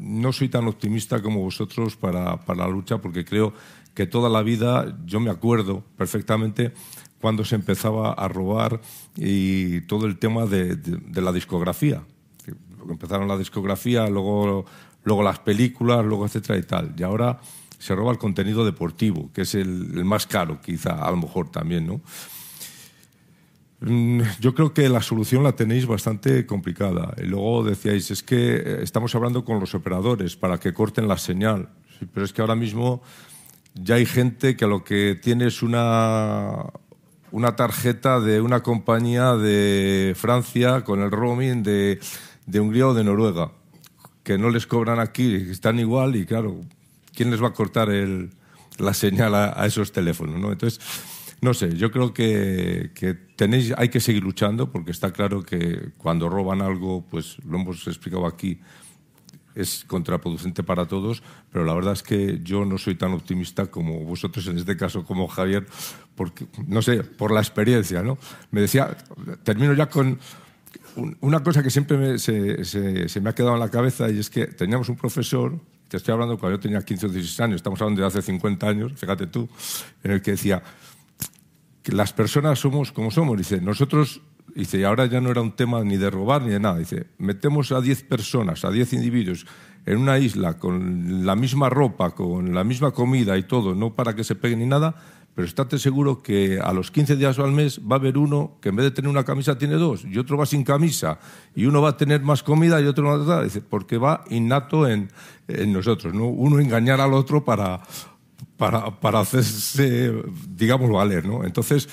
no 0.03 0.33
soy 0.33 0.49
tan 0.49 0.67
optimista 0.67 1.21
como 1.21 1.39
vosotros 1.39 1.95
para, 1.95 2.37
para 2.37 2.65
la 2.65 2.69
lucha 2.69 2.97
porque 2.97 3.23
creo 3.23 3.53
que 3.93 4.05
toda 4.05 4.29
la 4.29 4.41
vida, 4.41 4.97
yo 5.05 5.19
me 5.19 5.29
acuerdo 5.29 5.83
perfectamente 5.97 6.73
cuando 7.21 7.45
se 7.45 7.55
empezaba 7.55 8.11
a 8.11 8.27
robar 8.27 8.81
y 9.15 9.79
todo 9.81 10.07
el 10.07 10.19
tema 10.19 10.45
de, 10.45 10.77
la 11.21 11.31
discografía. 11.31 12.03
Empezaron 12.89 13.29
la 13.29 13.37
discografía, 13.37 14.09
luego, 14.09 14.65
luego 15.05 15.23
las 15.23 15.39
películas, 15.39 16.03
luego 16.03 16.25
etcétera 16.25 16.59
y 16.59 16.63
tal. 16.63 16.93
Y 16.97 17.03
ahora 17.03 17.39
se 17.79 17.95
roba 17.95 18.11
el 18.11 18.17
contenido 18.17 18.65
deportivo, 18.65 19.31
que 19.33 19.43
es 19.43 19.55
el, 19.55 20.03
más 20.03 20.27
caro, 20.27 20.59
quizá, 20.61 21.01
a 21.01 21.11
lo 21.11 21.17
mejor 21.17 21.49
también, 21.49 21.87
¿no? 21.87 22.01
Mm, 23.85 24.21
yo 24.39 24.55
creo 24.55 24.73
que 24.73 24.87
la 24.87 25.01
solución 25.01 25.43
la 25.43 25.53
tenéis 25.53 25.85
bastante 25.85 26.45
complicada. 26.45 27.13
Y 27.17 27.25
luego 27.25 27.63
decíais, 27.63 28.11
es 28.11 28.23
que 28.23 28.55
eh, 28.55 28.79
estamos 28.81 29.13
hablando 29.15 29.43
con 29.43 29.59
los 29.59 29.75
operadores 29.75 30.37
para 30.37 30.57
que 30.59 30.73
corten 30.73 31.07
la 31.07 31.17
señal. 31.17 31.69
pero 32.13 32.25
es 32.25 32.33
que 32.33 32.41
ahora 32.41 32.55
mismo 32.55 33.01
ya 33.75 33.95
hay 33.95 34.05
gente 34.05 34.55
que 34.55 34.67
lo 34.67 34.83
que 34.83 35.19
tiene 35.21 35.47
es 35.47 35.61
una, 35.63 36.65
una 37.31 37.55
tarjeta 37.55 38.19
de 38.19 38.39
una 38.39 38.61
compañía 38.61 39.35
de 39.35 40.13
Francia 40.15 40.83
con 40.83 41.01
el 41.01 41.11
roaming 41.11 41.63
de, 41.63 41.99
de 42.45 42.59
Hungría 42.59 42.87
o 42.87 42.93
de 42.93 43.03
Noruega, 43.03 43.51
que 44.23 44.37
no 44.37 44.49
les 44.49 44.67
cobran 44.67 44.99
aquí, 44.99 45.35
están 45.35 45.79
igual 45.79 46.15
y 46.15 46.25
claro, 46.25 46.61
¿quién 47.15 47.31
les 47.31 47.41
va 47.41 47.47
a 47.49 47.53
cortar 47.53 47.89
el, 47.89 48.29
la 48.77 48.93
señal 48.93 49.35
a, 49.35 49.65
esos 49.65 49.91
teléfonos? 49.91 50.39
¿no? 50.39 50.51
Entonces, 50.51 50.79
no 51.43 51.53
sé, 51.53 51.75
yo 51.75 51.91
creo 51.91 52.13
que, 52.13 52.91
tenéis, 53.35 53.73
hay 53.77 53.89
que 53.89 53.99
seguir 53.99 54.23
luchando 54.23 54.71
porque 54.71 54.91
está 54.91 55.11
claro 55.11 55.43
que 55.43 55.89
cuando 55.97 56.29
roban 56.29 56.61
algo, 56.61 57.05
pues 57.09 57.37
lo 57.43 57.59
hemos 57.59 57.85
explicado 57.85 58.25
aquí, 58.25 58.59
es 59.53 59.83
contraproducente 59.85 60.63
para 60.63 60.87
todos, 60.87 61.21
pero 61.51 61.65
la 61.65 61.73
verdad 61.73 61.93
es 61.93 62.01
que 62.01 62.39
yo 62.43 62.63
no 62.63 62.77
soy 62.77 62.95
tan 62.95 63.11
optimista 63.11 63.67
como 63.67 63.99
vosotros 64.05 64.47
en 64.47 64.57
este 64.57 64.77
caso, 64.77 65.03
como 65.03 65.27
Javier, 65.27 65.67
porque, 66.15 66.47
no 66.65 66.81
sé, 66.81 67.03
por 67.03 67.31
la 67.31 67.41
experiencia, 67.41 68.01
¿no? 68.01 68.17
Me 68.51 68.61
decía, 68.61 68.95
termino 69.43 69.73
ya 69.73 69.89
con 69.89 70.19
una 71.19 71.43
cosa 71.43 71.61
que 71.61 71.69
siempre 71.69 72.19
se, 72.19 72.63
se, 72.63 73.21
me 73.21 73.29
ha 73.29 73.35
quedado 73.35 73.55
en 73.55 73.59
la 73.59 73.69
cabeza 73.69 74.09
y 74.09 74.17
es 74.17 74.29
que 74.29 74.47
teníamos 74.47 74.87
un 74.87 74.95
profesor, 74.95 75.59
te 75.89 75.97
estoy 75.97 76.13
hablando 76.13 76.39
cuando 76.39 76.57
yo 76.57 76.61
tenía 76.61 76.81
15 76.81 77.07
o 77.07 77.09
16 77.09 77.39
años, 77.41 77.55
estamos 77.57 77.81
hablando 77.81 78.01
de 78.01 78.07
hace 78.07 78.21
50 78.21 78.65
años, 78.65 78.93
fíjate 78.95 79.27
tú, 79.27 79.49
en 80.03 80.11
el 80.11 80.21
que 80.21 80.31
decía 80.31 80.63
que 81.83 81.91
las 81.91 82.13
personas 82.13 82.59
somos 82.59 82.91
como 82.91 83.11
somos, 83.11 83.37
dice, 83.37 83.61
nosotros 83.61 84.21
Dice, 84.55 84.77
y 84.77 84.83
ahora 84.83 85.07
ya 85.07 85.19
no 85.19 85.31
era 85.31 85.41
un 85.41 85.53
tema 85.53 85.83
ni 85.83 85.97
de 85.97 86.11
robar 86.11 86.43
ni 86.43 86.49
de 86.49 86.59
nada. 86.59 86.77
Dice, 86.77 87.07
metemos 87.17 87.71
a 87.71 87.81
10 87.81 88.03
personas, 88.03 88.63
a 88.65 88.69
10 88.69 88.93
individuos 88.93 89.47
en 89.85 89.97
una 89.97 90.19
isla 90.19 90.59
con 90.59 91.25
la 91.25 91.35
misma 91.35 91.69
ropa, 91.69 92.11
con 92.11 92.53
la 92.53 92.63
misma 92.63 92.91
comida 92.91 93.37
y 93.37 93.43
todo, 93.43 93.73
no 93.73 93.95
para 93.95 94.15
que 94.15 94.23
se 94.23 94.35
peguen 94.35 94.59
ni 94.59 94.65
nada, 94.65 94.95
pero 95.33 95.47
estate 95.47 95.79
seguro 95.79 96.21
que 96.21 96.59
a 96.59 96.71
los 96.71 96.91
15 96.91 97.15
días 97.15 97.39
o 97.39 97.43
al 97.43 97.51
mes 97.51 97.79
va 97.79 97.95
a 97.95 97.99
haber 97.99 98.17
uno 98.17 98.59
que 98.61 98.69
en 98.69 98.75
vez 98.75 98.85
de 98.85 98.91
tener 98.91 99.09
una 99.09 99.25
camisa 99.25 99.57
tiene 99.57 99.75
dos, 99.75 100.05
y 100.05 100.17
otro 100.19 100.37
va 100.37 100.45
sin 100.45 100.63
camisa, 100.63 101.19
y 101.55 101.65
uno 101.65 101.81
va 101.81 101.89
a 101.89 101.97
tener 101.97 102.21
más 102.21 102.43
comida 102.43 102.79
y 102.79 102.85
otro 102.85 103.03
no 103.03 103.25
va 103.25 103.39
a 103.39 103.43
Dice, 103.43 103.61
porque 103.61 103.97
va 103.97 104.23
innato 104.29 104.87
en 104.87 105.09
nosotros, 105.47 106.13
¿no? 106.13 106.27
Uno 106.27 106.59
engañar 106.59 107.01
al 107.01 107.13
otro 107.13 107.43
para, 107.43 107.81
para, 108.57 108.99
para 108.99 109.19
hacerse, 109.19 110.13
digamos, 110.47 110.89
valer, 110.91 111.25
¿no? 111.25 111.43
Entonces, 111.43 111.89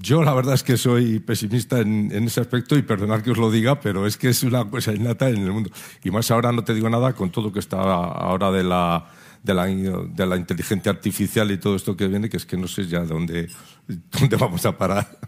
yo 0.00 0.22
la 0.22 0.32
verdad 0.32 0.54
es 0.54 0.62
que 0.62 0.76
soy 0.76 1.18
pesimista 1.18 1.80
en, 1.80 2.12
ese 2.12 2.40
aspecto 2.40 2.76
y 2.76 2.82
perdonad 2.82 3.22
que 3.22 3.32
os 3.32 3.38
lo 3.38 3.50
diga, 3.50 3.80
pero 3.80 4.06
es 4.06 4.16
que 4.16 4.28
es 4.28 4.42
una 4.42 4.64
cosa 4.68 4.92
innata 4.92 5.28
en 5.28 5.38
el 5.38 5.52
mundo. 5.52 5.70
Y 6.04 6.10
más 6.10 6.30
ahora 6.30 6.52
no 6.52 6.62
te 6.62 6.74
digo 6.74 6.88
nada 6.88 7.14
con 7.14 7.30
todo 7.30 7.52
que 7.52 7.58
está 7.58 7.78
ahora 7.78 8.50
de 8.50 8.62
la, 8.62 9.10
de 9.42 9.54
la, 9.54 9.66
de 9.66 10.26
la 10.26 10.36
inteligencia 10.36 10.92
artificial 10.92 11.50
y 11.50 11.58
todo 11.58 11.74
esto 11.76 11.96
que 11.96 12.06
viene, 12.06 12.28
que 12.28 12.36
es 12.36 12.46
que 12.46 12.56
no 12.56 12.68
sé 12.68 12.86
ya 12.86 13.00
dónde, 13.00 13.48
dónde 14.18 14.36
vamos 14.36 14.64
a 14.66 14.76
parar. 14.76 15.18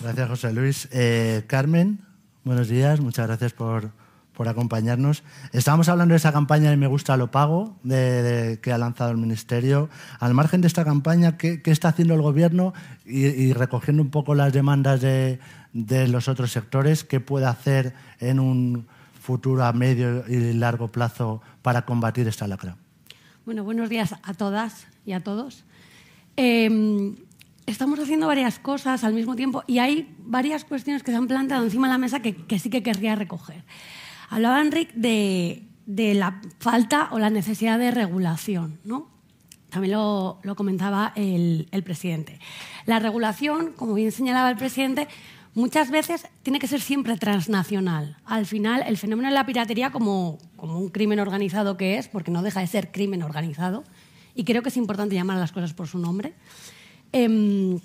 Gracias, 0.00 0.28
José 0.28 0.52
Luis. 0.52 0.88
Eh, 0.90 1.44
Carmen, 1.46 2.00
buenos 2.42 2.68
días. 2.68 3.00
Muchas 3.00 3.26
gracias 3.28 3.52
por, 3.52 3.92
por 4.34 4.48
acompañarnos. 4.48 5.22
Estábamos 5.52 5.88
hablando 5.88 6.12
de 6.12 6.16
esa 6.16 6.32
campaña 6.32 6.70
de 6.70 6.76
Me 6.76 6.86
gusta 6.86 7.16
lo 7.16 7.30
pago 7.30 7.76
que 7.84 8.72
ha 8.72 8.78
lanzado 8.78 9.10
el 9.10 9.16
Ministerio. 9.16 9.88
Al 10.18 10.34
margen 10.34 10.60
de 10.60 10.66
esta 10.66 10.84
campaña, 10.84 11.38
¿qué, 11.38 11.62
está 11.64 11.88
haciendo 11.88 12.14
el 12.14 12.22
Gobierno 12.22 12.74
y, 13.06 13.52
recogiendo 13.52 14.02
un 14.02 14.10
poco 14.10 14.34
las 14.34 14.52
demandas 14.52 15.00
de, 15.00 15.38
los 15.72 16.28
otros 16.28 16.50
sectores? 16.52 17.04
¿Qué 17.04 17.20
puede 17.20 17.46
hacer 17.46 17.94
en 18.18 18.40
un 18.40 18.86
futuro 19.20 19.64
a 19.64 19.72
medio 19.72 20.24
y 20.28 20.52
largo 20.52 20.88
plazo 20.88 21.40
para 21.62 21.84
combatir 21.86 22.28
esta 22.28 22.46
lacra? 22.46 22.76
Bueno, 23.46 23.64
buenos 23.64 23.88
días 23.88 24.14
a 24.22 24.34
todas 24.34 24.86
y 25.06 25.12
a 25.12 25.22
todos. 25.22 25.64
Em, 26.36 27.14
estamos 27.66 27.98
haciendo 28.00 28.26
varias 28.26 28.58
cosas 28.58 29.04
al 29.04 29.14
mismo 29.14 29.36
tiempo 29.36 29.62
y 29.66 29.78
hay 29.78 30.12
varias 30.18 30.64
cuestiones 30.64 31.02
que 31.04 31.12
se 31.12 31.16
han 31.16 31.28
planteado 31.28 31.62
encima 31.64 31.86
de 31.86 31.92
la 31.92 31.98
mesa 31.98 32.20
que 32.20 32.58
sí 32.58 32.68
que 32.68 32.82
querría 32.82 33.14
recoger. 33.14 33.62
Hablaba 34.34 34.60
Enric 34.60 34.92
de, 34.94 35.62
la 35.86 36.40
falta 36.58 37.08
o 37.12 37.20
la 37.20 37.30
necesidad 37.30 37.78
de 37.78 37.92
regulación, 37.92 38.80
¿no? 38.82 39.06
También 39.70 39.94
lo, 39.94 40.40
comentaba 40.56 41.12
el, 41.14 41.68
presidente. 41.84 42.40
La 42.84 42.98
regulación, 42.98 43.74
como 43.76 43.94
bien 43.94 44.10
señalaba 44.10 44.50
el 44.50 44.56
presidente, 44.56 45.06
muchas 45.54 45.92
veces 45.92 46.26
tiene 46.42 46.58
que 46.58 46.66
ser 46.66 46.80
siempre 46.80 47.16
transnacional. 47.16 48.16
Al 48.24 48.44
final, 48.44 48.82
el 48.88 48.96
fenómeno 48.96 49.28
de 49.28 49.34
la 49.36 49.46
piratería, 49.46 49.92
como, 49.92 50.38
un 50.58 50.88
crimen 50.88 51.20
organizado 51.20 51.76
que 51.76 51.98
es, 51.98 52.08
porque 52.08 52.32
no 52.32 52.42
deja 52.42 52.58
de 52.58 52.66
ser 52.66 52.90
crimen 52.90 53.22
organizado, 53.22 53.84
y 54.34 54.42
creo 54.42 54.62
que 54.62 54.70
es 54.70 54.76
importante 54.76 55.14
llamar 55.14 55.36
a 55.36 55.40
las 55.40 55.52
cosas 55.52 55.74
por 55.74 55.86
su 55.86 56.00
nombre, 56.00 56.34
em, 57.12 57.78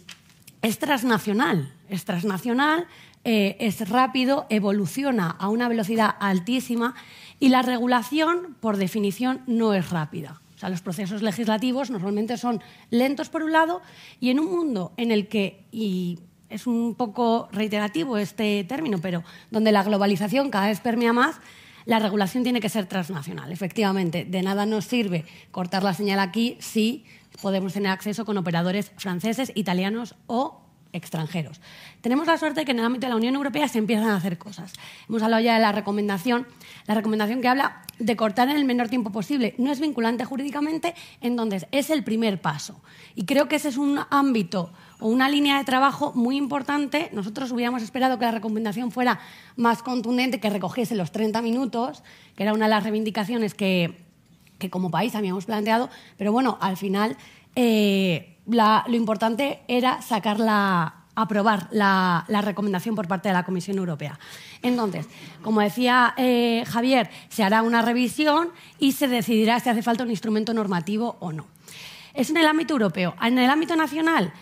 es 0.64 0.80
transnacional. 0.80 1.72
Es 1.90 2.06
transnacional, 2.06 2.88
eh, 3.24 3.58
es 3.60 3.88
rápido, 3.90 4.46
evoluciona 4.50 5.30
a 5.30 5.50
una 5.50 5.68
velocidad 5.68 6.16
altísima 6.20 6.96
y 7.40 7.50
la 7.50 7.62
regulación, 7.62 8.56
por 8.60 8.78
definición, 8.78 9.42
no 9.48 9.74
es 9.74 9.90
rápida. 9.90 10.42
O 10.56 10.60
sea, 10.60 10.70
los 10.70 10.82
procesos 10.82 11.22
legislativos 11.22 11.90
normalmente 11.90 12.38
son 12.38 12.62
lentos 12.90 13.30
por 13.30 13.44
un 13.44 13.54
lado 13.54 13.82
y 14.20 14.30
en 14.30 14.40
un 14.40 14.52
mundo 14.52 14.94
en 14.98 15.12
el 15.12 15.28
que, 15.28 15.64
y 15.72 16.20
es 16.50 16.68
un 16.68 16.96
poco 16.96 17.48
reiterativo 17.52 18.18
este 18.18 18.64
término, 18.66 19.00
pero 19.00 19.24
donde 19.52 19.72
la 19.72 19.84
globalización 19.84 20.50
cada 20.50 20.68
vez 20.68 20.82
permea 20.82 21.14
más, 21.14 21.40
la 21.86 22.00
regulación 22.00 22.44
tiene 22.44 22.60
que 22.60 22.70
ser 22.70 22.88
transnacional. 22.88 23.52
Efectivamente, 23.52 24.26
de 24.26 24.42
nada 24.42 24.66
nos 24.66 24.86
sirve 24.86 25.26
cortar 25.52 25.84
la 25.84 25.94
señal 25.94 26.20
aquí 26.20 26.58
si 26.60 27.06
podemos 27.42 27.74
tener 27.74 27.92
acceso 27.92 28.26
con 28.26 28.38
operadores 28.38 28.92
franceses, 28.98 29.52
italianos 29.56 30.16
o 30.28 30.62
extranjeros. 30.94 31.62
Tenemos 32.02 32.28
la 32.28 32.38
suerte 32.38 32.62
de 32.62 32.66
que 32.66 32.72
en 32.72 32.80
el 32.80 32.86
ámbito 32.86 33.06
de 33.06 33.12
la 33.12 33.16
Unión 33.16 33.36
Europea 33.36 33.68
se 33.68 33.78
empiezan 33.78 34.08
a 34.08 34.16
hacer 34.16 34.38
cosas. 34.38 34.74
Hemos 35.08 35.22
hablado 35.22 35.44
ya 35.44 35.56
de 35.56 35.60
la 35.60 35.72
recomendación, 35.72 36.48
la 36.88 36.96
recomendación 36.96 37.42
que 37.42 37.48
habla 37.48 37.84
de 38.00 38.16
cortar 38.16 38.50
en 38.50 38.56
el 38.56 38.66
menor 38.66 38.90
tiempo 38.90 39.12
posible. 39.12 39.54
No 39.58 39.72
es 39.72 39.80
vinculante 39.80 40.26
jurídicamente, 40.26 40.96
entonces 41.22 41.68
es 41.72 41.90
el 41.90 42.04
primer 42.04 42.42
paso. 42.42 42.82
Y 43.16 43.26
creo 43.26 43.48
que 43.48 43.58
ese 43.58 43.70
es 43.70 43.78
un 43.78 44.00
ámbito 44.10 44.72
o 45.00 45.08
una 45.08 45.30
línea 45.30 45.58
de 45.58 45.64
trabajo 45.64 46.14
muy 46.16 46.38
importante. 46.38 47.10
Nosotros 47.14 47.52
hubiéramos 47.52 47.84
esperado 47.84 48.18
que 48.18 48.26
la 48.26 48.32
recomendación 48.32 48.92
fuera 48.92 49.20
más 49.56 49.84
contundente, 49.84 50.40
que 50.40 50.50
recogiese 50.50 50.96
los 50.96 51.12
30 51.12 51.42
minutos, 51.42 52.04
que 52.36 52.44
era 52.44 52.54
una 52.54 52.66
de 52.66 52.72
las 52.72 52.84
reivindicaciones 52.84 53.54
que, 53.54 54.06
como 54.70 54.90
país 54.90 55.16
habíamos 55.16 55.46
planteado, 55.46 55.90
pero 56.18 56.32
bueno, 56.32 56.58
al 56.62 56.78
final... 56.78 57.18
Eh, 57.56 58.36
lo 58.50 58.96
importante 58.96 59.60
era 59.68 60.02
sacar 60.02 60.40
la, 60.40 61.00
aprobar 61.16 61.68
la, 61.72 62.26
recomendación 62.42 62.96
por 62.96 63.08
parte 63.08 63.30
de 63.30 63.34
la 63.34 63.44
Comisión 63.44 63.78
Europea. 63.78 64.20
Entonces, 64.62 65.08
como 65.42 65.62
decía 65.62 66.14
eh, 66.18 66.64
Javier, 66.68 67.10
se 67.30 67.44
hará 67.44 67.62
una 67.62 67.82
revisión 67.82 68.50
y 68.80 68.94
se 68.94 69.08
decidirá 69.08 69.60
si 69.60 69.70
hace 69.70 69.84
falta 69.84 70.04
un 70.04 70.10
instrumento 70.10 70.54
normativo 70.54 71.18
o 71.20 71.32
no. 71.32 71.46
Es 72.14 72.30
en 72.30 72.38
el 72.38 72.48
ámbito 72.48 72.74
europeo. 72.74 73.16
En 73.22 73.38
el 73.38 73.50
ámbito 73.50 73.76
nacional, 73.76 74.34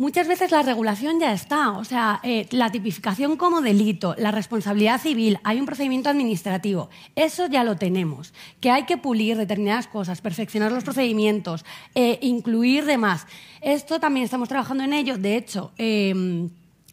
Muchas 0.00 0.28
veces 0.28 0.52
la 0.52 0.62
regulación 0.62 1.18
ya 1.18 1.32
está, 1.32 1.72
o 1.72 1.82
sea, 1.82 2.20
eh, 2.22 2.46
la 2.52 2.70
tipificación 2.70 3.36
como 3.36 3.60
delito, 3.62 4.14
la 4.16 4.30
responsabilidad 4.30 5.00
civil, 5.00 5.40
hay 5.42 5.58
un 5.58 5.66
procedimiento 5.66 6.08
administrativo, 6.08 6.88
eso 7.16 7.48
ya 7.48 7.64
lo 7.64 7.74
tenemos, 7.74 8.32
que 8.60 8.70
hay 8.70 8.84
que 8.84 8.96
pulir 8.96 9.36
determinadas 9.36 9.88
cosas, 9.88 10.20
perfeccionar 10.20 10.70
los 10.70 10.84
procedimientos, 10.84 11.64
eh, 11.96 12.20
incluir 12.22 12.84
demás. 12.84 13.26
Esto 13.60 13.98
también 13.98 14.22
estamos 14.22 14.48
trabajando 14.48 14.84
en 14.84 14.92
ello, 14.92 15.18
de 15.18 15.36
hecho. 15.36 15.72
Em, 15.78 16.48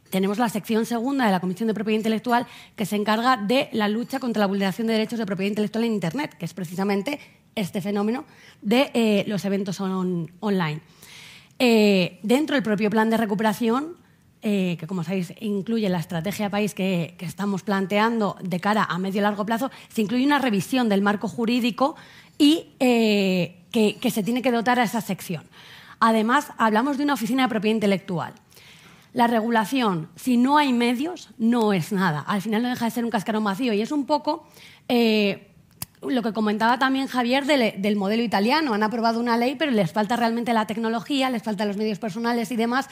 tenemos 0.10 0.39
la 0.39 0.49
sección 0.49 0.88
segunda 0.88 1.28
de 1.28 1.32
la 1.32 1.39
Comisión 1.39 1.68
de 1.68 1.76
Propiedad 1.76 1.99
Intelectual 1.99 2.47
que 2.76 2.88
se 2.88 2.95
encarga 2.95 3.38
de 3.38 3.70
la 3.72 3.88
lucha 3.88 4.20
contra 4.20 4.39
la 4.39 4.47
vulneración 4.47 4.88
de 4.88 4.93
derechos 4.93 5.20
de 5.20 5.28
propiedad 5.28 5.49
intelectual 5.49 5.84
en 5.84 5.93
Internet, 5.93 6.34
que 6.39 6.45
es 6.45 6.56
precisamente 6.56 7.20
este 7.53 7.82
fenómeno 7.82 8.26
de 8.64 8.89
eh, 8.95 9.26
los 9.28 9.45
eventos 9.45 9.80
online. 9.80 10.82
Eh, 11.60 12.20
dentro 12.24 12.56
del 12.56 12.64
propio 12.64 12.89
plan 12.89 13.10
de 13.10 13.18
recuperación, 13.18 13.95
eh, 14.41 14.78
que 14.80 14.88
como 14.88 15.03
sabéis 15.03 15.34
incluye 15.39 15.88
la 15.89 15.99
estrategia 15.99 16.49
país 16.49 16.74
que, 16.74 17.16
estamos 17.20 17.64
planteando 17.64 18.38
de 18.43 18.60
cara 18.60 18.84
a 18.84 18.97
medio 18.99 19.20
y 19.20 19.24
largo 19.24 19.45
plazo, 19.45 19.72
se 19.88 20.01
incluye 20.01 20.26
una 20.26 20.39
revisión 20.39 20.89
del 20.89 21.01
marco 21.01 21.28
jurídico 21.28 21.95
y 22.38 22.68
eh, 22.80 23.64
que, 23.72 23.95
que 23.95 24.12
se 24.12 24.22
tiene 24.22 24.41
que 24.41 24.51
dotar 24.51 24.80
a 24.80 24.84
esa 24.84 25.01
sección. 25.01 25.43
Además, 25.99 26.49
hablamos 26.58 26.97
de 26.97 27.06
una 27.06 27.14
oficina 27.14 27.43
de 27.43 27.49
propiedad 27.49 27.76
intelectual. 27.76 28.34
La 29.14 29.28
regulación, 29.28 30.10
si 30.18 30.36
no 30.36 30.58
hay 30.58 30.74
medios, 30.74 31.30
no 31.38 31.72
es 31.72 31.93
nada. 31.93 32.20
Al 32.20 32.41
final 32.41 32.62
no 32.62 32.70
deja 32.70 32.84
de 32.84 32.91
ser 32.91 33.06
un 33.06 33.12
cascarón 33.12 33.45
vacío 33.45 33.72
y 33.72 33.82
es 33.82 33.93
un 33.93 34.06
poco 34.06 34.45
lo 36.10 36.22
que 36.22 36.34
comentaba 36.34 36.80
también 36.80 37.08
Javier 37.08 37.45
del, 37.45 37.95
modelo 37.95 38.24
italiano. 38.24 38.74
Han 38.74 38.84
aprobado 38.84 39.20
una 39.20 39.38
ley, 39.38 39.56
pero 39.56 39.72
les 39.72 39.91
falta 39.91 40.16
realmente 40.16 40.53
la 40.53 40.68
tecnología, 40.68 41.30
les 41.30 41.43
faltan 41.43 41.68
los 41.68 41.78
medios 41.78 41.99
personales 41.99 42.51
y 42.51 42.56
demás. 42.56 42.88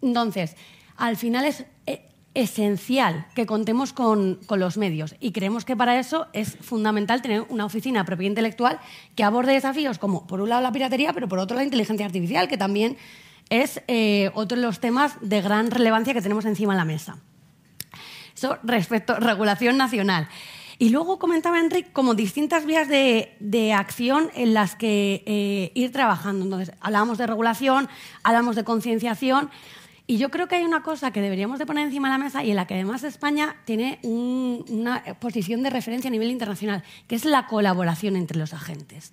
Entonces, 0.00 0.56
al 0.96 1.16
final 1.16 1.44
es 1.44 1.64
eh, 1.86 2.08
esencial 2.34 3.26
que 3.34 3.46
contemos 3.46 3.92
con, 3.92 4.38
los 4.48 4.76
medios 4.76 5.14
y 5.20 5.32
creemos 5.32 5.64
que 5.64 5.76
para 5.76 5.98
eso 5.98 6.26
es 6.32 6.56
fundamental 6.60 7.22
tener 7.22 7.44
una 7.48 7.64
oficina 7.64 8.00
de 8.00 8.04
propiedad 8.04 8.30
intelectual 8.30 8.80
que 9.14 9.24
aborde 9.24 9.52
desafíos 9.52 9.98
como, 9.98 10.26
por 10.26 10.40
un 10.40 10.48
lado, 10.48 10.62
la 10.62 10.72
piratería, 10.72 11.12
pero 11.12 11.28
por 11.28 11.38
otro, 11.38 11.56
la 11.56 11.64
inteligencia 11.64 12.06
artificial, 12.06 12.48
que 12.48 12.56
también 12.56 12.96
es 13.50 13.82
eh, 13.86 14.30
otro 14.34 14.56
de 14.56 14.62
los 14.62 14.80
temas 14.80 15.16
de 15.20 15.42
gran 15.42 15.70
relevancia 15.70 16.14
que 16.14 16.22
tenemos 16.22 16.44
encima 16.44 16.72
de 16.72 16.78
la 16.78 16.84
mesa. 16.84 17.18
Eso 18.34 18.58
respecto 18.62 19.12
a 19.12 19.20
regulación 19.20 19.76
nacional. 19.76 20.28
Y 20.82 20.88
luego 20.88 21.20
comentaba 21.20 21.60
Enrique 21.60 21.92
como 21.92 22.16
distintas 22.16 22.66
vías 22.66 22.88
de, 22.88 23.72
acción 23.72 24.32
en 24.34 24.52
las 24.52 24.74
que 24.74 25.22
eh, 25.26 25.70
ir 25.74 25.92
trabajando. 25.92 26.44
Entonces, 26.44 26.74
hablábamos 26.80 27.18
de 27.18 27.28
regulación, 27.28 27.88
hablamos 28.24 28.56
de 28.56 28.64
concienciación. 28.64 29.48
Y 30.08 30.18
yo 30.18 30.32
creo 30.32 30.48
que 30.48 30.56
hay 30.56 30.64
una 30.64 30.82
cosa 30.82 31.12
que 31.12 31.20
deberíamos 31.20 31.60
de 31.60 31.66
poner 31.66 31.86
encima 31.86 32.08
de 32.08 32.18
la 32.18 32.24
mesa 32.24 32.42
y 32.42 32.50
en 32.50 32.56
la 32.56 32.66
que 32.66 32.74
además 32.74 33.04
España 33.04 33.54
tiene 33.64 34.00
una 34.02 35.04
posición 35.20 35.62
de 35.62 35.70
referencia 35.70 36.08
a 36.08 36.10
nivel 36.10 36.32
internacional, 36.32 36.82
que 37.06 37.14
es 37.14 37.26
la 37.26 37.46
colaboración 37.46 38.16
entre 38.16 38.36
los 38.36 38.52
agentes. 38.52 39.12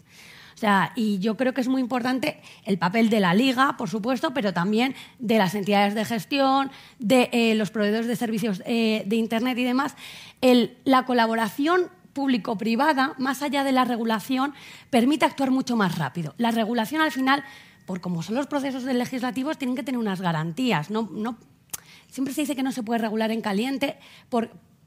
Sea, 0.60 0.91
y 0.93 1.20
yo 1.20 1.38
creo 1.38 1.53
que 1.53 1.62
es 1.62 1.70
muy 1.70 1.80
importante 1.80 2.41
el 2.66 2.78
papel 2.78 3.10
de 3.10 3.22
la 3.22 3.34
liga, 3.34 3.78
por 3.78 3.89
supuesto, 3.89 4.34
pero 4.34 4.51
también 4.51 4.93
de 5.18 5.38
las 5.38 5.55
entidades 5.55 5.95
de 5.95 6.03
gestión, 6.03 6.70
de 6.97 7.30
eh, 7.32 7.55
los 7.55 7.72
proveedores 7.72 8.07
de 8.07 8.18
servicios 8.18 8.62
eh, 8.66 9.03
de 9.05 9.16
Internet 9.16 9.57
y 9.57 9.64
demás, 9.64 9.95
la 10.84 11.05
colaboración 11.05 11.89
público-privada, 12.12 13.14
más 13.18 13.41
allá 13.41 13.64
de 13.64 13.72
la 13.72 13.86
regulación, 13.86 14.53
permite 14.89 15.24
actuar 15.24 15.49
mucho 15.49 15.78
más 15.78 15.97
rápido. 15.97 16.36
La 16.38 16.51
regulación, 16.51 17.01
al 17.01 17.14
final, 17.14 17.45
por 17.86 18.01
como 18.01 18.22
son 18.22 18.36
los 18.36 18.47
procesos 18.47 18.84
legislativos, 18.84 19.57
tienen 19.57 19.78
que 19.78 19.84
tener 19.84 19.97
unas 19.97 20.20
garantías. 20.20 20.89
No, 20.89 21.38
siempre 22.10 22.34
se 22.34 22.41
dice 22.41 22.57
que 22.57 22.64
no 22.64 22.74
se 22.74 22.84
puede 22.84 22.99
regular 22.99 23.32
en 23.32 23.39
caliente, 23.39 23.97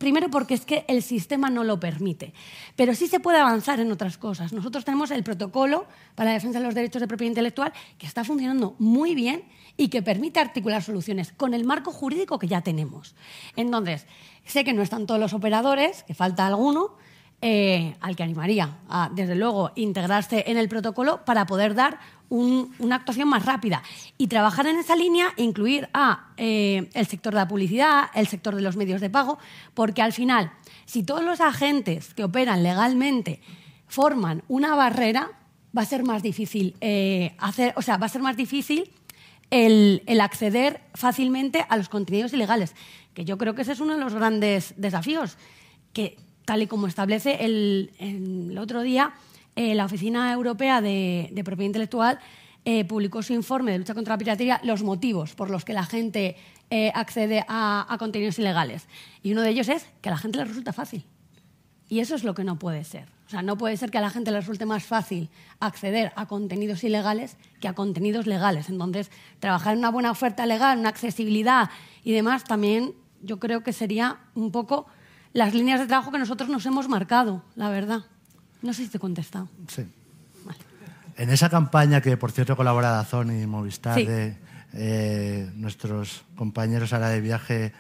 primero 0.03 0.31
porque 0.31 0.55
es 0.55 0.67
que 0.67 0.85
el 0.89 1.01
sistema 1.01 1.49
no 1.49 1.63
lo 1.63 1.79
permite. 1.79 2.35
Pero 2.75 2.93
sí 2.93 3.07
se 3.07 3.21
puede 3.21 3.39
avanzar 3.39 3.79
en 3.79 3.93
otras 3.93 4.19
cosas. 4.19 4.53
Nosotros 4.53 4.85
tenemos 4.85 5.13
el 5.13 5.23
protocolo 5.23 5.87
para 6.17 6.31
la 6.31 6.35
defensa 6.35 6.59
de 6.59 6.65
los 6.65 6.75
derechos 6.75 7.01
de 7.01 7.07
propiedad 7.07 7.31
intelectual 7.31 7.73
que 7.99 8.07
está 8.09 8.25
funcionando 8.25 8.75
muy 8.81 9.15
bien 9.15 9.45
y 9.77 9.91
que 9.91 10.03
permite 10.03 10.41
articular 10.41 10.83
soluciones 10.83 11.31
con 11.31 11.55
el 11.55 11.65
marco 11.65 11.93
jurídico 11.93 12.41
que 12.41 12.49
ya 12.49 12.63
tenemos. 12.63 13.15
Entonces, 13.55 14.09
sé 14.45 14.65
que 14.65 14.73
no 14.73 14.83
están 14.83 15.07
todos 15.07 15.21
los 15.21 15.35
operadores, 15.35 16.03
que 16.03 16.15
falta 16.15 16.49
alguno, 16.49 16.97
eh, 17.41 17.95
al 18.01 18.17
que 18.17 18.25
animaría 18.25 18.79
a, 18.89 19.09
desde 19.15 19.37
luego, 19.37 19.71
integrarse 19.77 20.43
en 20.49 20.57
el 20.57 20.69
protocolo 20.69 21.25
para 21.25 21.47
poder 21.47 21.77
dar 21.77 22.01
una 22.33 22.97
actuación 22.97 23.29
más 23.29 23.45
rápida. 23.45 23.83
Y 24.17 24.29
trabajar 24.29 24.67
en 24.67 24.79
esa 24.79 24.97
línea 24.97 25.35
e 25.37 25.43
incluir 25.43 25.89
a 25.93 26.33
eh, 26.37 26.89
el 26.95 27.07
sector 27.07 27.35
de 27.35 27.41
la 27.41 27.49
publicidad, 27.49 28.05
el 28.15 28.27
sector 28.27 28.55
de 28.55 28.63
los 28.63 28.77
medios 28.77 29.01
de 29.01 29.11
pago, 29.11 29.39
porque 29.75 30.01
al 30.01 30.13
final, 30.13 30.53
si 30.87 31.03
todos 31.03 31.23
los 31.23 31.41
agentes 31.41 32.15
que 32.15 32.25
operan 32.25 32.63
legalmente 32.63 33.41
forman 33.87 34.43
una 34.49 34.75
barrera, 34.75 35.31
va 35.77 35.83
a 35.83 35.87
ser 35.87 36.05
más 36.05 36.23
difícil 36.23 36.75
eh, 36.81 37.35
hacer, 37.39 37.75
o 37.77 37.83
sea, 37.83 37.99
va 37.99 38.07
a 38.07 38.09
ser 38.09 38.23
más 38.23 38.37
difícil 38.37 38.91
el, 39.51 40.21
acceder 40.21 40.81
fácilmente 40.95 41.67
a 41.69 41.77
los 41.77 41.91
contenidos 41.91 42.33
ilegales, 42.33 42.75
que 43.13 43.27
yo 43.27 43.37
creo 43.37 43.55
que 43.55 43.63
ese 43.63 43.73
es 43.73 43.81
uno 43.81 43.95
de 43.95 44.01
los 44.01 44.15
grandes 44.15 44.73
desafíos, 44.79 45.37
que 45.93 46.17
tal 46.47 46.63
y 46.63 46.67
como 46.67 46.87
establece 46.87 47.45
el, 47.45 48.57
otro 48.59 48.81
día 48.81 49.13
eh, 49.57 49.75
la 49.75 49.85
Oficina 49.85 50.33
Europea 50.33 50.81
de, 50.81 51.31
Propiedad 51.45 51.67
Intelectual, 51.67 52.19
eh, 52.65 52.85
publicó 52.85 53.23
su 53.23 53.33
informe 53.33 53.73
de 53.73 53.79
lucha 53.79 53.95
contra 53.95 54.15
la 54.15 54.19
piratería, 54.19 54.61
los 54.63 54.83
motivos 54.83 55.35
por 55.35 55.51
los 55.51 55.65
que 55.65 55.73
la 55.73 55.85
gente 55.85 56.37
eh, 56.71 56.93
accede 56.95 57.45
a, 57.49 57.87
a 57.89 57.99
contenidos 57.99 58.39
ilegales. 58.39 58.87
Y 59.23 59.33
uno 59.33 59.43
de 59.43 59.51
ellos 59.51 59.69
es 59.69 59.87
que 60.01 60.09
a 60.09 60.13
la 60.13 60.19
gente 60.19 60.39
le 60.39 60.45
resulta 60.45 60.73
fácil. 60.73 61.05
Y 61.89 62.01
eso 62.01 62.15
es 62.15 62.25
lo 62.25 62.35
que 62.35 62.45
no 62.45 62.59
puede 62.59 62.85
ser. 62.85 63.09
O 63.27 63.31
sea, 63.35 63.43
no 63.43 63.57
puede 63.57 63.77
ser 63.77 63.91
que 63.91 63.99
a 63.99 64.03
la 64.03 64.11
gente 64.11 64.31
le 64.31 64.41
resulte 64.41 64.67
más 64.67 64.85
fácil 64.85 65.31
acceder 65.59 66.13
a 66.17 66.27
contenidos 66.27 66.85
ilegales 66.85 67.37
que 67.61 67.69
a 67.69 67.75
contenidos 67.75 68.27
legales. 68.27 68.69
Entonces, 68.69 69.11
trabajar 69.41 69.73
en 69.73 69.79
una 69.79 69.91
buena 69.91 70.11
oferta 70.11 70.45
legal, 70.45 70.79
una 70.79 70.91
accesibilidad 70.91 71.71
y 72.05 72.13
demás, 72.13 72.45
también 72.45 72.95
yo 73.23 73.39
creo 73.39 73.63
que 73.63 73.73
sería 73.73 74.19
un 74.35 74.53
poco 74.53 74.87
las 75.33 75.55
líneas 75.55 75.81
de 75.81 75.87
trabajo 75.87 76.11
que 76.11 76.19
nosotros 76.19 76.51
nos 76.51 76.67
hemos 76.67 76.89
marcado, 76.89 77.43
la 77.55 77.71
verdad. 77.71 78.05
No 78.63 78.73
sé 78.73 78.85
si 78.85 78.89
te 78.89 78.97
he 78.97 79.01
contestado. 79.01 79.49
Sí. 79.69 79.85
En 81.17 81.31
esa 81.31 81.51
campaña 81.51 82.01
que, 82.01 82.17
por 82.17 82.33
cierto, 82.33 82.57
colabora 82.57 82.91
Dazón 82.91 83.39
y 83.39 83.47
Movistar, 83.47 83.97
de 83.97 84.37
eh, 84.73 85.51
nuestros 85.55 86.23
compañeros 86.37 86.93
ahora 86.93 87.11
de 87.11 87.21
viaje, 87.21 87.73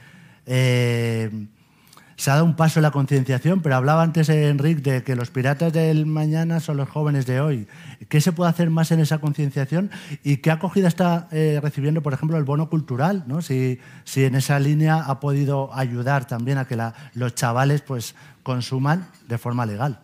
eh, 0.45 1.47
se 2.16 2.30
ha 2.30 2.35
dado 2.35 2.45
un 2.45 2.55
paso 2.55 2.78
en 2.78 2.83
la 2.83 2.91
concienciación, 2.91 3.62
pero 3.62 3.74
hablaba 3.74 4.03
antes 4.03 4.28
Enrique 4.28 4.93
de 4.93 5.03
que 5.03 5.16
los 5.16 5.30
piratas 5.30 5.72
del 5.72 6.07
mañana 6.07 6.61
son 6.61 6.76
los 6.76 6.89
jóvenes 6.89 7.26
de 7.26 7.41
hoy. 7.41 7.66
¿Qué 8.09 8.20
se 8.20 8.33
puede 8.33 8.51
hacer 8.51 8.70
más 8.70 8.93
en 8.93 9.01
esa 9.01 9.18
concienciación 9.18 9.91
y 10.22 10.37
qué 10.37 10.51
acogida 10.51 10.89
está 10.89 11.28
eh, 11.33 11.59
recibiendo, 11.62 12.03
por 12.03 12.12
ejemplo, 12.12 12.37
el 12.37 12.45
bono 12.45 12.68
cultural? 12.68 13.24
¿no? 13.26 13.41
Si, 13.41 13.80
si, 14.05 14.24
en 14.24 14.35
esa 14.35 14.61
línea 14.61 14.99
ha 14.99 15.20
podido 15.20 15.74
ayudar 15.74 16.26
también 16.26 16.59
a 16.59 16.66
que 16.66 16.78
los 17.14 17.35
chavales 17.35 17.80
pues, 17.80 18.14
consuman 18.43 19.09
de 19.26 19.39
forma 19.39 19.64
legal. 19.66 19.99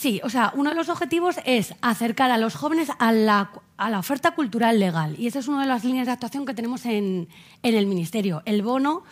Sí, 0.00 0.18
o 0.24 0.30
sea, 0.30 0.50
uno 0.56 0.70
de 0.70 0.76
los 0.76 0.88
objetivos 0.88 1.36
es 1.44 1.74
acercar 1.82 2.30
a 2.30 2.38
los 2.38 2.54
jóvenes 2.54 2.88
a 2.98 3.12
la, 3.12 3.50
a 3.76 3.90
la 3.90 3.98
oferta 3.98 4.30
cultural 4.30 4.80
legal. 4.80 5.14
Y 5.18 5.26
esa 5.26 5.40
es 5.40 5.46
una 5.46 5.60
de 5.60 5.66
las 5.66 5.84
líneas 5.84 6.06
de 6.06 6.12
actuación 6.12 6.46
que 6.46 6.54
tenemos 6.54 6.86
en, 6.86 7.28
en 7.62 7.74
el 7.74 7.86
Ministerio. 7.86 8.40
El 8.46 8.62
bono 8.62 9.02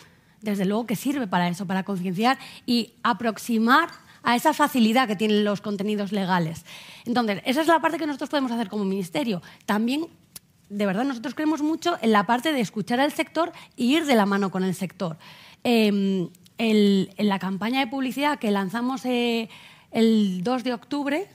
desde 0.41 0.65
luego 0.65 0.87
que 0.87 0.95
sirve 0.95 1.27
para 1.27 1.47
eso, 1.47 1.67
para 1.67 1.83
concienciar 1.83 2.39
y 2.65 2.93
aproximar 3.03 3.89
a 4.23 4.35
esa 4.35 4.51
facilidad 4.51 5.07
que 5.07 5.15
tienen 5.15 5.45
los 5.45 5.61
contenidos 5.61 6.11
legales. 6.11 6.65
Entonces, 7.05 7.43
esa 7.45 7.61
es 7.61 7.67
la 7.67 7.79
parte 7.81 7.99
que 7.99 8.07
nosotros 8.07 8.31
podemos 8.31 8.51
hacer 8.51 8.67
como 8.67 8.83
ministerio. 8.83 9.43
También, 9.67 10.07
de 10.69 10.87
verdad, 10.87 11.03
nosotros 11.03 11.35
creemos 11.35 11.61
mucho 11.61 11.99
en 12.01 12.13
la 12.13 12.25
parte 12.25 12.51
de 12.51 12.61
escuchar 12.61 12.99
al 12.99 13.13
sector 13.13 13.51
y 13.75 13.95
ir 13.95 14.07
de 14.07 14.15
la 14.15 14.25
mano 14.25 14.49
con 14.49 14.63
el 14.63 14.73
sector. 14.73 15.19
Em, 15.63 16.29
en 16.57 17.29
la 17.29 17.37
campaña 17.37 17.79
de 17.79 17.85
publicidad 17.85 18.39
que 18.39 18.49
lanzamos 18.49 19.05
eh, 19.05 19.49
el 19.91 20.43
2 20.43 20.63
de 20.63 20.73
octubre, 20.73 21.27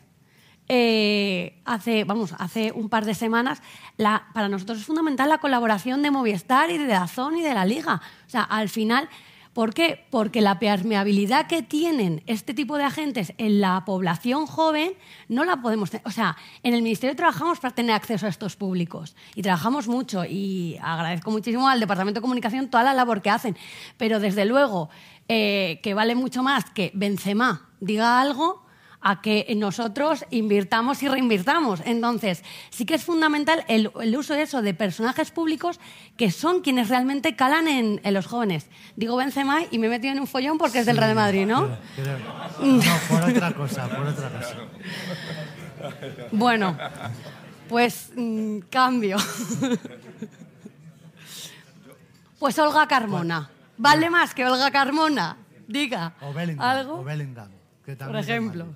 eh, 0.68 1.60
hace, 1.66 2.04
vamos, 2.04 2.34
hace 2.38 2.72
un 2.72 2.88
par 2.88 3.04
de 3.04 3.14
semanas, 3.14 3.60
para 3.96 4.48
nosotros 4.48 4.78
es 4.78 4.86
fundamental 4.86 5.28
la 5.28 5.38
colaboración 5.38 6.02
de 6.02 6.10
Movistar 6.10 6.70
y 6.70 6.78
de 6.78 6.86
Dazón 6.86 7.36
y 7.36 7.42
de 7.42 7.54
la 7.54 7.66
Liga. 7.66 8.00
O 8.26 8.30
sea, 8.30 8.42
al 8.42 8.70
final, 8.70 9.10
¿por 9.52 9.74
qué? 9.74 10.06
Porque 10.10 10.40
la 10.40 10.58
permeabilidad 10.58 11.48
que 11.48 11.62
tienen 11.62 12.22
este 12.26 12.54
tipo 12.54 12.78
de 12.78 12.84
agentes 12.84 13.34
en 13.36 13.60
la 13.60 13.84
población 13.84 14.46
joven 14.46 14.94
no 15.28 15.44
la 15.44 15.60
podemos 15.60 15.90
tener. 15.90 16.06
O 16.06 16.10
sea, 16.10 16.36
en 16.62 16.72
el 16.72 16.80
Ministerio 16.82 17.14
trabajamos 17.14 17.60
para 17.60 17.74
tener 17.74 17.94
acceso 17.94 18.24
a 18.24 18.30
estos 18.30 18.56
públicos 18.56 19.16
y 19.34 19.42
trabajamos 19.42 19.86
mucho 19.86 20.24
y 20.24 20.78
agradezco 20.82 21.30
muchísimo 21.30 21.68
al 21.68 21.80
Departamento 21.80 22.20
de 22.20 22.22
Comunicación 22.22 22.68
toda 22.68 22.84
la 22.84 22.94
labor 22.94 23.20
que 23.20 23.28
hacen. 23.28 23.54
Pero 23.98 24.18
desde 24.18 24.46
luego, 24.46 24.88
eh, 25.28 25.80
que 25.82 25.92
vale 25.92 26.14
mucho 26.14 26.42
más 26.42 26.64
que 26.70 26.90
Benzema 26.94 27.68
diga 27.84 28.20
algo 28.20 28.64
a 29.04 29.20
que 29.20 29.52
nosotros 29.54 30.24
invirtamos 30.30 31.02
y 31.02 31.08
reinvirtamos. 31.08 31.80
Entonces, 31.84 32.42
sí 32.70 32.86
que 32.86 32.94
es 32.94 33.04
fundamental 33.04 33.62
el, 33.68 33.90
uso 34.16 34.32
de 34.32 34.42
eso 34.42 34.62
de 34.62 34.72
personajes 34.72 35.30
públicos 35.30 35.78
que 36.16 36.30
son 36.30 36.62
quienes 36.62 36.88
realmente 36.88 37.36
calan 37.36 37.68
en, 37.68 38.00
los 38.14 38.26
jóvenes. 38.26 38.70
Digo 38.96 39.16
Benzema 39.16 39.60
y 39.70 39.78
me 39.78 39.88
he 39.88 39.90
metido 39.90 40.14
en 40.14 40.20
un 40.20 40.26
follón 40.26 40.56
porque 40.56 40.78
es 40.78 40.86
del 40.86 40.96
Real 40.96 41.14
Madrid, 41.14 41.46
¿no? 41.46 41.68
No, 42.60 42.82
por 43.08 43.22
otra 43.22 43.52
cosa, 43.52 43.88
por 43.88 44.06
otra 44.06 44.30
cosa. 44.30 44.56
Bueno, 46.32 46.78
pues 47.68 48.10
mm, 48.16 48.60
cambio. 48.70 49.18
Pues 52.38 52.58
Olga 52.58 52.86
Carmona. 52.86 53.48
Vale 53.78 54.10
más 54.10 54.34
que 54.34 54.44
Olga 54.44 54.70
Carmona. 54.70 55.38
Diga. 55.66 56.12
O 56.20 56.34
Bellingham. 56.34 56.68
¿Algo? 56.68 57.00
O 57.00 57.04
Bellingham. 57.04 57.53
Por 57.84 58.16
ejemplo. 58.16 58.66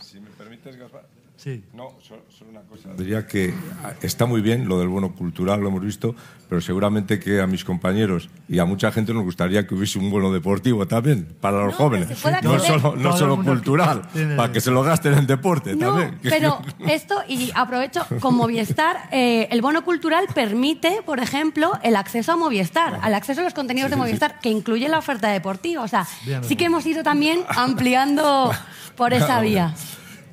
Si 0.00 0.20
me 0.20 0.30
permites, 0.30 0.76
Gaspar. 0.76 1.06
Sí. 1.36 1.62
No, 1.74 1.92
solo, 2.00 2.22
una 2.48 2.62
cosa. 2.62 2.94
Diría 2.96 3.26
que 3.26 3.52
ah, 3.84 3.92
está 4.00 4.24
muy 4.24 4.40
bien 4.40 4.68
lo 4.68 4.78
del 4.78 4.88
bono 4.88 5.14
cultural, 5.14 5.60
lo 5.60 5.68
hemos 5.68 5.82
visto, 5.82 6.14
pero 6.48 6.60
seguramente 6.60 7.18
que 7.18 7.40
a 7.40 7.46
mis 7.46 7.62
compañeros 7.62 8.30
y 8.48 8.58
a 8.58 8.64
mucha 8.64 8.90
gente 8.90 9.12
nos 9.12 9.22
gustaría 9.24 9.66
que 9.66 9.74
hubiese 9.74 9.98
un 9.98 10.10
bono 10.10 10.32
deportivo 10.32 10.86
también 10.86 11.26
para 11.40 11.64
los 11.64 11.74
jóvenes. 11.74 12.08
No 12.42 12.58
solo, 12.58 12.96
no 12.96 13.16
solo 13.16 13.42
cultural, 13.42 14.02
para 14.36 14.50
que 14.50 14.60
se 14.60 14.70
lo 14.70 14.82
gasten 14.82 15.14
en 15.14 15.26
deporte 15.26 15.76
también. 15.76 16.18
Pero 16.22 16.60
esto, 16.86 17.22
y 17.28 17.50
aprovecho, 17.54 18.06
con 18.20 18.34
Movistar, 18.34 19.08
eh, 19.12 19.48
el 19.50 19.60
bono 19.60 19.84
cultural 19.84 20.26
permite, 20.34 21.02
por 21.04 21.20
ejemplo, 21.20 21.72
el 21.82 21.96
acceso 21.96 22.32
a 22.32 22.36
Movistar, 22.36 22.98
al 23.02 23.14
acceso 23.14 23.42
a 23.42 23.44
los 23.44 23.54
contenidos 23.54 23.90
de 23.90 23.96
Movistar, 23.96 24.40
que 24.40 24.48
incluye 24.48 24.88
la 24.88 24.98
oferta 24.98 25.28
deportiva. 25.28 25.82
O 25.82 25.88
sea, 25.88 26.06
sí 26.42 26.56
que 26.56 26.64
hemos 26.64 26.86
ido 26.86 27.02
también 27.02 27.40
ampliando 27.48 28.52
por 28.96 29.12
esa 29.12 29.40
vía. 29.42 29.74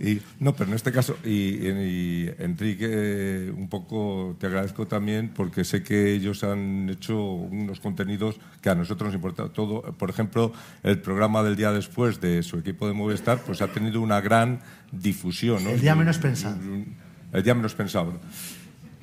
Y, 0.04 0.22
no, 0.41 0.54
pero 0.54 0.70
en 0.70 0.76
este 0.76 0.91
caso, 0.91 1.18
y, 1.24 2.28
Enrique, 2.38 3.49
un 3.56 3.70
poco 3.70 4.36
te 4.38 4.47
agradezco 4.47 4.86
también 4.86 5.32
porque 5.34 5.64
sé 5.64 5.82
que 5.82 6.14
ellos 6.14 6.43
han 6.43 6.89
hecho 6.89 7.18
unos 7.18 7.80
contenidos 7.80 8.36
que 8.62 8.70
a 8.70 8.76
nosotros 8.76 9.08
nos 9.08 9.16
importa 9.16 9.47
todo. 9.47 9.82
Por 9.82 10.10
ejemplo, 10.10 10.51
el 10.84 10.99
programa 10.99 11.41
del 11.41 11.56
día 11.56 11.72
después 11.72 12.20
de 12.20 12.43
su 12.43 12.58
equipo 12.58 12.86
de 12.86 12.93
Movistar, 12.93 13.39
pues 13.45 13.62
ha 13.62 13.70
tenido 13.70 14.01
una 14.01 14.20
gran 14.20 14.60
difusión. 14.91 15.64
¿no? 15.64 15.70
El 15.70 15.80
día 15.80 15.95
menos 15.95 16.18
pensado. 16.18 16.58
El 17.32 17.43
día 17.43 17.56
menos 17.56 17.74
pensado. 17.74 18.20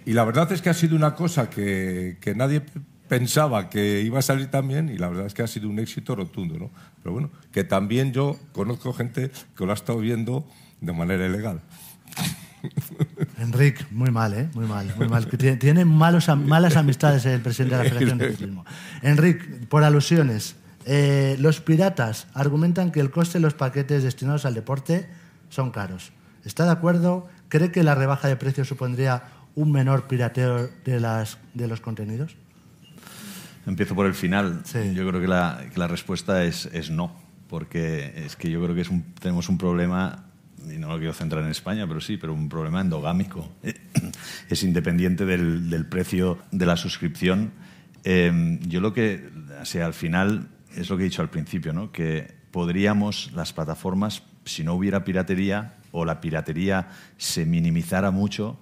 Y 0.04 0.12
la 0.12 0.24
verdad 0.24 0.52
es 0.52 0.60
que 0.60 0.68
ha 0.68 0.74
sido 0.74 0.96
una 0.96 1.14
cosa 1.14 1.48
que, 1.48 2.18
que 2.20 2.34
nadie 2.34 2.62
pensaba 3.08 3.70
que 3.70 4.02
iba 4.02 4.18
a 4.18 4.22
salir 4.22 4.48
también 4.48 4.90
y 4.90 4.98
la 4.98 5.08
verdad 5.08 5.26
es 5.26 5.32
que 5.32 5.42
ha 5.42 5.46
sido 5.46 5.68
un 5.68 5.78
éxito 5.78 6.14
rotundo, 6.14 6.58
¿no? 6.58 6.70
Pero 7.02 7.14
bueno, 7.14 7.30
que 7.52 7.64
también 7.64 8.12
yo 8.12 8.36
conozco 8.52 8.92
gente 8.92 9.30
que 9.56 9.64
lo 9.64 9.72
ha 9.72 9.74
estado 9.74 9.98
viendo 9.98 10.46
de 10.80 10.92
manera 10.92 11.26
ilegal. 11.26 11.60
Enrique, 13.38 13.86
muy 13.90 14.10
mal, 14.10 14.34
¿eh? 14.34 14.48
Muy 14.54 14.66
mal, 14.66 14.92
muy 14.96 15.08
mal. 15.08 15.26
Tiene 15.26 15.84
malos, 15.84 16.28
malas 16.36 16.76
amistades 16.76 17.24
el 17.26 17.40
presidente 17.40 17.76
de 17.76 17.84
la 17.84 17.90
Federación 17.90 18.18
de 18.18 18.30
Ciclismo. 18.30 18.64
Enrique, 19.02 19.44
por 19.68 19.82
alusiones, 19.84 20.56
eh, 20.86 21.36
los 21.38 21.60
piratas 21.60 22.26
argumentan 22.34 22.90
que 22.90 23.00
el 23.00 23.10
coste 23.10 23.38
de 23.38 23.42
los 23.42 23.54
paquetes 23.54 24.02
destinados 24.02 24.44
al 24.44 24.54
deporte 24.54 25.08
son 25.48 25.70
caros. 25.70 26.12
¿Está 26.44 26.64
de 26.64 26.72
acuerdo? 26.72 27.28
¿Cree 27.48 27.70
que 27.70 27.82
la 27.82 27.94
rebaja 27.94 28.28
de 28.28 28.36
precios 28.36 28.68
supondría 28.68 29.24
un 29.54 29.72
menor 29.72 30.06
pirateo 30.06 30.70
de, 30.84 31.00
las, 31.00 31.38
de 31.54 31.66
los 31.66 31.80
contenidos? 31.80 32.36
Empiezo 33.66 33.94
por 33.94 34.06
el 34.06 34.14
final. 34.14 34.62
Yo 34.94 35.06
creo 35.08 35.20
que 35.20 35.28
la, 35.28 35.64
que 35.72 35.78
la 35.78 35.86
respuesta 35.86 36.44
es, 36.44 36.66
es, 36.72 36.90
no, 36.90 37.14
porque 37.48 38.24
es 38.24 38.36
que 38.36 38.50
yo 38.50 38.62
creo 38.62 38.74
que 38.74 38.80
es 38.80 38.88
un, 38.88 39.02
tenemos 39.20 39.48
un 39.48 39.58
problema 39.58 40.29
y 40.68 40.78
no 40.78 40.88
lo 40.88 40.98
quiero 40.98 41.12
centrar 41.12 41.44
en 41.44 41.50
España, 41.50 41.86
pero 41.86 42.00
sí, 42.00 42.16
pero 42.16 42.34
un 42.34 42.48
problema 42.48 42.80
endogámico. 42.80 43.48
Es 44.48 44.62
independiente 44.62 45.24
del, 45.24 45.70
del 45.70 45.86
precio 45.86 46.38
de 46.50 46.66
la 46.66 46.76
suscripción. 46.76 47.52
Em, 48.04 48.58
yo 48.60 48.80
lo 48.80 48.92
que, 48.92 49.30
sea, 49.64 49.86
al 49.86 49.94
final, 49.94 50.48
es 50.74 50.90
lo 50.90 50.96
que 50.96 51.04
he 51.04 51.08
dicho 51.08 51.22
al 51.22 51.30
principio, 51.30 51.72
¿no? 51.72 51.92
que 51.92 52.34
podríamos, 52.50 53.30
las 53.34 53.52
plataformas, 53.52 54.22
si 54.44 54.64
no 54.64 54.74
hubiera 54.74 55.04
piratería 55.04 55.76
o 55.92 56.04
la 56.04 56.20
piratería 56.20 56.88
se 57.16 57.44
minimizara 57.46 58.10
mucho, 58.10 58.58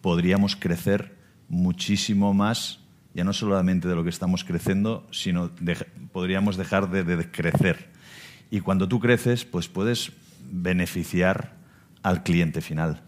podríamos 0.00 0.56
crecer 0.56 1.16
muchísimo 1.48 2.34
más, 2.34 2.80
ya 3.14 3.24
no 3.24 3.32
solamente 3.32 3.88
de 3.88 3.94
lo 3.94 4.04
que 4.04 4.10
estamos 4.10 4.44
creciendo, 4.44 5.06
sino 5.10 5.50
podríamos 6.12 6.56
dejar 6.56 6.90
de, 6.90 7.04
de 7.04 7.30
crecer. 7.30 7.90
Y 8.50 8.60
cuando 8.60 8.88
tú 8.88 9.00
creces, 9.00 9.44
pues 9.44 9.68
puedes 9.68 10.12
beneficiar 10.52 11.56
al 12.04 12.22
cliente 12.22 12.60
final? 12.60 13.02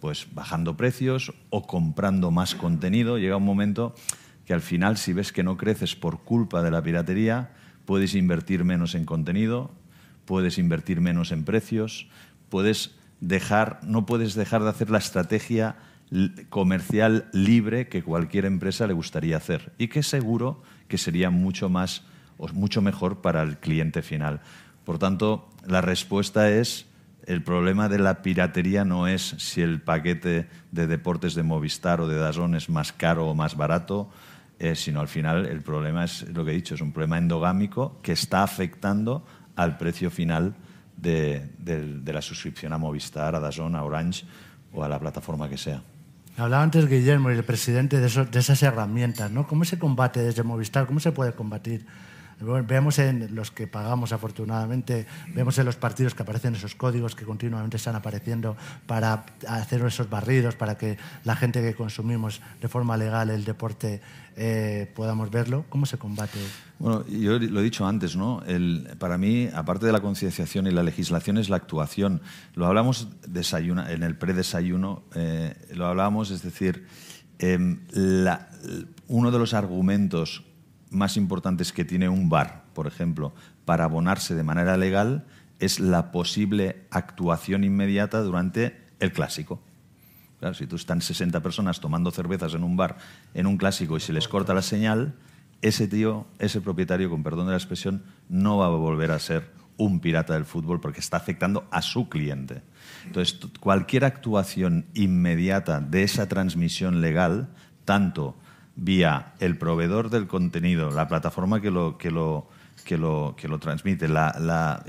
Pues 0.00 0.28
bajando 0.32 0.76
precios 0.76 1.32
o 1.50 1.66
comprando 1.66 2.30
más 2.30 2.54
contenido. 2.54 3.18
Llega 3.18 3.38
un 3.38 3.44
momento 3.44 3.94
que 4.44 4.54
al 4.54 4.60
final, 4.60 4.96
si 4.98 5.12
ves 5.12 5.32
que 5.32 5.42
no 5.42 5.56
creces 5.56 5.96
por 5.96 6.20
culpa 6.20 6.62
de 6.62 6.70
la 6.70 6.82
piratería, 6.82 7.50
puedes 7.86 8.14
invertir 8.14 8.64
menos 8.64 8.94
en 8.94 9.04
contenido, 9.04 9.72
puedes 10.26 10.58
invertir 10.58 11.00
menos 11.00 11.32
en 11.32 11.44
precios, 11.44 12.08
puedes 12.50 12.94
dejar, 13.20 13.80
no 13.82 14.06
puedes 14.06 14.34
dejar 14.34 14.62
de 14.62 14.70
hacer 14.70 14.90
la 14.90 14.98
estrategia 14.98 15.76
comercial 16.50 17.28
libre 17.32 17.88
que 17.88 18.02
cualquier 18.02 18.44
empresa 18.44 18.86
le 18.86 18.92
gustaría 18.92 19.38
hacer 19.38 19.72
y 19.78 19.88
que 19.88 20.02
seguro 20.02 20.62
que 20.86 20.98
sería 20.98 21.30
mucho 21.30 21.68
más 21.68 22.02
o 22.36 22.48
mucho 22.48 22.82
mejor 22.82 23.22
para 23.22 23.42
el 23.42 23.58
cliente 23.58 24.02
final. 24.02 24.40
Por 24.84 24.98
tanto, 24.98 25.48
la 25.66 25.80
respuesta 25.80 26.50
es, 26.50 26.86
el 27.26 27.42
problema 27.42 27.88
de 27.88 27.98
la 27.98 28.22
piratería 28.22 28.84
no 28.84 29.06
es 29.06 29.34
si 29.38 29.62
el 29.62 29.80
paquete 29.80 30.46
de 30.72 30.86
deportes 30.86 31.34
de 31.34 31.42
Movistar 31.42 32.00
o 32.00 32.08
de 32.08 32.16
Dazón 32.16 32.54
es 32.54 32.68
más 32.68 32.92
caro 32.92 33.28
o 33.28 33.34
más 33.34 33.56
barato, 33.56 34.10
eh, 34.58 34.74
sino 34.74 35.00
al 35.00 35.08
final 35.08 35.46
el 35.46 35.62
problema 35.62 36.04
es 36.04 36.28
lo 36.28 36.44
que 36.44 36.52
he 36.52 36.54
dicho, 36.54 36.74
es 36.74 36.80
un 36.80 36.92
problema 36.92 37.18
endogámico 37.18 37.98
que 38.02 38.12
está 38.12 38.42
afectando 38.42 39.24
al 39.56 39.78
precio 39.78 40.10
final 40.10 40.54
de, 40.96 41.50
la 42.04 42.22
suscripción 42.22 42.72
a 42.72 42.78
Movistar, 42.78 43.34
a 43.34 43.40
Dazón, 43.40 43.74
a 43.74 43.82
Orange 43.82 44.24
o 44.72 44.84
a 44.84 44.88
la 44.88 44.98
plataforma 44.98 45.48
que 45.48 45.56
sea. 45.56 45.82
Hablaba 46.36 46.62
antes 46.62 46.88
Guillermo 46.88 47.30
y 47.30 47.34
el 47.34 47.44
presidente 47.44 48.00
de, 48.00 48.08
de 48.08 48.38
esas 48.38 48.62
herramientas, 48.62 49.30
¿no? 49.30 49.46
¿Cómo 49.46 49.64
se 49.64 49.78
combate 49.78 50.20
desde 50.20 50.42
Movistar? 50.42 50.86
¿Cómo 50.86 51.00
se 51.00 51.12
puede 51.12 51.32
combatir 51.32 51.86
Vemos 52.44 52.98
en 52.98 53.34
los 53.34 53.50
que 53.50 53.66
pagamos, 53.66 54.12
afortunadamente, 54.12 55.06
vemos 55.34 55.58
en 55.58 55.66
los 55.66 55.76
partidos 55.76 56.14
que 56.14 56.22
aparecen 56.22 56.54
esos 56.54 56.74
códigos 56.74 57.14
que 57.14 57.24
continuamente 57.24 57.76
están 57.76 57.96
apareciendo 57.96 58.56
para 58.86 59.24
hacer 59.48 59.84
esos 59.84 60.08
barridos, 60.10 60.54
para 60.54 60.76
que 60.76 60.98
la 61.24 61.36
gente 61.36 61.62
que 61.62 61.74
consumimos 61.74 62.40
de 62.60 62.68
forma 62.68 62.96
legal 62.96 63.30
el 63.30 63.44
deporte 63.44 64.00
eh, 64.36 64.90
podamos 64.94 65.30
verlo. 65.30 65.64
¿Cómo 65.68 65.86
se 65.86 65.96
combate? 65.96 66.38
Bueno, 66.78 67.06
yo 67.06 67.38
lo 67.38 67.60
he 67.60 67.62
dicho 67.62 67.86
antes, 67.86 68.16
¿no? 68.16 68.42
para 68.98 69.16
mí, 69.16 69.48
aparte 69.54 69.86
de 69.86 69.92
la 69.92 70.00
concienciación 70.00 70.66
y 70.66 70.70
la 70.70 70.82
legislación, 70.82 71.38
es 71.38 71.48
la 71.48 71.56
actuación. 71.56 72.20
Lo 72.54 72.66
hablamos 72.66 73.08
desayuna, 73.26 73.92
en 73.92 74.02
el 74.02 74.16
predesayuno, 74.16 75.02
eh, 75.14 75.54
lo 75.74 75.86
hablamos, 75.86 76.30
es 76.30 76.42
decir, 76.42 76.86
em, 77.38 77.80
uno 79.06 79.30
de 79.30 79.38
los 79.38 79.54
argumentos 79.54 80.42
más 80.94 81.16
importantes 81.16 81.72
que 81.72 81.84
tiene 81.84 82.08
un 82.08 82.28
bar, 82.28 82.64
por 82.72 82.86
ejemplo, 82.86 83.34
para 83.64 83.84
abonarse 83.84 84.34
de 84.34 84.42
manera 84.42 84.76
legal 84.76 85.26
es 85.58 85.80
la 85.80 86.12
posible 86.12 86.86
actuación 86.90 87.64
inmediata 87.64 88.20
durante 88.20 88.80
el 89.00 89.12
clásico. 89.12 89.60
si 90.52 90.66
tú 90.66 90.76
están 90.76 91.00
60 91.00 91.40
personas 91.40 91.80
tomando 91.80 92.10
cervezas 92.10 92.54
en 92.54 92.64
un 92.64 92.76
bar, 92.76 92.98
en 93.32 93.46
un 93.46 93.56
clásico, 93.56 93.96
y 93.96 94.00
se 94.00 94.12
les 94.12 94.28
corta 94.28 94.52
la 94.52 94.62
señal, 94.62 95.14
ese 95.62 95.88
tío, 95.88 96.26
ese 96.38 96.60
propietario, 96.60 97.08
con 97.08 97.22
perdón 97.22 97.46
de 97.46 97.52
la 97.52 97.56
expresión, 97.56 98.02
no 98.28 98.58
va 98.58 98.66
a 98.66 98.70
volver 98.70 99.10
a 99.10 99.18
ser 99.18 99.50
un 99.76 100.00
pirata 100.00 100.34
del 100.34 100.44
fútbol 100.44 100.80
porque 100.80 101.00
está 101.00 101.16
afectando 101.16 101.66
a 101.70 101.80
su 101.80 102.08
cliente. 102.08 102.62
Entonces, 103.06 103.38
cualquier 103.60 104.04
actuación 104.04 104.86
inmediata 104.94 105.80
de 105.80 106.02
esa 106.02 106.28
transmisión 106.28 107.00
legal, 107.00 107.48
tanto 107.84 108.36
vía 108.76 109.34
el 109.40 109.56
proveedor 109.56 110.10
del 110.10 110.26
contenido, 110.26 110.90
la 110.90 111.08
plataforma 111.08 111.60
que 111.60 111.70
lo, 111.70 111.96
que 111.98 112.10
lo, 112.10 112.48
que 112.84 112.98
lo, 112.98 113.34
que 113.36 113.48
lo 113.48 113.58
transmite, 113.58 114.08
la, 114.08 114.36
la, 114.38 114.84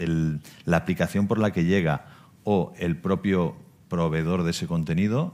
la, 0.65 0.77
aplicación 0.77 1.27
por 1.27 1.39
la 1.39 1.51
que 1.51 1.65
llega 1.65 2.05
o 2.43 2.73
el 2.77 2.97
propio 2.97 3.55
proveedor 3.89 4.43
de 4.43 4.51
ese 4.51 4.67
contenido, 4.67 5.33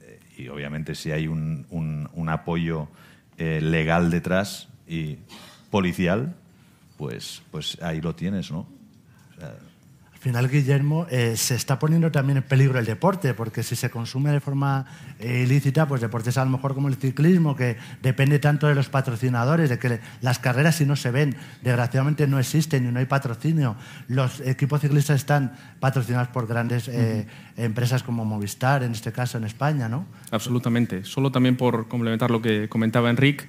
eh, 0.00 0.20
y 0.36 0.48
obviamente 0.48 0.94
si 0.94 1.12
hay 1.12 1.28
un, 1.28 1.66
un, 1.70 2.28
apoyo 2.28 2.88
eh, 3.36 3.60
legal 3.62 4.10
detrás 4.10 4.68
y 4.86 5.18
policial, 5.70 6.34
pues, 6.96 7.42
pues 7.50 7.80
ahí 7.82 8.00
lo 8.00 8.14
tienes, 8.14 8.50
¿no? 8.50 8.66
Al 10.20 10.24
final, 10.24 10.50
Guillermo, 10.50 11.06
eh, 11.08 11.34
se 11.34 11.54
está 11.54 11.78
poniendo 11.78 12.12
también 12.12 12.36
en 12.36 12.42
peligro 12.42 12.78
el 12.78 12.84
deporte, 12.84 13.32
porque 13.32 13.62
si 13.62 13.74
se 13.74 13.88
consume 13.88 14.30
de 14.30 14.40
forma 14.40 14.84
eh, 15.18 15.44
ilícita, 15.46 15.88
pues 15.88 16.02
deportes 16.02 16.36
a 16.36 16.44
lo 16.44 16.50
mejor 16.50 16.74
como 16.74 16.88
el 16.88 16.96
ciclismo, 16.96 17.56
que 17.56 17.78
depende 18.02 18.38
tanto 18.38 18.66
de 18.66 18.74
los 18.74 18.90
patrocinadores, 18.90 19.70
de 19.70 19.78
que 19.78 19.98
las 20.20 20.38
carreras 20.38 20.76
si 20.76 20.84
no 20.84 20.94
se 20.94 21.10
ven, 21.10 21.36
desgraciadamente 21.62 22.26
no 22.26 22.38
existen 22.38 22.86
y 22.86 22.92
no 22.92 22.98
hay 22.98 23.06
patrocinio. 23.06 23.76
Los 24.08 24.40
equipos 24.40 24.82
ciclistas 24.82 25.16
están 25.16 25.54
patrocinados 25.80 26.28
por 26.28 26.46
grandes 26.46 26.88
eh, 26.88 27.26
empresas 27.56 28.02
como 28.02 28.26
Movistar, 28.26 28.82
en 28.82 28.92
este 28.92 29.12
caso 29.12 29.38
en 29.38 29.44
España, 29.44 29.88
¿no? 29.88 30.04
Absolutamente. 30.30 31.02
Solo 31.06 31.32
también 31.32 31.56
por 31.56 31.88
complementar 31.88 32.30
lo 32.30 32.42
que 32.42 32.68
comentaba 32.68 33.08
Enrique, 33.08 33.46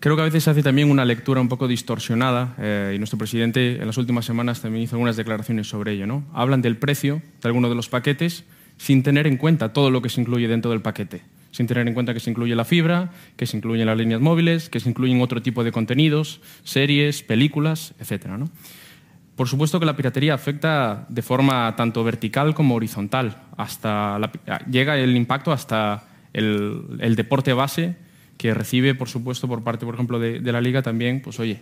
Creo 0.00 0.14
que 0.14 0.22
a 0.22 0.26
veces 0.26 0.44
se 0.44 0.50
hace 0.50 0.62
también 0.62 0.90
una 0.90 1.04
lectura 1.04 1.40
un 1.40 1.48
poco 1.48 1.66
distorsionada 1.66 2.54
eh, 2.58 2.92
y 2.94 2.98
nuestro 2.98 3.18
presidente 3.18 3.80
en 3.80 3.86
las 3.86 3.96
últimas 3.96 4.24
semanas 4.24 4.60
también 4.60 4.84
hizo 4.84 4.94
algunas 4.94 5.16
declaraciones 5.16 5.68
sobre 5.68 5.92
ello. 5.92 6.06
¿no? 6.06 6.24
Hablan 6.32 6.62
del 6.62 6.76
precio 6.76 7.20
de 7.42 7.48
algunos 7.48 7.70
de 7.70 7.74
los 7.74 7.88
paquetes 7.88 8.44
sin 8.76 9.02
tener 9.02 9.26
en 9.26 9.36
cuenta 9.36 9.72
todo 9.72 9.90
lo 9.90 10.00
que 10.00 10.08
se 10.08 10.20
incluye 10.20 10.46
dentro 10.46 10.70
del 10.70 10.82
paquete. 10.82 11.22
Sin 11.50 11.66
tener 11.66 11.88
en 11.88 11.94
cuenta 11.94 12.14
que 12.14 12.20
se 12.20 12.30
incluye 12.30 12.54
la 12.54 12.64
fibra, 12.64 13.10
que 13.36 13.46
se 13.46 13.56
incluyen 13.56 13.86
las 13.86 13.98
líneas 13.98 14.20
móviles, 14.20 14.68
que 14.68 14.78
se 14.78 14.88
incluyen 14.88 15.20
otro 15.20 15.42
tipo 15.42 15.64
de 15.64 15.72
contenidos, 15.72 16.40
series, 16.62 17.24
películas, 17.24 17.94
etc. 17.98 18.26
Por 19.34 19.48
supuesto 19.48 19.80
que 19.80 19.86
la 19.86 19.96
piratería 19.96 20.34
afecta 20.34 21.06
de 21.08 21.22
forma 21.22 21.74
tanto 21.74 22.04
vertical 22.04 22.54
como 22.54 22.76
horizontal. 22.76 23.42
Hasta 23.56 24.20
llega 24.70 24.96
el 24.96 25.16
impacto 25.16 25.50
hasta 25.50 26.04
el 26.32 27.16
deporte 27.16 27.52
base 27.52 27.96
que 28.38 28.54
recibe, 28.54 28.94
por 28.94 29.08
supuesto, 29.08 29.48
por 29.48 29.62
parte, 29.62 29.84
por 29.84 29.94
ejemplo, 29.94 30.18
de, 30.18 30.40
la 30.40 30.60
Liga 30.60 30.80
también, 30.80 31.20
pues 31.20 31.38
oye, 31.40 31.60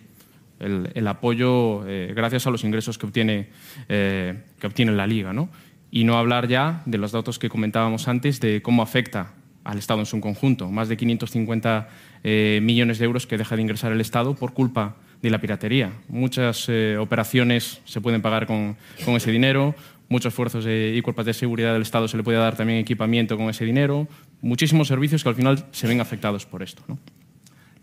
el, 0.60 1.08
apoyo 1.08 1.86
eh, 1.88 2.12
gracias 2.14 2.46
a 2.46 2.50
los 2.50 2.64
ingresos 2.64 2.98
que 2.98 3.06
obtiene, 3.06 3.48
eh, 3.88 4.42
que 4.60 4.66
obtiene 4.66 4.92
la 4.92 5.06
Liga. 5.06 5.32
¿no? 5.32 5.48
Y 5.90 6.04
no 6.04 6.18
hablar 6.18 6.48
ya 6.48 6.82
de 6.84 6.98
los 6.98 7.12
datos 7.12 7.38
que 7.38 7.48
comentábamos 7.48 8.08
antes 8.08 8.40
de 8.40 8.62
cómo 8.62 8.82
afecta 8.82 9.32
al 9.64 9.78
Estado 9.78 10.00
en 10.00 10.06
su 10.06 10.20
conjunto. 10.20 10.70
Más 10.70 10.88
de 10.88 10.96
550 10.98 11.88
eh, 12.22 12.60
millones 12.62 12.98
de 12.98 13.06
euros 13.06 13.26
que 13.26 13.38
deja 13.38 13.56
de 13.56 13.62
ingresar 13.62 13.90
el 13.90 14.00
Estado 14.02 14.34
por 14.34 14.52
culpa 14.52 14.96
de 15.22 15.30
la 15.30 15.40
piratería. 15.40 15.92
Muchas 16.08 16.68
operaciones 17.00 17.80
se 17.86 18.02
pueden 18.02 18.20
pagar 18.20 18.46
con, 18.46 18.76
con 19.04 19.16
ese 19.16 19.32
dinero, 19.32 19.74
muchos 20.08 20.32
esfuerzos 20.32 20.64
de, 20.64 20.94
y 20.96 21.02
cuerpos 21.02 21.26
de 21.26 21.34
seguridad 21.34 21.72
del 21.72 21.82
Estado 21.82 22.08
se 22.08 22.16
le 22.16 22.22
puede 22.22 22.38
dar 22.38 22.56
también 22.56 22.78
equipamiento 22.78 23.36
con 23.36 23.48
ese 23.48 23.64
dinero, 23.64 24.08
muchísimos 24.40 24.88
servicios 24.88 25.22
que 25.22 25.28
al 25.28 25.34
final 25.34 25.66
se 25.72 25.86
ven 25.86 26.00
afectados 26.00 26.46
por 26.46 26.62
esto. 26.62 26.82
¿no? 26.88 26.98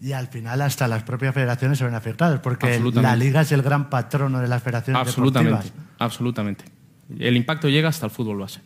Y 0.02 0.12
al 0.14 0.28
final 0.28 0.62
hasta 0.62 0.88
las 0.88 1.04
propias 1.04 1.34
federaciones 1.34 1.78
se 1.78 1.86
ven 1.86 1.96
afectadas, 1.96 2.40
porque 2.40 2.80
la 2.94 3.16
liga 3.16 3.42
es 3.42 3.52
el 3.52 3.62
gran 3.62 3.90
patrono 3.90 4.40
de 4.40 4.48
las 4.48 4.62
federaciones 4.62 5.00
absolutamente, 5.00 5.56
deportivas. 5.56 5.88
Absolutamente. 6.00 6.66
El 7.20 7.38
impacto 7.38 7.70
llega 7.70 7.90
hasta 7.90 8.06
el 8.06 8.12
fútbol 8.12 8.40
base, 8.40 8.62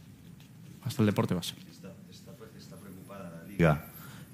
hasta 0.84 1.02
el 1.02 1.06
deporte 1.06 1.34
base. 1.34 1.54
Está, 2.10 2.76
preocupada 2.76 3.30
la 3.30 3.44
liga, 3.48 3.86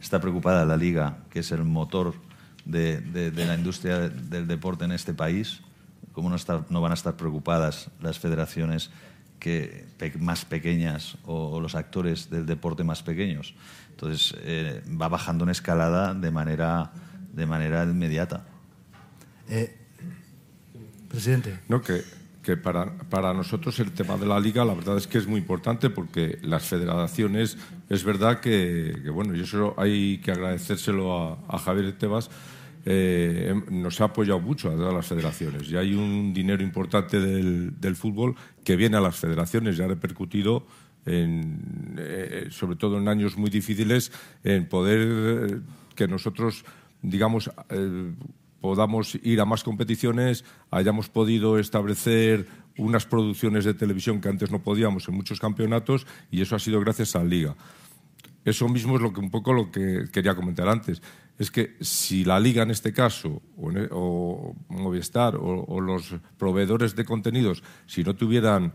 está 0.01 0.21
preocupada 0.21 0.65
la 0.65 0.78
liga, 0.78 1.17
que 1.30 1.39
es 1.39 1.51
el 1.51 1.63
motor 1.63 2.13
de, 2.65 3.01
de 3.01 3.45
la 3.45 3.55
industria 3.55 3.99
del 3.99 4.47
deporte 4.47 4.86
en 4.86 4.91
este 4.91 5.13
país. 5.13 5.61
¿Cómo 6.13 6.30
no, 6.30 6.36
está, 6.36 6.63
no 6.69 6.80
van 6.80 6.91
a 6.91 6.95
estar 6.95 7.17
preocupadas 7.17 7.89
las 7.99 8.19
federaciones 8.19 8.91
que, 9.43 9.83
más 10.19 10.45
pequeñas 10.45 11.17
o, 11.25 11.59
los 11.59 11.75
actores 11.75 12.29
del 12.29 12.45
deporte 12.45 12.83
más 12.83 13.03
pequeños. 13.03 13.53
Entonces 13.91 14.35
eh, 14.39 14.81
va 14.89 15.09
bajando 15.09 15.43
en 15.43 15.49
escalada 15.49 16.13
de 16.13 16.31
manera, 16.31 16.91
de 17.33 17.45
manera 17.45 17.83
inmediata. 17.83 18.45
Eh, 19.49 19.75
presidente. 21.09 21.59
No, 21.67 21.81
que, 21.81 22.03
que 22.41 22.55
para, 22.55 22.97
para, 23.09 23.33
nosotros 23.33 23.77
el 23.79 23.91
tema 23.91 24.15
de 24.15 24.25
la 24.25 24.39
liga 24.39 24.63
la 24.63 24.73
verdad 24.73 24.95
es 24.97 25.07
que 25.07 25.17
es 25.17 25.27
muy 25.27 25.41
importante 25.41 25.89
porque 25.89 26.39
las 26.41 26.63
federaciones, 26.63 27.57
es 27.89 28.03
verdad 28.05 28.39
que, 28.39 28.95
bueno, 29.13 29.35
y 29.35 29.41
eso 29.41 29.75
hay 29.77 30.19
que 30.19 30.31
agradecérselo 30.31 31.17
a, 31.17 31.37
a 31.49 31.59
Javier 31.59 31.97
Tebas, 31.97 32.29
eh, 32.86 33.53
nos 33.71 34.01
ha 34.01 34.05
apoyado 34.05 34.39
mucho 34.39 34.69
a 34.69 34.75
todas 34.75 34.93
las 34.93 35.07
federaciones. 35.07 35.69
Y 35.69 35.77
hay 35.77 35.93
un 35.93 36.34
dinero 36.34 36.63
importante 36.63 37.19
del, 37.19 37.95
fútbol 37.95 38.36
que 38.63 38.75
viene 38.75 38.97
a 38.97 39.01
las 39.01 39.15
federaciones 39.15 39.77
y 39.77 39.81
ha 39.81 39.88
repercutido 39.88 40.65
en, 41.05 41.95
eh, 41.97 42.47
sobre 42.49 42.75
todo 42.75 42.97
en 42.97 43.07
años 43.07 43.38
muy 43.38 43.49
difíciles 43.49 44.11
en 44.43 44.67
poder 44.67 44.99
eh, 45.51 45.59
que 45.95 46.07
nosotros 46.07 46.63
digamos 47.01 47.51
podamos 48.61 49.19
ir 49.21 49.41
a 49.41 49.45
más 49.45 49.61
competiciones 49.61 50.45
hayamos 50.71 51.09
podido 51.09 51.59
establecer 51.59 52.47
unas 52.77 53.05
producciones 53.05 53.65
de 53.65 53.73
televisión 53.73 54.21
que 54.21 54.29
antes 54.29 54.49
no 54.51 54.63
podíamos 54.63 55.07
en 55.09 55.15
muchos 55.15 55.41
campeonatos 55.41 56.07
y 56.31 56.41
eso 56.41 56.55
ha 56.55 56.59
sido 56.59 56.79
gracias 56.79 57.15
a 57.15 57.19
la 57.19 57.25
liga. 57.25 57.55
Eso 58.45 58.67
mismo 58.67 58.95
es 58.95 59.01
lo 59.01 59.13
que 59.13 59.19
un 59.19 59.29
poco 59.29 59.53
lo 59.53 59.71
que 59.71 60.05
quería 60.11 60.36
comentar 60.36 60.67
antes 60.67 61.01
es 61.39 61.51
que 61.51 61.75
si 61.81 62.23
la 62.23 62.39
liga 62.39 62.63
en 62.63 62.71
este 62.71 62.93
caso, 62.93 63.41
o, 63.57 63.71
e, 63.71 63.89
Movistar, 64.73 65.36
o, 65.36 65.81
los 65.81 66.15
proveedores 66.38 66.95
de 66.95 67.05
contenidos, 67.05 67.63
si 67.86 68.03
no 68.03 68.15
tuvieran 68.15 68.73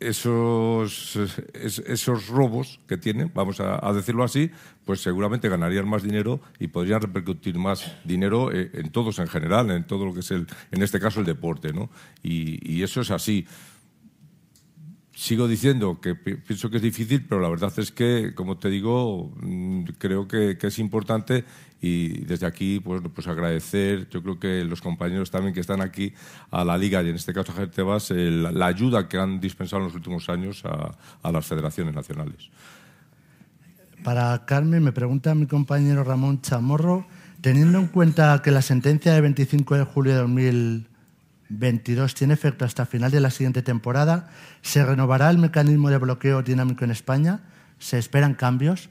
esos, 0.00 1.18
esos 1.64 2.28
robos 2.28 2.80
que 2.86 2.96
tienen, 2.96 3.32
vamos 3.34 3.60
a, 3.60 3.92
decirlo 3.92 4.22
así, 4.22 4.50
pues 4.84 5.00
seguramente 5.00 5.48
ganarían 5.48 5.88
más 5.88 6.02
dinero 6.02 6.40
y 6.60 6.68
podrían 6.68 7.00
repercutir 7.00 7.58
más 7.58 7.96
dinero 8.04 8.52
eh, 8.52 8.70
en, 8.74 8.90
todos 8.90 9.18
en 9.18 9.26
general, 9.26 9.70
en 9.70 9.84
todo 9.84 10.06
lo 10.06 10.14
que 10.14 10.20
es 10.20 10.30
el, 10.30 10.46
en 10.70 10.82
este 10.82 11.00
caso 11.00 11.20
el 11.20 11.26
deporte, 11.26 11.72
¿no? 11.72 11.90
y 12.22 12.82
eso 12.82 13.00
es 13.00 13.10
así 13.10 13.46
sigo 15.18 15.48
diciendo 15.48 16.00
que 16.00 16.14
pienso 16.14 16.70
que 16.70 16.76
es 16.76 16.82
difícil, 16.82 17.26
pero 17.28 17.40
la 17.40 17.48
verdad 17.48 17.72
es 17.76 17.90
que, 17.90 18.34
como 18.36 18.56
te 18.56 18.70
digo, 18.70 19.32
mm, 19.42 19.82
creo 19.98 20.28
que, 20.28 20.56
es 20.60 20.78
importante 20.78 21.44
y 21.80 22.20
desde 22.24 22.46
aquí 22.46 22.78
pues, 22.78 23.02
pues 23.12 23.26
agradecer, 23.26 24.08
yo 24.10 24.22
creo 24.22 24.38
que 24.38 24.64
los 24.64 24.80
compañeros 24.80 25.32
también 25.32 25.52
que 25.52 25.60
están 25.60 25.80
aquí 25.80 26.12
a 26.52 26.64
la 26.64 26.78
Liga 26.78 27.02
y 27.02 27.08
en 27.08 27.16
este 27.16 27.34
caso 27.34 27.50
a 27.50 27.56
Javier 27.56 27.72
Tebas, 27.72 28.10
la 28.12 28.66
ayuda 28.66 29.08
que 29.08 29.18
han 29.18 29.40
dispensado 29.40 29.82
en 29.82 29.88
los 29.88 29.96
últimos 29.96 30.28
años 30.28 30.64
a, 30.64 30.96
a 31.20 31.32
las 31.32 31.44
federaciones 31.44 31.94
nacionales. 31.94 32.50
Para 34.04 34.44
Carmen, 34.46 34.84
me 34.84 34.92
pregunta 34.92 35.34
mi 35.34 35.46
compañero 35.46 36.04
Ramón 36.04 36.42
Chamorro, 36.42 37.06
teniendo 37.40 37.80
en 37.80 37.88
cuenta 37.88 38.40
que 38.40 38.52
la 38.52 38.62
sentencia 38.62 39.14
de 39.14 39.20
25 39.20 39.74
de 39.74 39.82
julio 39.82 40.12
de 40.12 40.18
2000 40.20 40.87
22 41.48 42.14
tiene 42.14 42.34
efecto 42.34 42.64
hasta 42.64 42.86
final 42.86 43.10
de 43.10 43.20
la 43.20 43.30
siguiente 43.30 43.62
temporada. 43.62 44.30
¿Se 44.62 44.84
renovará 44.84 45.30
el 45.30 45.38
mecanismo 45.38 45.90
de 45.90 45.98
bloqueo 45.98 46.42
dinámico 46.42 46.84
en 46.84 46.90
España? 46.90 47.40
¿Se 47.78 47.98
esperan 47.98 48.34
cambios? 48.34 48.90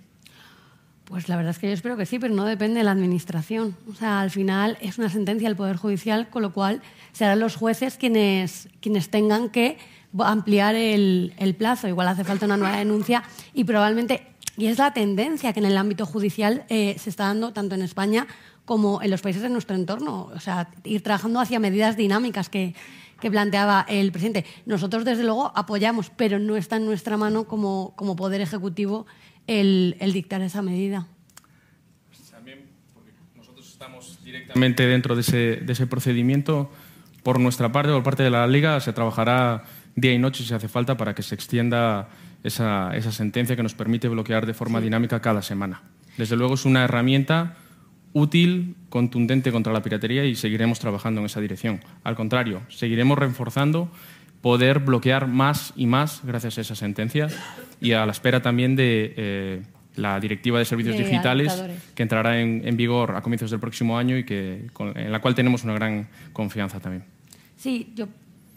Pues 1.06 1.30
la 1.30 1.38
verdad 1.38 1.52
es 1.52 1.60
que 1.60 1.68
yo 1.68 1.74
espero 1.74 1.96
que 1.96 2.06
sí, 2.06 2.20
pero 2.20 2.34
no 2.36 2.44
depende 2.44 2.80
de 2.80 2.84
la 2.84 2.92
Administración. 2.92 3.78
O 3.90 3.96
sea, 3.96 4.20
al 4.20 4.30
final 4.30 4.78
es 4.82 4.98
una 4.98 5.10
sentencia 5.10 5.48
del 5.48 5.56
Poder 5.56 5.78
Judicial, 5.78 6.30
con 6.30 6.42
lo 6.42 6.52
cual 6.52 6.82
serán 7.14 7.40
los 7.40 7.56
jueces 7.56 7.96
quienes, 7.96 8.68
quienes 8.82 9.10
tengan 9.10 9.50
que 9.50 9.78
ampliar 10.20 10.76
el, 10.76 11.56
plazo. 11.58 11.88
Igual 11.88 12.10
hace 12.10 12.26
falta 12.26 12.46
una 12.46 12.58
nueva 12.58 12.78
denuncia 12.78 13.24
y 13.54 13.64
probablemente, 13.64 14.28
y 14.58 14.66
es 14.66 14.80
la 14.80 14.92
tendencia 14.92 15.54
que 15.54 15.60
en 15.60 15.68
el 15.68 15.78
ámbito 15.78 16.06
judicial 16.06 16.66
eh, 16.68 16.98
se 17.00 17.10
está 17.10 17.28
dando 17.28 17.54
tanto 17.54 17.76
en 17.76 17.84
España 17.84 18.28
como 18.68 19.02
en 19.02 19.10
los 19.10 19.22
países 19.22 19.42
de 19.42 19.50
nuestro 19.50 19.78
entorno. 19.78 20.30
O 20.36 20.42
sea, 20.42 20.68
ir 20.84 21.02
trabajando 21.02 21.40
hacia 21.40 21.58
medidas 21.58 21.96
dinámicas 21.96 22.50
que, 22.50 22.76
que 23.22 23.32
planteaba 23.32 23.86
el 23.88 24.12
presidente. 24.12 24.46
Nosotros, 24.66 25.06
desde 25.06 25.24
luego, 25.24 25.54
apoyamos, 25.56 26.10
pero 26.10 26.38
no 26.38 26.58
está 26.58 26.76
en 26.76 26.86
nuestra 26.86 27.16
mano 27.16 27.46
como, 27.46 27.94
como 27.96 28.18
Poder 28.18 28.42
Ejecutivo 28.42 29.06
el, 29.48 29.96
el 30.02 30.12
dictar 30.12 30.42
esa 30.42 30.62
medida. 30.62 31.08
También, 32.30 32.66
porque 32.94 33.14
nosotros 33.38 33.70
estamos 33.70 34.20
directamente 34.22 34.86
dentro 34.86 35.16
de 35.16 35.22
ese, 35.22 35.38
de 35.64 35.72
ese 35.72 35.88
procedimiento, 35.88 36.70
por 37.24 37.40
nuestra 37.40 37.72
parte, 37.72 37.94
por 37.94 38.04
parte 38.04 38.24
de 38.24 38.32
la 38.32 38.46
Liga, 38.48 38.82
se 38.82 38.92
trabajará 38.92 39.64
día 39.96 40.12
y 40.12 40.20
noche 40.20 40.44
si 40.44 40.54
hace 40.54 40.68
falta 40.68 40.98
para 40.98 41.16
que 41.16 41.24
se 41.24 41.36
extienda 41.36 42.10
esa, 42.44 42.92
esa 42.98 43.14
sentencia 43.14 43.56
que 43.56 43.64
nos 43.64 43.76
permite 43.76 44.10
bloquear 44.10 44.46
de 44.46 44.54
forma 44.54 44.82
dinámica 44.82 45.22
cada 45.22 45.42
semana. 45.42 45.84
Desde 46.18 46.36
luego 46.36 46.56
es 46.56 46.66
una 46.66 46.84
herramienta 46.84 47.56
útil, 48.18 48.76
contundente 48.90 49.52
contra 49.52 49.72
la 49.72 49.82
piratería 49.82 50.26
y 50.26 50.36
seguiremos 50.36 50.80
trabajando 50.80 51.22
en 51.22 51.26
esa 51.28 51.40
dirección. 51.40 51.82
Al 52.04 52.16
contrario, 52.16 52.62
seguiremos 52.70 53.18
reforzando 53.18 53.92
poder 54.42 54.80
bloquear 54.80 55.28
más 55.28 55.74
y 55.76 55.86
más 55.86 56.22
gracias 56.24 56.58
a 56.58 56.62
esa 56.62 56.76
sentencia 56.76 57.28
y 57.80 57.92
a 57.94 58.06
la 58.06 58.12
espera 58.12 58.42
también 58.42 58.76
de 58.76 59.14
eh, 59.18 59.62
la 59.96 60.20
Directiva 60.20 60.58
de 60.58 60.66
Servicios 60.66 60.98
Digitales 60.98 61.64
que 61.94 62.04
entrará 62.04 62.40
en, 62.40 62.76
vigor 62.76 63.16
a 63.16 63.22
comienzos 63.22 63.52
del 63.52 63.60
próximo 63.60 63.98
año 63.98 64.18
y 64.18 64.24
que, 64.24 64.68
en 64.96 65.12
la 65.12 65.22
cual 65.22 65.36
tenemos 65.36 65.64
una 65.64 65.74
gran 65.74 66.08
confianza 66.34 66.80
también. 66.80 67.04
Sí, 67.56 67.94
yo, 67.96 68.08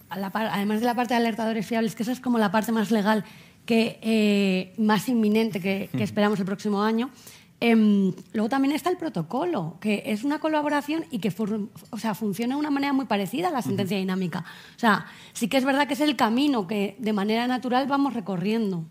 además 0.09 0.81
de 0.81 0.87
la 0.87 0.95
parte 0.95 1.15
de 1.15 1.21
alertadores 1.21 1.67
fiables, 1.67 1.95
que 1.95 2.03
esa 2.03 2.13
es 2.13 2.21
como 2.21 2.39
la 2.39 2.51
parte 2.51 2.73
más 2.73 2.91
legal, 2.91 3.25
que, 3.67 3.99
eh, 4.03 4.73
más 4.79 5.09
inminente 5.09 5.61
que, 5.61 5.91
que 5.95 6.03
esperamos 6.03 6.39
el 6.41 6.47
próximo 6.47 6.83
año, 6.83 7.11
Em, 7.63 8.15
luego 8.33 8.49
también 8.49 8.75
está 8.75 8.89
el 8.89 8.97
protocolo, 8.97 9.77
que 9.81 10.03
es 10.07 10.25
una 10.25 10.39
colaboración 10.39 11.05
y 11.11 11.19
que 11.19 11.31
o 11.91 11.99
sea, 11.99 12.15
funciona 12.15 12.55
de 12.55 12.61
una 12.61 12.71
manera 12.71 12.95
muy 12.95 13.05
parecida 13.05 13.49
a 13.49 13.51
la 13.51 13.61
sentencia 13.61 13.99
dinámica. 13.99 14.45
O 14.77 14.79
sea, 14.79 15.07
sí 15.35 15.47
que 15.49 15.59
es 15.59 15.65
verdad 15.67 15.87
que 15.87 15.93
es 15.93 16.01
el 16.01 16.17
camino 16.17 16.67
que 16.67 16.97
de 16.99 17.13
manera 17.13 17.47
natural 17.47 17.87
vamos 17.87 18.15
recorriendo. 18.15 18.87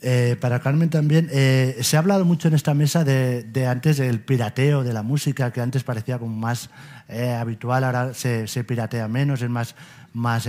Eh, 0.00 0.36
para 0.40 0.60
Carmen 0.60 0.90
también, 0.90 1.28
eh, 1.32 1.78
se 1.80 1.96
ha 1.96 2.00
hablado 2.00 2.24
mucho 2.24 2.48
en 2.48 2.54
esta 2.54 2.72
mesa 2.72 3.02
de, 3.02 3.66
antes 3.66 3.96
del 3.96 4.20
pirateo 4.20 4.84
de 4.84 4.92
la 4.92 5.02
música, 5.02 5.52
que 5.52 5.60
antes 5.60 5.82
parecía 5.82 6.18
como 6.18 6.36
más 6.36 6.70
eh, 7.08 7.32
habitual, 7.32 7.82
ahora 7.82 8.14
se, 8.14 8.46
piratea 8.62 9.08
menos, 9.08 9.42
es 9.42 9.50
más, 9.50 9.74
más 10.12 10.48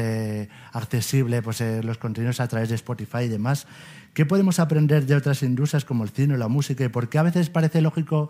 accesible 0.74 1.42
pues, 1.42 1.62
los 1.84 1.98
contenidos 1.98 2.40
a 2.42 2.48
través 2.48 2.70
de 2.70 2.76
Spotify 2.76 3.24
y 3.24 3.30
demás. 3.30 3.66
¿Qué 4.14 4.26
podemos 4.26 4.60
aprender 4.60 5.06
de 5.06 5.16
otras 5.16 5.44
industrias 5.44 5.86
como 5.86 6.04
el 6.04 6.10
cine 6.10 6.38
la 6.38 6.48
música? 6.48 6.84
¿Y 6.84 6.90
por 6.90 7.10
qué 7.10 7.18
a 7.18 7.24
veces 7.24 7.50
parece 7.50 7.82
lógico 7.82 8.30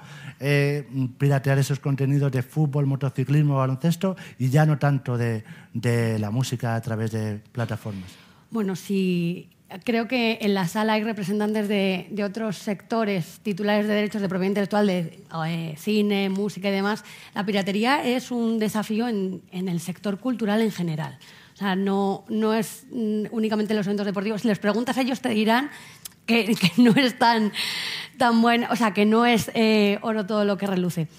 piratear 1.18 1.58
esos 1.58 1.80
contenidos 1.80 2.32
de 2.32 2.44
fútbol, 2.44 2.86
motociclismo, 2.86 3.58
baloncesto 3.58 4.16
y 4.38 4.50
ya 4.50 4.66
no 4.66 4.78
tanto 4.78 5.18
de, 5.18 5.44
la 6.20 6.32
música 6.32 6.76
a 6.76 6.82
través 6.82 7.12
de 7.12 7.42
plataformas? 7.52 8.10
Bueno, 8.52 8.76
si 8.76 9.50
creo 9.84 10.08
que 10.08 10.40
en 10.42 10.54
la 10.54 10.68
sala 10.68 10.94
hay 10.94 11.04
representantes 11.04 11.68
de, 11.68 12.24
otros 12.24 12.58
sectores 12.58 13.40
titulares 13.44 13.88
de 13.88 13.94
derechos 13.94 14.22
de 14.22 14.30
propiedad 14.30 14.50
intelectual, 14.50 14.88
de 14.88 15.24
eh, 15.48 15.76
cine, 15.78 16.30
música 16.30 16.70
y 16.70 16.72
demás. 16.72 17.04
La 17.34 17.46
piratería 17.46 18.04
es 18.04 18.32
un 18.32 18.60
desafío 18.60 19.08
en, 19.08 19.42
el 19.52 19.80
sector 19.80 20.20
cultural 20.20 20.62
en 20.62 20.72
general. 20.72 21.18
O 21.60 21.62
sea, 21.62 21.76
no, 21.76 22.24
no 22.30 22.54
es 22.54 22.86
mm, 22.90 23.26
únicamente 23.32 23.74
los 23.74 23.86
eventos 23.86 24.06
deportivos. 24.06 24.44
Si 24.44 24.48
les 24.48 24.60
preguntas 24.60 24.98
a 24.98 25.02
ellos 25.02 25.20
te 25.20 25.28
dirán 25.28 25.70
que, 26.26 26.56
no 26.78 26.92
es 26.92 27.20
tan, 27.20 27.52
tan 28.18 28.42
bueno, 28.42 28.68
o 28.72 28.78
sea, 28.78 28.94
que 28.94 29.06
no 29.06 29.26
es 29.26 29.52
eh, 29.56 30.00
oro 30.02 30.26
todo 30.26 30.46
lo 30.46 30.58
que 30.58 30.68
reluce. 30.68 31.10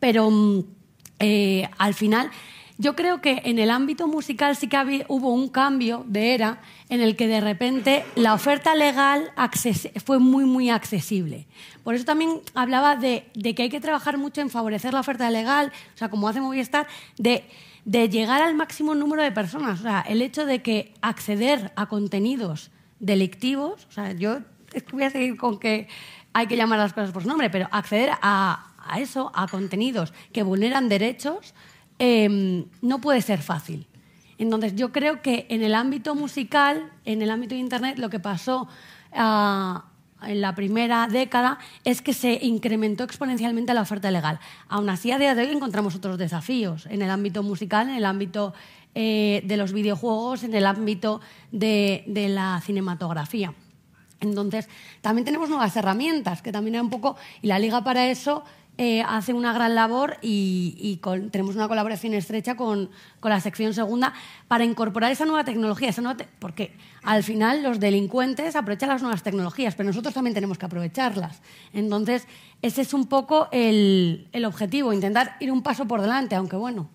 Pero 0.00 0.28
mm, 0.32 0.64
eh, 1.20 1.68
al 1.78 1.94
final 1.94 2.32
yo 2.76 2.96
creo 2.96 3.20
que 3.20 3.42
en 3.44 3.60
el 3.60 3.70
ámbito 3.70 4.08
musical 4.08 4.56
sí 4.56 4.66
que 4.66 5.04
hubo 5.06 5.32
un 5.32 5.48
cambio 5.48 6.04
de 6.08 6.34
era 6.34 6.60
en 6.88 7.00
el 7.00 7.14
que 7.14 7.28
de 7.28 7.40
repente 7.40 8.04
la 8.16 8.34
oferta 8.34 8.74
legal 8.74 9.30
fue 10.04 10.18
muy, 10.18 10.44
muy 10.44 10.70
accesible. 10.70 11.46
Por 11.84 11.94
eso 11.94 12.04
también 12.04 12.40
hablaba 12.52 12.96
de, 12.96 13.30
que 13.54 13.62
hay 13.62 13.68
que 13.68 13.80
trabajar 13.80 14.18
mucho 14.18 14.40
en 14.40 14.50
favorecer 14.50 14.92
la 14.92 15.00
oferta 15.00 15.30
legal, 15.30 15.70
o 15.94 15.98
sea, 15.98 16.08
como 16.08 16.26
hace 16.26 16.40
Movistar, 16.40 16.88
de, 17.16 17.44
de 17.84 18.08
llegar 18.08 18.42
al 18.42 18.54
máximo 18.54 18.94
número 18.94 19.22
de 19.22 19.32
personas. 19.32 19.80
O 19.80 19.82
sea, 19.82 20.00
el 20.00 20.22
hecho 20.22 20.46
de 20.46 20.62
que 20.62 20.94
acceder 21.02 21.72
a 21.76 21.86
contenidos 21.86 22.70
delictivos, 23.00 23.86
o 23.88 23.92
sea, 23.92 24.12
yo 24.12 24.38
voy 24.92 25.04
a 25.04 25.10
seguir 25.10 25.36
con 25.36 25.58
que 25.58 25.88
hay 26.32 26.46
que 26.46 26.56
llamar 26.56 26.78
las 26.78 26.92
cosas 26.92 27.12
por 27.12 27.22
su 27.22 27.28
nombre, 27.28 27.50
pero 27.50 27.68
acceder 27.70 28.10
a, 28.22 28.72
a 28.78 29.00
eso, 29.00 29.30
a 29.34 29.46
contenidos 29.46 30.12
que 30.32 30.42
vulneran 30.42 30.88
derechos, 30.88 31.54
Em, 31.98 32.66
no 32.82 33.00
puede 33.00 33.22
ser 33.22 33.40
fácil. 33.40 33.86
Entonces, 34.38 34.74
yo 34.74 34.90
creo 34.90 35.22
que 35.22 35.46
en 35.48 35.62
el 35.62 35.74
ámbito 35.74 36.14
musical, 36.14 36.90
en 37.04 37.22
el 37.22 37.30
ámbito 37.30 37.54
de 37.54 37.60
Internet, 37.60 37.98
lo 37.98 38.10
que 38.10 38.18
pasó 38.18 38.68
ah, 39.12 39.84
en 40.26 40.40
la 40.40 40.54
primera 40.54 41.06
década 41.08 41.58
es 41.84 42.02
que 42.02 42.12
se 42.12 42.38
incrementó 42.42 43.04
exponencialmente 43.04 43.74
la 43.74 43.82
oferta 43.82 44.10
legal. 44.10 44.38
Aún 44.68 44.88
así, 44.88 45.10
a 45.10 45.18
día 45.18 45.34
de 45.34 45.42
hoy 45.42 45.50
encontramos 45.50 45.94
otros 45.94 46.18
desafíos 46.18 46.86
en 46.86 47.02
el 47.02 47.10
ámbito 47.10 47.42
musical, 47.42 47.88
en 47.88 47.96
el 47.96 48.04
ámbito 48.04 48.54
eh, 48.94 49.42
de 49.44 49.56
los 49.56 49.72
videojuegos, 49.72 50.44
en 50.44 50.54
el 50.54 50.66
ámbito 50.66 51.20
de, 51.50 52.04
la 52.06 52.60
cinematografía. 52.64 53.52
Entonces, 54.20 54.68
también 55.00 55.24
tenemos 55.24 55.48
nuevas 55.48 55.76
herramientas, 55.76 56.42
que 56.42 56.52
también 56.52 56.76
hay 56.76 56.80
un 56.80 56.90
poco, 56.90 57.16
y 57.42 57.48
la 57.48 57.58
liga 57.58 57.82
para 57.82 58.06
eso 58.06 58.44
eh, 58.76 59.02
hace 59.06 59.32
una 59.32 59.52
gran 59.52 59.76
labor 59.76 60.16
y, 60.20 61.00
tenemos 61.30 61.54
una 61.54 61.68
colaboración 61.68 62.12
estrecha 62.12 62.56
con, 62.56 62.90
la 63.22 63.40
sección 63.40 63.72
segunda 63.72 64.14
para 64.48 64.64
incorporar 64.64 65.12
esa 65.12 65.24
nueva 65.26 65.44
tecnología, 65.44 65.90
esa 65.90 66.16
porque 66.40 66.72
al 67.04 67.22
final 67.22 67.62
los 67.62 67.78
delincuentes 67.78 68.56
aprovechan 68.56 68.88
las 68.88 69.00
nuevas 69.00 69.22
tecnologías, 69.22 69.76
pero 69.76 69.86
nosotros 69.86 70.12
también 70.12 70.34
tenemos 70.34 70.58
que 70.58 70.66
aprovecharlas. 70.66 71.40
Entonces, 71.72 72.26
ese 72.62 72.82
es 72.82 72.94
un 72.94 73.06
poco 73.06 73.48
el, 73.52 74.26
el 74.32 74.44
objetivo, 74.44 74.92
intentar 74.92 75.36
ir 75.38 75.52
un 75.52 75.62
paso 75.62 75.86
por 75.86 76.00
delante, 76.00 76.34
aunque 76.34 76.56
bueno, 76.56 76.88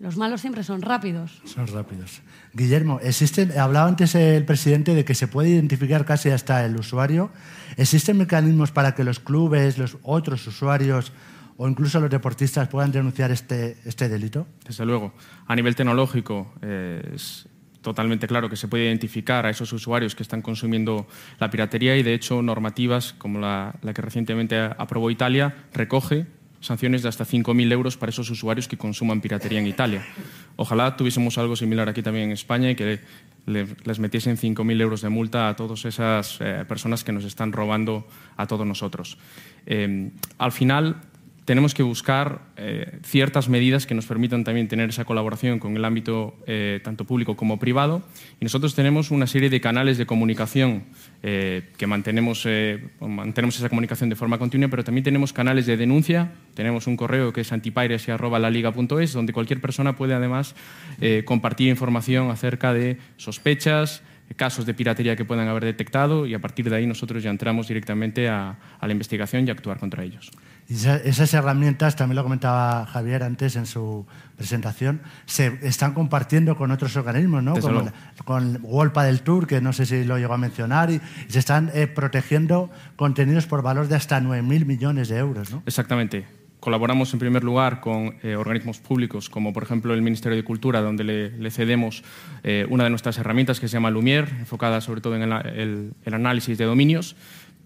los 0.00 0.16
malos 0.16 0.40
siempre 0.40 0.62
son 0.62 0.80
rápidos. 0.80 1.40
Son 1.44 1.66
rápidos. 1.66 2.22
Guillermo, 2.52 3.00
existen, 3.02 3.58
hablaba 3.58 3.88
antes 3.88 4.14
el 4.14 4.44
presidente 4.44 4.94
de 4.94 5.04
que 5.04 5.14
se 5.14 5.26
puede 5.26 5.50
identificar 5.50 6.04
casi 6.04 6.30
hasta 6.30 6.64
el 6.64 6.76
usuario. 6.76 7.30
¿Existen 7.76 8.16
mecanismos 8.16 8.70
para 8.70 8.94
que 8.94 9.02
los 9.02 9.18
clubes, 9.18 9.76
los 9.76 9.98
otros 10.02 10.46
usuarios 10.46 11.12
o 11.56 11.68
incluso 11.68 11.98
los 12.00 12.10
deportistas 12.10 12.68
puedan 12.68 12.92
denunciar 12.92 13.32
este, 13.32 13.76
este 13.84 14.08
delito? 14.08 14.46
Desde 14.64 14.86
luego. 14.86 15.14
A 15.48 15.56
nivel 15.56 15.74
tecnológico 15.74 16.54
eh, 16.62 17.14
es 17.14 17.48
totalmente 17.82 18.28
claro 18.28 18.48
que 18.48 18.56
se 18.56 18.68
puede 18.68 18.84
identificar 18.84 19.46
a 19.46 19.50
esos 19.50 19.72
usuarios 19.72 20.14
que 20.14 20.22
están 20.22 20.42
consumiendo 20.42 21.08
la 21.40 21.50
piratería 21.50 21.96
y 21.96 22.04
de 22.04 22.14
hecho 22.14 22.40
normativas 22.42 23.14
como 23.14 23.40
la, 23.40 23.74
la 23.82 23.94
que 23.94 24.02
recientemente 24.02 24.58
aprobó 24.58 25.10
Italia 25.10 25.56
recoge 25.72 26.26
sanciones 26.60 27.02
de 27.02 27.08
hasta 27.08 27.24
5.000 27.24 27.72
euros 27.72 27.96
para 27.96 28.10
esos 28.10 28.30
usuarios 28.30 28.68
que 28.68 28.76
consuman 28.76 29.20
piratería 29.20 29.60
en 29.60 29.66
Italia. 29.66 30.06
Ojalá 30.56 30.96
tuviésemos 30.96 31.38
algo 31.38 31.56
similar 31.56 31.88
aquí 31.88 32.02
también 32.02 32.26
en 32.26 32.32
España 32.32 32.70
y 32.70 32.74
que 32.74 33.00
les 33.46 33.98
metiesen 33.98 34.36
5.000 34.36 34.80
euros 34.80 35.00
de 35.00 35.08
multa 35.08 35.48
a 35.48 35.56
todas 35.56 35.84
esas 35.84 36.38
eh, 36.40 36.64
personas 36.68 37.04
que 37.04 37.12
nos 37.12 37.24
están 37.24 37.52
robando 37.52 38.06
a 38.36 38.46
todos 38.46 38.66
nosotros. 38.66 39.18
Eh, 39.66 40.10
al 40.38 40.52
final, 40.52 40.96
tenemos 41.48 41.72
que 41.72 41.82
buscar 41.82 42.42
eh, 42.58 42.98
ciertas 43.02 43.48
medidas 43.48 43.86
que 43.86 43.94
nos 43.94 44.04
permitan 44.04 44.44
también 44.44 44.68
tener 44.68 44.90
esa 44.90 45.06
colaboración 45.06 45.58
con 45.58 45.74
el 45.78 45.84
ámbito 45.86 46.36
eh, 46.46 46.78
tanto 46.84 47.06
público 47.06 47.36
como 47.36 47.58
privado. 47.58 48.02
Y 48.38 48.44
nosotros 48.44 48.74
tenemos 48.74 49.10
una 49.10 49.26
serie 49.26 49.48
de 49.48 49.58
canales 49.58 49.96
de 49.96 50.04
comunicación 50.04 50.84
eh, 51.22 51.70
que 51.78 51.86
mantenemos, 51.86 52.46
mantenemos 53.00 53.56
esa 53.56 53.70
comunicación 53.70 54.10
de 54.10 54.16
forma 54.16 54.36
continua, 54.36 54.68
pero 54.68 54.84
también 54.84 55.04
tenemos 55.04 55.32
canales 55.32 55.64
de 55.64 55.78
denuncia. 55.78 56.32
Tenemos 56.52 56.86
un 56.86 56.98
correo 56.98 57.32
que 57.32 57.40
es 57.40 57.50
antipiracy.laliga.es, 57.50 59.14
donde 59.14 59.32
cualquier 59.32 59.62
persona 59.62 59.96
puede 59.96 60.12
además 60.12 60.54
compartir 61.24 61.68
información 61.68 62.30
acerca 62.30 62.74
de 62.74 62.98
sospechas, 63.16 64.02
casos 64.36 64.66
de 64.66 64.74
piratería 64.74 65.16
que 65.16 65.24
puedan 65.24 65.48
haber 65.48 65.64
detectado 65.64 66.26
y 66.26 66.34
a 66.34 66.40
partir 66.40 66.68
de 66.68 66.76
ahí 66.76 66.86
nosotros 66.86 67.22
ya 67.22 67.30
entramos 67.30 67.68
directamente 67.68 68.28
a, 68.28 68.58
a 68.78 68.86
la 68.86 68.92
investigación 68.92 69.46
y 69.46 69.50
a 69.50 69.54
actuar 69.54 69.78
contra 69.78 70.04
ellos. 70.04 70.30
Esas 70.68 71.32
herramientas, 71.32 71.96
también 71.96 72.16
lo 72.16 72.22
comentaba 72.22 72.84
Javier 72.84 73.22
antes 73.22 73.56
en 73.56 73.64
su 73.64 74.06
presentación, 74.36 75.00
se 75.24 75.58
están 75.62 75.94
compartiendo 75.94 76.56
con 76.56 76.70
otros 76.70 76.94
organismos, 76.96 77.42
¿no? 77.42 77.58
Con, 77.58 77.90
con, 78.26 78.60
Wolpa 78.60 79.04
del 79.04 79.22
Tour, 79.22 79.46
que 79.46 79.62
no 79.62 79.72
sé 79.72 79.86
si 79.86 80.04
lo 80.04 80.18
llegó 80.18 80.34
a 80.34 80.38
mencionar, 80.38 80.90
y, 80.90 81.00
se 81.28 81.38
están 81.38 81.70
eh, 81.72 81.86
protegiendo 81.86 82.70
contenidos 82.96 83.46
por 83.46 83.62
valor 83.62 83.88
de 83.88 83.96
hasta 83.96 84.20
9.000 84.20 84.66
millones 84.66 85.08
de 85.08 85.16
euros, 85.16 85.50
¿no? 85.50 85.62
Exactamente. 85.64 86.26
Colaboramos 86.60 87.14
en 87.14 87.20
primer 87.20 87.44
lugar 87.44 87.80
con 87.80 88.16
eh, 88.22 88.36
organismos 88.36 88.78
públicos, 88.78 89.30
como 89.30 89.54
por 89.54 89.62
ejemplo 89.62 89.94
el 89.94 90.02
Ministerio 90.02 90.36
de 90.36 90.44
Cultura, 90.44 90.82
donde 90.82 91.04
le, 91.04 91.50
cedemos 91.50 92.02
eh, 92.42 92.66
una 92.68 92.84
de 92.84 92.90
nuestras 92.90 93.16
herramientas 93.16 93.58
que 93.58 93.68
se 93.68 93.74
llama 93.74 93.90
Lumière, 93.90 94.28
enfocada 94.40 94.82
sobre 94.82 95.00
todo 95.00 95.16
en 95.16 95.22
el 95.22 96.14
análisis 96.14 96.58
de 96.58 96.64
dominios 96.64 97.16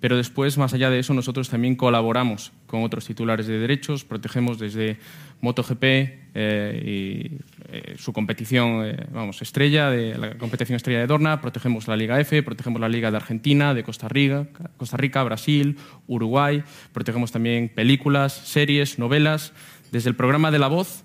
pero 0.02 0.16
después, 0.16 0.58
más 0.58 0.74
allá 0.74 0.90
de 0.90 0.98
eso, 0.98 1.14
nosotros 1.14 1.48
también 1.48 1.76
colaboramos 1.76 2.50
con 2.66 2.82
otros 2.82 3.06
titulares 3.06 3.46
de 3.46 3.60
derechos, 3.60 4.02
protegemos 4.02 4.58
desde 4.58 4.96
MotoGP 5.42 5.84
eh, 5.84 6.82
y 6.84 7.38
eh, 7.68 7.94
su 7.98 8.12
competición, 8.12 8.84
eh, 8.84 8.96
vamos, 9.12 9.40
estrella, 9.42 9.90
de 9.90 10.18
la 10.18 10.36
competición 10.38 10.74
estrella 10.74 10.98
de 10.98 11.06
Dorna, 11.06 11.40
protegemos 11.40 11.86
la 11.86 11.96
Liga 11.96 12.18
F, 12.18 12.42
protegemos 12.42 12.80
la 12.80 12.88
Liga 12.88 13.12
de 13.12 13.16
Argentina, 13.16 13.74
de 13.74 13.84
Costa 13.84 14.08
Rica, 14.08 14.48
Costa 14.76 14.96
Rica, 14.96 15.22
Brasil, 15.22 15.78
Uruguay, 16.08 16.64
protegemos 16.92 17.30
también 17.30 17.68
películas, 17.68 18.32
series, 18.32 18.98
novelas, 18.98 19.52
desde 19.92 20.08
el 20.08 20.16
programa 20.16 20.50
de 20.50 20.58
La 20.58 20.66
Voz 20.66 21.04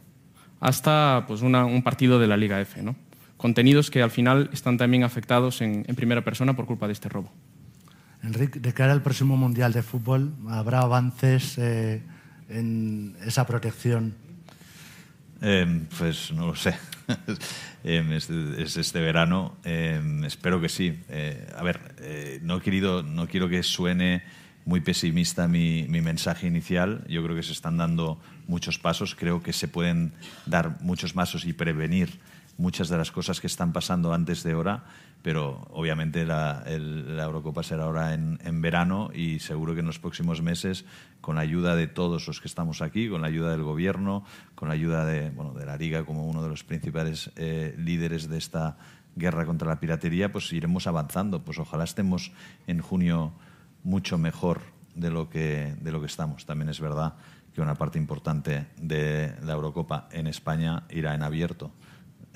hasta 0.59 1.25
pues, 1.27 1.43
un 1.43 1.83
partido 1.83 2.17
de 2.17 2.25
la 2.25 2.35
Liga 2.35 2.59
F, 2.59 2.81
¿no? 2.81 2.95
Contenidos 3.37 3.91
que 3.91 4.01
al 4.01 4.09
final 4.09 4.49
están 4.53 4.79
también 4.79 5.03
afectados 5.03 5.61
en 5.61 5.83
primera 5.95 6.23
persona 6.23 6.55
por 6.55 6.65
culpa 6.65 6.87
de 6.87 6.93
este 6.93 7.09
robo. 7.09 7.31
Enrique, 8.27 8.59
de 8.59 8.73
cara 8.73 8.91
al 8.91 9.01
próximo 9.01 9.37
Mundial 9.37 9.71
de 9.71 9.81
Fútbol, 9.81 10.33
¿habrá 10.49 10.81
avances 10.81 11.57
eh, 11.57 12.03
en 12.49 13.15
esa 13.25 13.47
protección? 13.47 14.15
Em, 15.39 15.85
pues 15.97 16.31
no 16.33 16.47
lo 16.47 16.55
sé. 16.55 16.75
Em, 17.83 18.11
es, 18.11 18.29
este 18.75 18.99
verano. 18.99 19.55
Em, 19.63 20.25
espero 20.25 20.59
que 20.59 20.67
sí. 20.67 20.99
Eh, 21.07 21.47
a 21.55 21.63
ver, 21.63 21.95
eh, 21.99 22.39
no, 22.43 22.57
he 22.57 22.61
querido, 22.61 23.01
no 23.01 23.27
quiero 23.27 23.47
que 23.47 23.63
suene 23.63 24.23
muy 24.65 24.81
pesimista 24.81 25.47
mi, 25.47 25.87
mi, 25.87 26.01
mensaje 26.01 26.47
inicial. 26.47 27.05
Yo 27.07 27.23
creo 27.23 27.33
que 27.33 27.43
se 27.43 27.53
están 27.53 27.77
dando 27.77 28.19
muchos 28.47 28.77
pasos. 28.77 29.15
Creo 29.15 29.41
que 29.41 29.53
se 29.53 29.69
pueden 29.69 30.11
dar 30.45 30.81
muchos 30.81 31.13
pasos 31.13 31.45
y 31.45 31.53
prevenir 31.53 32.19
muchas 32.57 32.89
de 32.89 32.97
las 32.97 33.11
cosas 33.11 33.39
que 33.39 33.47
están 33.47 33.71
pasando 33.71 34.13
antes 34.13 34.43
de 34.43 34.55
hora, 34.55 34.83
pero 35.21 35.67
obviamente 35.71 36.25
la, 36.25 36.63
la 36.67 37.23
Eurocopa 37.23 37.63
será 37.63 37.83
ahora 37.83 38.13
en, 38.13 38.39
en, 38.43 38.61
verano 38.61 39.09
y 39.13 39.39
seguro 39.39 39.73
que 39.73 39.81
en 39.81 39.85
los 39.85 39.99
próximos 39.99 40.41
meses, 40.41 40.85
con 41.21 41.35
la 41.35 41.41
ayuda 41.41 41.75
de 41.75 41.87
todos 41.87 42.27
los 42.27 42.41
que 42.41 42.47
estamos 42.47 42.81
aquí, 42.81 43.09
con 43.09 43.21
la 43.21 43.27
ayuda 43.27 43.51
del 43.51 43.63
Gobierno, 43.63 44.23
con 44.55 44.69
la 44.69 44.73
ayuda 44.73 45.05
de, 45.05 45.29
bueno, 45.29 45.53
de 45.53 45.65
la 45.65 45.77
Liga 45.77 46.05
como 46.05 46.27
uno 46.27 46.41
de 46.41 46.49
los 46.49 46.63
principales 46.63 47.31
eh, 47.35 47.75
líderes 47.77 48.29
de 48.29 48.37
esta 48.37 48.77
guerra 49.17 49.45
contra 49.45 49.67
la 49.67 49.79
piratería, 49.79 50.31
pues 50.31 50.51
iremos 50.53 50.87
avanzando. 50.87 51.43
Pues 51.43 51.59
ojalá 51.59 51.83
estemos 51.83 52.31
en 52.67 52.81
junio 52.81 53.33
mucho 53.83 54.17
mejor 54.17 54.61
de 54.95 55.09
lo 55.09 55.29
que, 55.29 55.75
de 55.81 55.91
lo 55.91 55.99
que 55.99 56.07
estamos. 56.07 56.45
También 56.45 56.69
es 56.69 56.79
verdad 56.79 57.15
que 57.53 57.61
una 57.61 57.75
parte 57.75 57.97
importante 57.97 58.67
de 58.77 59.33
la 59.43 59.53
Eurocopa 59.53 60.07
en 60.11 60.27
España 60.27 60.83
irá 60.89 61.15
en 61.15 61.23
abierto, 61.23 61.71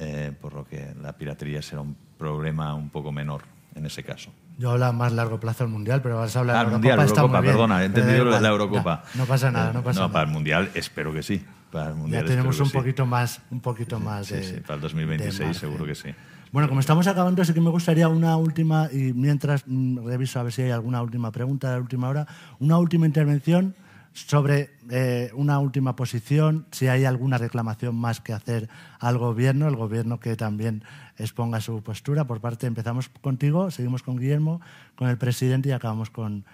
eh, 0.04 0.32
por 0.41 0.54
lo 0.54 0.66
que 0.66 0.93
la 1.02 1.14
piratería 1.14 1.62
será 1.62 1.82
un 1.82 1.95
problema 2.18 2.74
un 2.74 2.89
poco 2.89 3.12
menor 3.12 3.43
en 3.76 3.86
ese 3.86 4.04
caso. 4.04 4.32
Yo 4.58 4.72
hablo 4.72 4.86
a 4.86 4.91
más 4.91 5.12
largo 5.14 5.39
plazo 5.39 5.64
del 5.64 5.72
Mundial, 5.72 6.02
pero 6.02 6.18
vas 6.18 6.36
a 6.36 6.39
hablar 6.39 6.56
ah, 6.56 6.60
de 6.60 6.66
la 6.66 6.72
Mundial, 6.74 6.99
Eurocopa. 6.99 7.22
Eurocopa 7.22 7.41
perdona, 7.41 7.82
he 7.84 7.86
entendido 7.86 8.22
Eh, 8.24 8.26
lo 8.26 8.34
de 8.36 8.41
la 8.41 8.49
Eurocopa. 8.49 9.04
No, 9.16 9.22
no 9.22 9.26
pasa 9.28 9.52
nada, 9.52 9.72
no 9.74 9.84
pasa 9.84 9.99
no, 10.02 10.08
nada. 10.08 10.14
para 10.14 10.26
el 10.26 10.32
Mundial 10.34 10.70
espero 10.74 11.14
que 11.14 11.24
sí. 11.24 11.43
Para 11.72 11.89
el 11.91 11.95
mundial 11.95 12.24
ya 12.24 12.30
tenemos 12.32 12.60
un 12.60 12.66
sí. 12.66 12.74
poquito 12.74 13.06
más, 13.06 13.41
un 13.49 13.62
poquito 13.62 13.97
más 13.99 14.28
Sí, 14.28 14.34
de. 14.36 14.43
sí, 14.43 14.54
para 14.60 14.76
el 14.76 14.82
de 14.82 14.88
2026 14.88 15.39
margen. 15.39 15.54
seguro 15.54 15.86
que 15.86 15.95
sí. 15.95 16.10
Bueno, 16.52 16.68
como 16.68 16.82
estamos 16.82 17.08
acabando, 17.08 17.45
sí 17.45 17.54
que 17.54 17.62
me 17.62 17.70
gustaría 17.70 18.10
una 18.10 18.36
última, 18.36 18.89
y 18.91 19.14
mientras 19.14 19.64
mm, 19.66 20.06
reviso 20.06 20.39
a 20.41 20.43
ver 20.43 20.52
si 20.52 20.64
hay 20.64 20.72
alguna 20.72 21.02
última 21.02 21.32
pregunta 21.32 21.70
de 21.70 21.76
la 21.76 21.82
última 21.82 22.10
hora, 22.10 22.28
una 22.60 22.78
última 22.78 23.06
intervención 23.06 23.74
sobre 24.14 24.72
eh, 24.89 25.32
una 25.34 25.59
última 25.59 25.95
posición, 25.95 26.66
si 26.72 26.88
hay 26.88 27.05
alguna 27.05 27.38
reclamación 27.38 27.95
más 27.95 28.20
que 28.20 28.34
hacer 28.34 28.70
al 28.99 29.18
gobierno, 29.18 29.68
el 29.68 29.76
gobierno 29.76 30.20
que 30.20 30.36
también 30.36 30.84
exponga 31.18 31.62
su 31.62 31.82
postura. 31.82 32.26
Por 32.26 32.41
parte, 32.41 32.68
empezamos 32.68 33.09
contigo, 33.22 33.72
seguimos 33.72 34.03
con 34.03 34.18
Guillermo, 34.18 34.62
con 34.95 35.09
el 35.09 35.18
presidente 35.18 35.70
y 35.70 35.72
acabamos 35.72 36.09
con, 36.09 36.45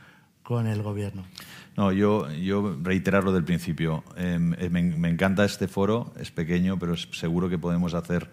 con 0.44 0.68
el 0.68 0.82
gobierno. 0.82 1.24
No, 1.76 1.92
yo, 1.92 2.32
yo 2.32 2.78
reiterar 2.82 3.24
lo 3.24 3.34
del 3.34 3.44
principio. 3.44 4.04
Eh, 4.16 4.40
me, 4.40 5.10
encanta 5.10 5.44
este 5.44 5.68
foro, 5.68 6.14
es 6.20 6.32
pequeño, 6.32 6.80
pero 6.80 6.96
seguro 6.96 7.50
que 7.50 7.58
podemos 7.58 7.94
hacer 7.94 8.30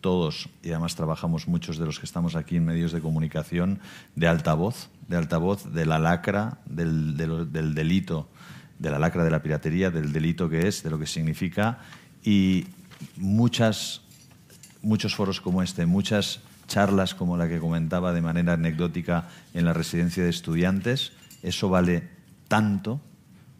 todos, 0.00 0.50
y 0.62 0.70
además 0.70 0.94
trabajamos 0.94 1.48
muchos 1.48 1.78
de 1.78 1.86
los 1.86 1.98
que 1.98 2.04
estamos 2.04 2.36
aquí 2.36 2.56
en 2.56 2.66
medios 2.66 2.92
de 2.92 3.00
comunicación, 3.00 3.80
de 4.14 4.28
altavoz, 4.28 4.90
de 5.08 5.16
altavoz 5.16 5.72
de 5.72 5.86
la 5.86 5.98
lacra, 5.98 6.58
del, 6.66 7.16
del 7.16 7.74
delito, 7.74 8.28
de 8.78 8.90
la 8.90 8.98
lacra 8.98 9.24
de 9.24 9.30
la 9.30 9.42
piratería, 9.42 9.90
del 9.90 10.12
delito 10.12 10.48
que 10.48 10.68
es, 10.68 10.82
de 10.82 10.90
lo 10.90 10.98
que 10.98 11.06
significa, 11.06 11.78
y 12.22 12.66
muchas 13.16 14.02
muchos 14.84 15.14
foros 15.14 15.40
como 15.40 15.62
este, 15.62 15.86
muchas 15.86 16.40
charlas 16.66 17.14
como 17.14 17.36
la 17.36 17.48
que 17.48 17.58
comentaba 17.58 18.12
de 18.12 18.20
manera 18.20 18.52
anecdótica 18.52 19.28
en 19.52 19.64
la 19.64 19.72
residencia 19.72 20.22
de 20.22 20.30
estudiantes, 20.30 21.12
eso 21.42 21.68
vale 21.68 22.08
tanto 22.48 23.00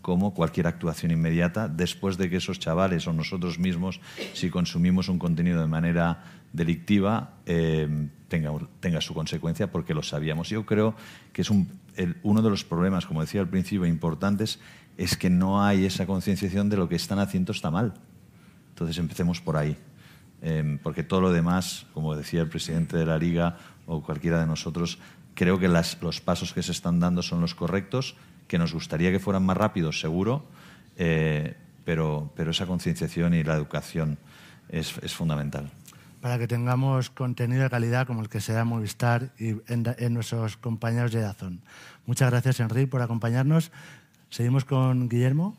como 0.01 0.35
cualquier 0.35 0.67
actuación 0.67 1.13
inmediata 1.13 1.69
después 1.69 2.19
de 2.19 2.29
que 2.29 2.37
esos 2.37 2.59
chavales 2.59 3.07
o 3.07 3.13
nosotros 3.13 3.59
mismos, 3.59 4.01
si 4.35 4.51
consumimos 4.51 5.09
un 5.09 5.19
contenido 5.19 5.61
de 5.61 5.67
manera 5.67 6.25
delictiva, 6.53 7.33
eh, 7.47 7.89
tenga, 8.29 8.53
tenga 8.81 9.01
su 9.01 9.15
consecuencia 9.15 9.73
porque 9.73 9.95
lo 9.95 10.03
sabíamos. 10.03 10.51
Yo 10.51 10.67
creo 10.67 10.95
que 11.33 11.41
es 11.41 11.49
un, 11.49 11.69
uno 12.23 12.43
de 12.43 12.51
los 12.51 12.65
problemas, 12.65 13.07
como 13.07 13.23
decía 13.23 13.41
al 13.41 13.49
principio, 13.49 13.87
importantes, 13.87 14.61
es 14.97 15.17
que 15.17 15.31
no 15.31 15.65
hay 15.65 15.85
esa 15.85 16.07
concienciación 16.07 16.69
de 16.69 16.77
lo 16.77 16.89
que 16.89 16.97
están 16.97 17.19
haciendo 17.19 17.53
está 17.53 17.71
mal. 17.71 17.95
Entonces 18.71 18.99
empecemos 18.99 19.41
por 19.41 19.57
ahí. 19.57 19.77
Eh, 20.43 20.79
porque 20.83 21.03
todo 21.03 21.21
lo 21.21 21.33
demás, 21.33 21.87
como 21.95 22.15
decía 22.15 22.43
el 22.43 22.49
presidente 22.49 22.97
de 22.97 23.07
la 23.07 23.19
Liga 23.19 23.57
o 23.87 24.03
cualquiera 24.03 24.41
de 24.41 24.47
nosotros, 24.47 24.99
creo 25.35 25.59
que 25.59 25.69
los 25.69 26.21
pasos 26.21 26.53
que 26.53 26.63
se 26.63 26.73
están 26.73 27.01
dando 27.01 27.23
son 27.23 27.41
los 27.41 27.55
correctos, 27.55 28.15
que 28.47 28.59
nos 28.59 28.73
gustaría 28.73 29.11
que 29.11 29.19
fueran 29.19 29.45
más 29.45 29.57
rápidos, 29.57 30.01
seguro, 30.01 30.45
eh, 30.97 31.57
pero, 31.85 32.31
pero 32.37 32.51
esa 32.51 32.67
concienciación 32.67 33.35
y 33.35 33.43
la 33.43 33.55
educación 33.55 34.19
es, 34.69 34.95
es 35.03 35.15
fundamental. 35.15 35.71
para 36.21 36.39
que 36.39 36.47
tengamos 36.47 37.11
contenido 37.11 37.63
de 37.63 37.71
calidad 37.71 38.07
como 38.07 38.23
el 38.23 38.29
que 38.29 38.41
se 38.41 38.53
da 38.53 38.63
en 38.63 38.69
Movistar 38.69 39.33
y 39.39 39.57
en, 39.67 39.85
en 39.99 40.15
nuestros 40.15 40.57
compañeros 40.57 41.13
de 41.13 41.21
Dazón. 41.21 41.61
Muchas 42.07 42.31
gracias, 42.31 42.61
Enrique, 42.61 42.87
por 42.87 43.03
acompañarnos. 43.03 43.71
Seguimos 44.35 44.65
con 44.65 45.09
Guillermo. 45.09 45.57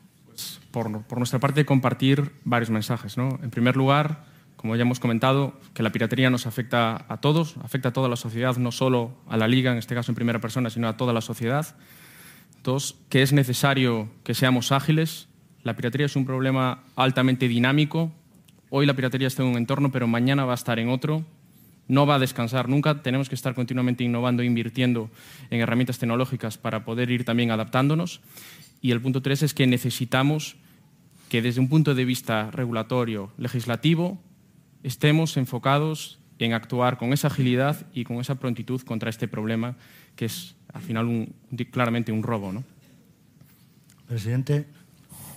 por, 0.70 1.02
por 1.04 1.16
nuestra 1.16 1.38
parte, 1.38 1.64
compartir 1.64 2.32
varios 2.44 2.68
mensajes. 2.68 3.16
¿no? 3.16 3.38
En 3.42 3.48
primer 3.48 3.74
lugar, 3.74 4.26
como 4.56 4.76
ya 4.76 4.82
hemos 4.82 5.00
comentado, 5.00 5.58
que 5.72 5.82
la 5.82 5.92
piratería 5.92 6.28
nos 6.28 6.46
afecta 6.46 7.06
a 7.08 7.16
todos, 7.16 7.56
afecta 7.62 7.88
a 7.88 7.92
toda 7.94 8.10
la 8.10 8.16
sociedad, 8.16 8.54
no 8.58 8.72
solo 8.72 9.16
a 9.30 9.38
la 9.38 9.48
Liga, 9.48 9.72
en 9.72 9.78
este 9.78 9.94
caso 9.94 10.12
en 10.12 10.16
primera 10.16 10.42
persona, 10.42 10.68
sino 10.68 10.88
a 10.88 10.98
toda 10.98 11.14
la 11.14 11.22
sociedad. 11.22 11.74
Dos, 12.62 12.98
que 13.08 13.22
es 13.22 13.32
necesario 13.32 14.10
que 14.24 14.34
seamos 14.34 14.70
ágiles. 14.72 15.28
La 15.62 15.74
piratería 15.74 16.04
es 16.04 16.14
un 16.14 16.26
problema 16.26 16.82
altamente 16.96 17.48
dinámico. 17.48 18.12
Hoy 18.68 18.84
la 18.84 18.92
piratería 18.92 19.28
está 19.28 19.42
en 19.42 19.48
un 19.48 19.56
entorno, 19.56 19.90
pero 19.90 20.06
mañana 20.06 20.44
va 20.44 20.52
a 20.52 20.56
estar 20.56 20.78
en 20.78 20.90
otro. 20.90 21.24
No 21.88 22.04
va 22.04 22.16
a 22.16 22.18
descansar 22.18 22.68
nunca. 22.68 23.02
Tenemos 23.02 23.28
que 23.28 23.36
estar 23.36 23.54
continuamente 23.54 24.02
innovando 24.02 24.42
e 24.42 24.46
invirtiendo 24.46 25.08
en 25.50 25.60
herramientas 25.60 25.98
tecnológicas 25.98 26.58
para 26.58 26.84
poder 26.84 27.10
ir 27.10 27.24
también 27.24 27.52
adaptándonos. 27.52 28.20
Y 28.86 28.92
el 28.92 29.00
punto 29.00 29.20
tres 29.20 29.42
es 29.42 29.52
que 29.52 29.66
necesitamos 29.66 30.54
que 31.28 31.42
desde 31.42 31.58
un 31.60 31.68
punto 31.68 31.96
de 31.96 32.04
vista 32.04 32.52
regulatorio, 32.52 33.32
legislativo, 33.36 34.16
estemos 34.84 35.36
enfocados 35.36 36.20
en 36.38 36.52
actuar 36.52 36.96
con 36.96 37.12
esa 37.12 37.26
agilidad 37.26 37.84
y 37.92 38.04
con 38.04 38.18
esa 38.20 38.36
prontitud 38.36 38.80
contra 38.82 39.10
este 39.10 39.26
problema 39.26 39.74
que 40.14 40.26
es 40.26 40.54
al 40.72 40.82
final 40.82 41.06
un- 41.06 41.34
claramente 41.72 42.12
un 42.12 42.22
robo. 42.22 42.52
¿no? 42.52 42.62
Presidente, 44.06 44.66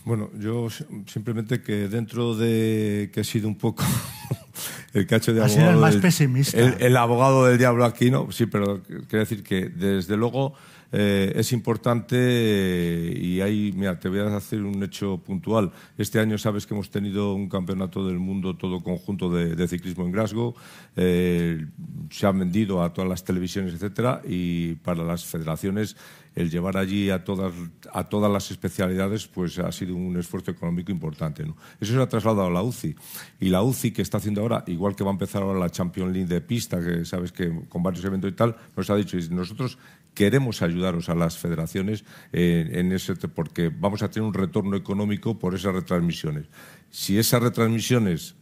Bueno, 0.05 0.29
yo 0.39 0.67
simplemente 1.07 1.63
que 1.63 1.87
dentro 1.87 2.35
de 2.35 3.09
que 3.11 3.21
he 3.21 3.23
sido 3.23 3.47
un 3.47 3.55
poco 3.55 3.83
el 4.93 5.07
cacho 5.07 5.33
de 5.33 5.41
Ha 5.41 5.45
abogado. 5.45 5.59
sido 5.61 5.73
el 5.73 5.77
más 5.81 5.93
del- 5.93 6.01
pesimista. 6.03 6.55
El, 6.59 6.75
el 6.83 6.97
abogado 6.97 7.45
del 7.47 7.57
diablo 7.57 7.83
aquí, 7.83 8.11
¿no? 8.11 8.31
Sí, 8.31 8.45
pero 8.45 8.83
quiero 8.83 9.19
decir 9.25 9.41
que 9.41 9.69
desde 9.69 10.15
luego 10.17 10.53
eh, 10.91 11.33
es 11.35 11.51
importante 11.51 12.15
eh, 12.19 13.19
y 13.19 13.41
ahí, 13.41 13.71
mira, 13.75 13.99
te 13.99 14.09
voy 14.09 14.19
a 14.19 14.35
hacer 14.35 14.63
un 14.63 14.81
hecho 14.83 15.17
puntual. 15.17 15.71
Este 15.97 16.19
año 16.19 16.37
sabes 16.37 16.65
que 16.65 16.73
hemos 16.73 16.89
tenido 16.89 17.33
un 17.33 17.47
campeonato 17.47 18.07
del 18.07 18.17
mundo 18.17 18.55
todo 18.55 18.81
conjunto 18.81 19.29
de, 19.29 19.67
ciclismo 19.67 20.05
en 20.05 20.11
Glasgow. 20.11 20.55
Eh, 20.95 21.65
se 22.09 22.25
han 22.25 22.39
vendido 22.39 22.81
a 22.81 22.91
todas 22.91 23.09
las 23.09 23.23
televisiones, 23.23 23.73
etcétera, 23.73 24.21
y 24.27 24.75
para 24.75 25.03
las 25.03 25.25
federaciones 25.25 25.95
el 26.35 26.49
llevar 26.49 26.77
allí 26.77 27.09
a 27.09 27.23
todas, 27.23 27.51
a 27.91 28.05
todas 28.05 28.31
las 28.31 28.49
especialidades 28.51 29.27
pues 29.27 29.59
ha 29.59 29.71
sido 29.71 29.95
un 29.95 30.17
esfuerzo 30.17 30.51
económico 30.51 30.91
importante. 30.91 31.45
¿no? 31.45 31.55
Eso 31.79 31.93
se 31.93 32.01
ha 32.01 32.07
trasladado 32.07 32.47
a 32.47 32.49
la 32.49 32.63
UCI. 32.63 32.95
Y 33.39 33.49
la 33.49 33.61
UCI 33.61 33.91
que 33.91 34.01
está 34.01 34.17
haciendo 34.17 34.41
ahora, 34.41 34.63
igual 34.67 34.95
que 34.95 35.03
va 35.03 35.09
a 35.09 35.13
empezar 35.13 35.41
ahora 35.41 35.59
la 35.59 35.69
Champions 35.69 36.13
League 36.13 36.27
de 36.27 36.41
pista, 36.41 36.79
que 36.79 37.03
sabes 37.05 37.31
que 37.31 37.51
con 37.67 37.83
varios 37.83 38.05
eventos 38.05 38.31
y 38.31 38.35
tal, 38.35 38.55
nos 38.75 38.89
ha 38.89 38.95
dicho, 38.95 39.17
nosotros 39.31 39.77
queremos 40.19 40.61
ayudaros 40.61 41.07
a 41.07 41.15
las 41.15 41.37
federaciones 41.37 42.03
eh, 42.33 42.71
en 42.73 42.91
ese, 42.91 43.15
porque 43.15 43.71
vamos 43.73 44.03
a 44.03 44.09
tener 44.09 44.27
un 44.27 44.33
retorno 44.33 44.75
económico 44.75 45.39
por 45.39 45.55
esas 45.55 45.73
retransmisiones. 45.73 46.47
Si 46.89 47.17
esas 47.17 47.41
retransmisiones 47.41 48.35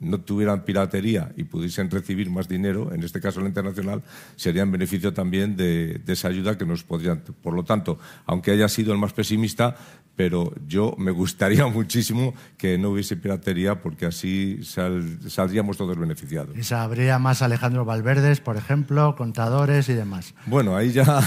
no 0.00 0.20
tuvieran 0.20 0.64
piratería 0.64 1.32
y 1.36 1.44
pudiesen 1.44 1.90
recibir 1.90 2.30
más 2.30 2.48
dinero, 2.48 2.92
en 2.94 3.02
este 3.02 3.20
caso 3.20 3.40
la 3.40 3.48
internacional, 3.48 4.02
sería 4.36 4.62
en 4.62 4.72
beneficio 4.72 5.12
también 5.12 5.56
de, 5.56 6.00
de 6.04 6.12
esa 6.12 6.28
ayuda 6.28 6.56
que 6.58 6.64
nos 6.66 6.84
podrían. 6.84 7.22
Por 7.42 7.54
lo 7.54 7.64
tanto, 7.64 7.98
aunque 8.26 8.50
haya 8.52 8.68
sido 8.68 8.92
el 8.92 8.98
más 8.98 9.12
pesimista, 9.12 9.76
pero 10.16 10.52
yo 10.66 10.94
me 10.98 11.10
gustaría 11.12 11.66
muchísimo 11.68 12.34
que 12.56 12.76
no 12.78 12.90
hubiese 12.90 13.16
piratería 13.16 13.80
porque 13.82 14.06
así 14.06 14.60
sal- 14.64 15.18
saldríamos 15.28 15.76
todos 15.76 15.96
beneficiados. 15.98 16.56
y 16.56 16.62
sabría 16.64 17.18
más 17.18 17.42
Alejandro 17.42 17.84
Valverdes, 17.84 18.40
por 18.40 18.56
ejemplo, 18.56 19.14
contadores 19.16 19.88
y 19.88 19.94
demás. 19.94 20.34
Bueno, 20.46 20.76
ahí 20.76 20.90
ya. 20.92 21.20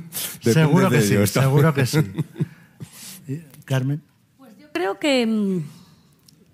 seguro 0.40 0.90
que 0.90 0.96
de 0.96 1.02
sí, 1.02 1.14
ello, 1.14 1.26
seguro 1.26 1.74
que 1.74 1.86
sí. 1.86 1.98
Carmen. 3.64 4.02
Yo 4.60 4.66
creo 4.72 4.98
que, 4.98 5.26
mm, 5.26 5.62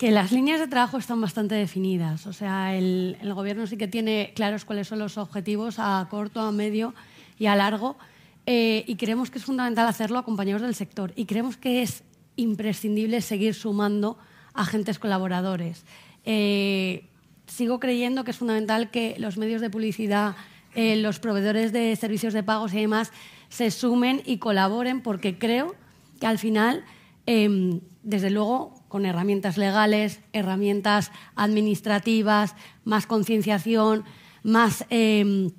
que 0.01 0.11
las 0.11 0.33
líneas 0.33 0.59
de 0.59 0.67
trabajo 0.67 0.97
están 0.97 1.21
bastante 1.21 1.55
definidas. 1.55 2.27
O 2.27 2.33
sea, 2.33 2.75
el, 2.75 3.19
gobierno 3.35 3.67
sí 3.67 3.77
que 3.77 3.87
tiene 3.87 4.33
claros 4.35 4.65
cuáles 4.65 4.89
son 4.89 4.99
los 4.99 5.19
objetivos 5.19 5.75
a 5.79 6.07
corto, 6.09 6.41
a 6.41 6.53
medio 6.53 6.95
y 7.39 7.45
a 7.45 7.55
largo. 7.55 7.99
eh, 8.47 8.83
y 8.87 8.97
creemos 8.97 9.31
que 9.31 9.39
es 9.39 9.45
fundamental 9.45 9.87
hacerlo 9.87 10.19
acompañados 10.19 10.63
del 10.63 10.75
sector. 10.75 11.13
Y 11.17 11.27
creemos 11.27 11.59
que 11.59 11.83
es 11.83 12.03
imprescindible 12.37 13.21
seguir 13.21 13.53
sumando 13.53 14.17
agentes 14.55 14.99
colaboradores. 14.99 15.85
Eh, 16.25 17.05
sigo 17.47 17.79
creyendo 17.79 18.25
que 18.25 18.31
es 18.31 18.39
fundamental 18.39 18.91
que 18.91 19.17
los 19.19 19.37
medios 19.37 19.61
de 19.61 19.69
publicidad, 19.69 20.35
eh, 20.75 20.97
los 20.97 21.21
proveedores 21.21 21.75
de 21.75 21.95
servicios 21.97 22.33
de 22.33 22.43
pagos 22.43 22.73
y 22.73 22.81
demás 22.81 23.13
se 23.51 23.71
sumen 23.71 24.23
y 24.25 24.39
colaboren 24.39 25.03
porque 25.03 25.37
creo 25.37 25.75
que 26.19 26.27
al 26.27 26.39
final, 26.39 26.87
eh, 27.27 27.81
desde 28.03 28.31
luego, 28.31 28.80
con 28.91 29.07
herramientas 29.07 29.57
legales, 29.57 30.21
herramientas 30.35 31.13
administrativas, 31.37 32.57
más 32.85 33.07
concienciación, 33.07 34.05
más 34.43 34.85
eh, 34.91 35.51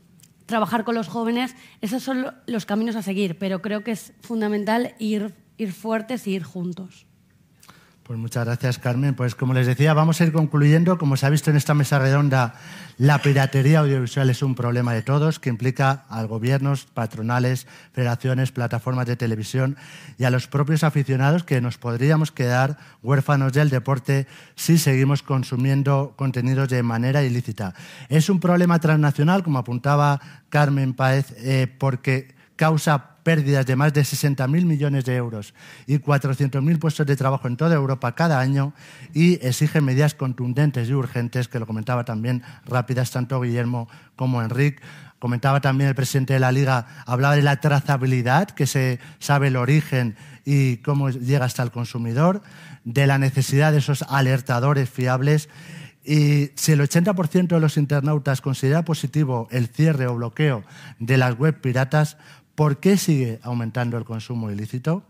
trabajar 0.45 0.83
con 0.83 0.95
los 0.95 1.07
jóvenes. 1.07 1.55
Esos 1.79 2.03
son 2.03 2.35
los 2.45 2.67
caminos 2.67 2.97
a 2.97 3.01
seguir, 3.01 3.39
pero 3.39 3.63
creo 3.63 3.83
que 3.83 3.91
es 3.91 4.13
fundamental 4.19 4.93
ir, 4.99 5.33
ir 5.57 5.71
fuertes 5.71 6.27
y 6.27 6.35
ir 6.35 6.43
juntos. 6.43 7.07
Pues 8.11 8.19
muchas 8.19 8.43
gracias, 8.43 8.77
Carmen. 8.77 9.15
Pues 9.15 9.35
como 9.35 9.53
les 9.53 9.65
decía, 9.65 9.93
vamos 9.93 10.19
a 10.19 10.25
ir 10.25 10.33
concluyendo. 10.33 10.97
Como 10.97 11.15
se 11.15 11.25
ha 11.25 11.29
visto 11.29 11.49
en 11.49 11.55
esta 11.55 11.73
mesa 11.73 11.97
redonda, 11.97 12.55
la 12.97 13.21
piratería 13.21 13.79
audiovisual 13.79 14.29
es 14.29 14.43
un 14.43 14.53
problema 14.53 14.93
de 14.93 15.01
todos 15.01 15.39
que 15.39 15.47
implica 15.47 16.03
a 16.09 16.21
gobiernos, 16.23 16.83
patronales, 16.83 17.67
federaciones, 17.93 18.51
plataformas 18.51 19.05
de 19.07 19.15
televisión 19.15 19.77
y 20.17 20.25
a 20.25 20.29
los 20.29 20.47
propios 20.47 20.83
aficionados 20.83 21.45
que 21.45 21.61
nos 21.61 21.77
podríamos 21.77 22.33
quedar 22.33 22.77
huérfanos 23.01 23.53
del 23.53 23.69
deporte 23.69 24.27
si 24.55 24.77
seguimos 24.77 25.23
consumiendo 25.23 26.13
contenidos 26.17 26.67
de 26.67 26.83
manera 26.83 27.23
ilícita. 27.23 27.75
Es 28.09 28.29
un 28.29 28.41
problema 28.41 28.77
transnacional, 28.79 29.41
como 29.41 29.59
apuntaba 29.59 30.19
Carmen 30.49 30.95
Páez, 30.95 31.33
eh, 31.37 31.73
porque 31.79 32.40
causa 32.61 33.15
pérdidas 33.23 33.65
de 33.65 33.75
más 33.75 33.91
de 33.91 34.01
60.000 34.01 34.47
millones 34.67 35.03
de 35.05 35.15
euros 35.15 35.55
y 35.87 35.97
400.000 35.97 36.77
puestos 36.77 37.07
de 37.07 37.15
trabajo 37.15 37.47
en 37.47 37.57
toda 37.57 37.73
Europa 37.73 38.13
cada 38.13 38.39
año 38.39 38.75
y 39.15 39.43
exige 39.43 39.81
medidas 39.81 40.13
contundentes 40.13 40.87
y 40.87 40.93
urgentes, 40.93 41.47
que 41.47 41.57
lo 41.57 41.65
comentaba 41.65 42.05
también 42.05 42.43
rápidas 42.63 43.09
tanto 43.09 43.41
Guillermo 43.41 43.89
como 44.15 44.43
Enrique. 44.43 44.79
Comentaba 45.17 45.59
también 45.59 45.89
el 45.89 45.95
presidente 45.95 46.33
de 46.33 46.39
la 46.39 46.51
Liga, 46.51 46.85
hablaba 47.07 47.35
de 47.35 47.41
la 47.41 47.59
trazabilidad, 47.59 48.51
que 48.51 48.67
se 48.67 48.99
sabe 49.17 49.47
el 49.47 49.55
origen 49.55 50.15
y 50.45 50.77
cómo 50.77 51.09
llega 51.09 51.45
hasta 51.45 51.63
el 51.63 51.71
consumidor, 51.71 52.43
de 52.83 53.07
la 53.07 53.17
necesidad 53.17 53.71
de 53.71 53.79
esos 53.79 54.03
alertadores 54.03 54.87
fiables. 54.87 55.49
Y 56.03 56.49
si 56.55 56.71
el 56.71 56.81
80% 56.81 57.47
de 57.47 57.59
los 57.59 57.77
internautas 57.77 58.41
considera 58.41 58.83
positivo 58.83 59.47
el 59.51 59.67
cierre 59.67 60.07
o 60.07 60.15
bloqueo 60.15 60.63
de 60.97 61.17
las 61.17 61.37
web 61.37 61.61
piratas, 61.61 62.17
¿Por 62.61 62.77
qué 62.77 62.95
sigue 62.95 63.39
aumentando 63.41 63.97
el 63.97 64.05
consumo 64.05 64.51
ilícito? 64.51 65.01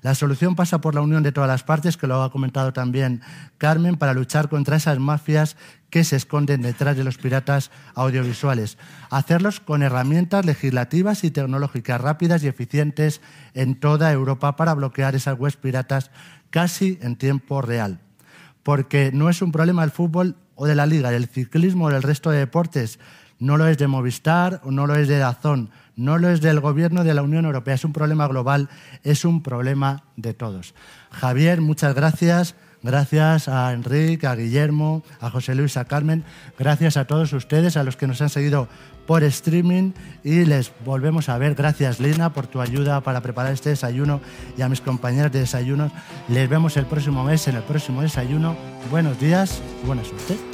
La 0.00 0.14
solución 0.14 0.56
pasa 0.56 0.80
por 0.80 0.94
la 0.94 1.02
unión 1.02 1.22
de 1.22 1.32
todas 1.32 1.48
las 1.48 1.62
partes, 1.62 1.98
que 1.98 2.06
lo 2.06 2.22
ha 2.22 2.32
comentado 2.32 2.72
también 2.72 3.20
Carmen, 3.58 3.96
para 3.96 4.14
luchar 4.14 4.48
contra 4.48 4.76
esas 4.76 4.98
mafias 4.98 5.58
que 5.90 6.02
se 6.02 6.16
esconden 6.16 6.62
detrás 6.62 6.96
de 6.96 7.04
los 7.04 7.18
piratas 7.18 7.70
audiovisuales. 7.94 8.78
Hacerlos 9.10 9.60
con 9.60 9.82
herramientas 9.82 10.46
legislativas 10.46 11.24
y 11.24 11.30
tecnológicas 11.30 12.00
rápidas 12.00 12.42
y 12.42 12.46
eficientes 12.48 13.20
en 13.52 13.78
toda 13.78 14.10
Europa 14.10 14.56
para 14.56 14.72
bloquear 14.72 15.14
esas 15.14 15.38
webs 15.38 15.56
piratas 15.56 16.10
casi 16.48 16.98
en 17.02 17.16
tiempo 17.16 17.60
real. 17.60 18.00
Porque 18.62 19.10
no 19.12 19.28
es 19.28 19.42
un 19.42 19.52
problema 19.52 19.82
del 19.82 19.90
fútbol 19.90 20.36
o 20.54 20.64
de 20.64 20.74
la 20.74 20.86
liga, 20.86 21.10
del 21.10 21.28
ciclismo 21.28 21.84
o 21.84 21.90
del 21.90 22.02
resto 22.02 22.30
de 22.30 22.38
deportes. 22.38 22.98
No 23.38 23.58
lo 23.58 23.66
es 23.66 23.76
de 23.76 23.88
Movistar 23.88 24.62
o 24.64 24.70
no 24.70 24.86
lo 24.86 24.94
es 24.94 25.06
de 25.06 25.18
Dazón 25.18 25.68
no 25.96 26.18
lo 26.18 26.28
es 26.30 26.40
del 26.40 26.60
gobierno 26.60 27.04
de 27.04 27.14
la 27.14 27.22
Unión 27.22 27.44
Europea, 27.44 27.74
es 27.74 27.84
un 27.84 27.92
problema 27.92 28.26
global, 28.26 28.68
es 29.02 29.24
un 29.24 29.42
problema 29.42 30.04
de 30.16 30.34
todos. 30.34 30.74
Javier, 31.10 31.60
muchas 31.60 31.94
gracias. 31.94 32.54
Gracias 32.84 33.48
a 33.48 33.72
Enrique, 33.72 34.26
a 34.26 34.34
Guillermo, 34.36 35.02
a 35.18 35.30
José 35.30 35.54
Luis, 35.54 35.78
a 35.78 35.86
Carmen. 35.86 36.22
Gracias 36.58 36.98
a 36.98 37.06
todos 37.06 37.32
ustedes, 37.32 37.78
a 37.78 37.82
los 37.82 37.96
que 37.96 38.06
nos 38.06 38.20
han 38.20 38.28
seguido 38.28 38.68
por 39.06 39.24
streaming 39.24 39.92
y 40.22 40.44
les 40.44 40.70
volvemos 40.84 41.30
a 41.30 41.38
ver. 41.38 41.54
Gracias 41.54 41.98
Lina 41.98 42.34
por 42.34 42.46
tu 42.46 42.60
ayuda 42.60 43.00
para 43.00 43.22
preparar 43.22 43.54
este 43.54 43.70
desayuno 43.70 44.20
y 44.58 44.62
a 44.62 44.68
mis 44.68 44.82
compañeras 44.82 45.32
de 45.32 45.40
desayuno. 45.40 45.90
Les 46.28 46.46
vemos 46.46 46.76
el 46.76 46.84
próximo 46.84 47.24
mes 47.24 47.48
en 47.48 47.56
el 47.56 47.62
próximo 47.62 48.02
desayuno. 48.02 48.54
Buenos 48.90 49.18
días 49.18 49.62
y 49.82 49.86
buena 49.86 50.04
suerte. 50.04 50.53